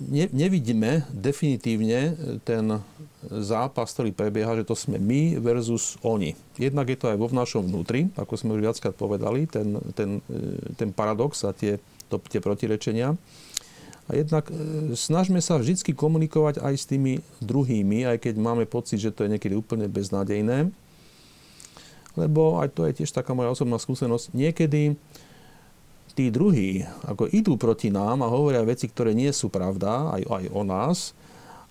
ne, 0.00 0.24
nevidíme 0.32 1.04
definitívne 1.12 2.16
ten 2.44 2.80
zápas, 3.28 3.92
ktorý 3.92 4.16
prebieha, 4.16 4.56
že 4.56 4.64
to 4.64 4.74
sme 4.74 4.96
my 4.96 5.36
versus 5.38 6.00
oni. 6.00 6.32
Jednak 6.56 6.88
je 6.88 6.98
to 6.98 7.12
aj 7.12 7.18
vo 7.20 7.28
našom 7.28 7.68
vnútri, 7.68 8.08
ako 8.16 8.32
sme 8.36 8.56
už 8.56 8.64
viackrát 8.64 8.96
povedali, 8.96 9.44
ten, 9.44 9.76
ten, 9.92 10.24
ten 10.80 10.90
paradox 10.90 11.44
a 11.44 11.52
tie, 11.52 11.76
to, 12.08 12.16
tie 12.32 12.40
protirečenia. 12.40 13.14
A 14.10 14.18
jednak 14.18 14.50
e, 14.50 14.54
snažme 14.98 15.38
sa 15.38 15.54
vždy 15.54 15.94
komunikovať 15.94 16.58
aj 16.58 16.74
s 16.74 16.88
tými 16.90 17.22
druhými, 17.38 18.10
aj 18.10 18.26
keď 18.26 18.34
máme 18.42 18.66
pocit, 18.66 18.98
že 18.98 19.14
to 19.14 19.22
je 19.22 19.38
niekedy 19.38 19.54
úplne 19.54 19.86
beznádejné. 19.86 20.74
Lebo 22.18 22.58
aj 22.58 22.74
to 22.74 22.90
je 22.90 23.02
tiež 23.02 23.14
taká 23.14 23.38
moja 23.38 23.54
osobná 23.54 23.78
skúsenosť. 23.78 24.34
Niekedy 24.34 24.98
tí 26.14 26.28
druhí 26.28 26.84
ako 27.06 27.30
idú 27.30 27.54
proti 27.56 27.88
nám 27.88 28.22
a 28.22 28.32
hovoria 28.32 28.66
veci, 28.66 28.86
ktoré 28.90 29.14
nie 29.14 29.30
sú 29.30 29.48
pravda, 29.48 30.16
aj, 30.18 30.22
aj 30.26 30.44
o 30.52 30.62
nás, 30.62 30.98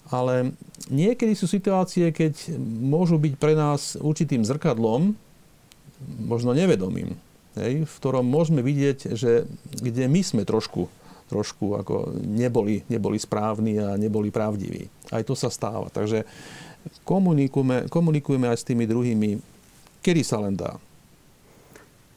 ale 0.10 0.58
niekedy 0.90 1.38
sú 1.38 1.46
situácie, 1.46 2.10
keď 2.10 2.58
môžu 2.82 3.22
byť 3.22 3.34
pre 3.38 3.54
nás 3.54 3.94
určitým 4.00 4.42
zrkadlom, 4.42 5.14
možno 6.26 6.56
nevedomým, 6.56 7.14
hej, 7.60 7.86
v 7.86 7.94
ktorom 8.02 8.26
môžeme 8.26 8.66
vidieť, 8.66 9.14
že 9.14 9.46
kde 9.70 10.10
my 10.10 10.22
sme 10.26 10.42
trošku, 10.48 10.90
trošku 11.30 11.78
ako 11.78 12.18
neboli, 12.18 12.82
neboli 12.90 13.22
správni 13.22 13.78
a 13.78 14.00
neboli 14.00 14.34
pravdiví. 14.34 14.90
Aj 15.14 15.22
to 15.22 15.38
sa 15.38 15.54
stáva. 15.54 15.94
Takže 15.94 16.26
komunikujeme, 17.06 17.92
komunikujeme 17.92 18.50
aj 18.50 18.58
s 18.58 18.68
tými 18.68 18.90
druhými, 18.90 19.38
kedy 20.02 20.22
sa 20.26 20.42
len 20.42 20.58
dá. 20.58 20.80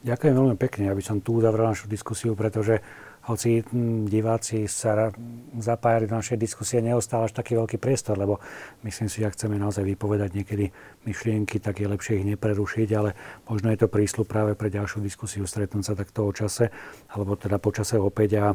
Ďakujem 0.03 0.35
veľmi 0.35 0.57
pekne, 0.59 0.91
aby 0.91 0.99
som 0.99 1.23
tu 1.23 1.39
uzavrel 1.39 1.71
našu 1.71 1.87
diskusiu, 1.87 2.35
pretože 2.35 2.83
hoci 3.23 3.63
hm, 3.63 4.11
diváci 4.11 4.67
sa 4.67 5.15
zapájali 5.55 6.11
do 6.11 6.19
našej 6.19 6.35
diskusie, 6.35 6.83
neostáva 6.83 7.31
až 7.31 7.39
taký 7.39 7.55
veľký 7.55 7.79
priestor, 7.79 8.19
lebo 8.19 8.43
myslím 8.83 9.07
si, 9.07 9.23
že 9.23 9.31
ak 9.31 9.39
chceme 9.39 9.55
naozaj 9.55 9.87
vypovedať 9.87 10.35
niekedy 10.35 10.75
myšlienky, 11.07 11.63
tak 11.63 11.79
je 11.79 11.87
lepšie 11.87 12.19
ich 12.19 12.27
neprerušiť, 12.35 12.89
ale 12.99 13.15
možno 13.47 13.71
je 13.71 13.79
to 13.79 13.87
prísľub 13.87 14.27
práve 14.27 14.59
pre 14.59 14.67
ďalšiu 14.67 14.99
diskusiu, 14.99 15.47
stretnúť 15.47 15.83
sa 15.87 15.95
takto 15.95 16.27
o 16.27 16.35
čase, 16.35 16.67
alebo 17.07 17.39
teda 17.39 17.55
počase 17.63 17.95
opäť 17.95 18.29
a 18.43 18.45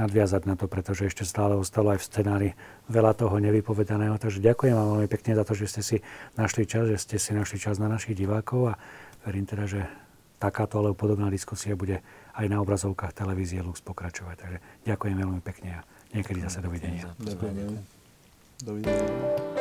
nadviazať 0.00 0.48
na 0.48 0.56
to, 0.56 0.72
pretože 0.72 1.04
ešte 1.04 1.28
stále 1.28 1.52
ostalo 1.52 1.92
aj 1.92 2.00
v 2.00 2.08
scenári 2.08 2.48
veľa 2.88 3.12
toho 3.12 3.36
nevypovedaného. 3.44 4.16
Takže 4.16 4.40
ďakujem 4.40 4.72
vám 4.72 4.88
veľmi 4.96 5.08
pekne 5.12 5.36
za 5.36 5.44
to, 5.44 5.52
že 5.52 5.68
ste 5.68 5.82
si 5.84 5.96
našli 6.40 6.64
čas, 6.64 6.88
že 6.88 6.96
ste 6.96 7.16
si 7.20 7.36
našli 7.36 7.60
čas 7.60 7.76
na 7.76 7.92
našich 7.92 8.16
divákov 8.16 8.72
a 8.72 8.80
verím 9.28 9.44
teda, 9.44 9.68
že 9.68 9.84
takáto 10.44 10.76
alebo 10.76 10.92
podobná 10.92 11.32
diskusia 11.32 11.72
bude 11.72 12.04
aj 12.36 12.46
na 12.52 12.60
obrazovkách 12.60 13.16
televízie 13.16 13.64
Lux 13.64 13.80
pokračovať. 13.80 14.36
Takže 14.36 14.58
ďakujem 14.84 15.16
veľmi 15.16 15.40
pekne 15.40 15.80
a 15.80 15.86
niekedy 16.12 16.44
zase 16.44 16.60
dovidenia. 16.60 17.08
Ďakujem. 17.16 17.80
Dovidenia. 18.60 19.53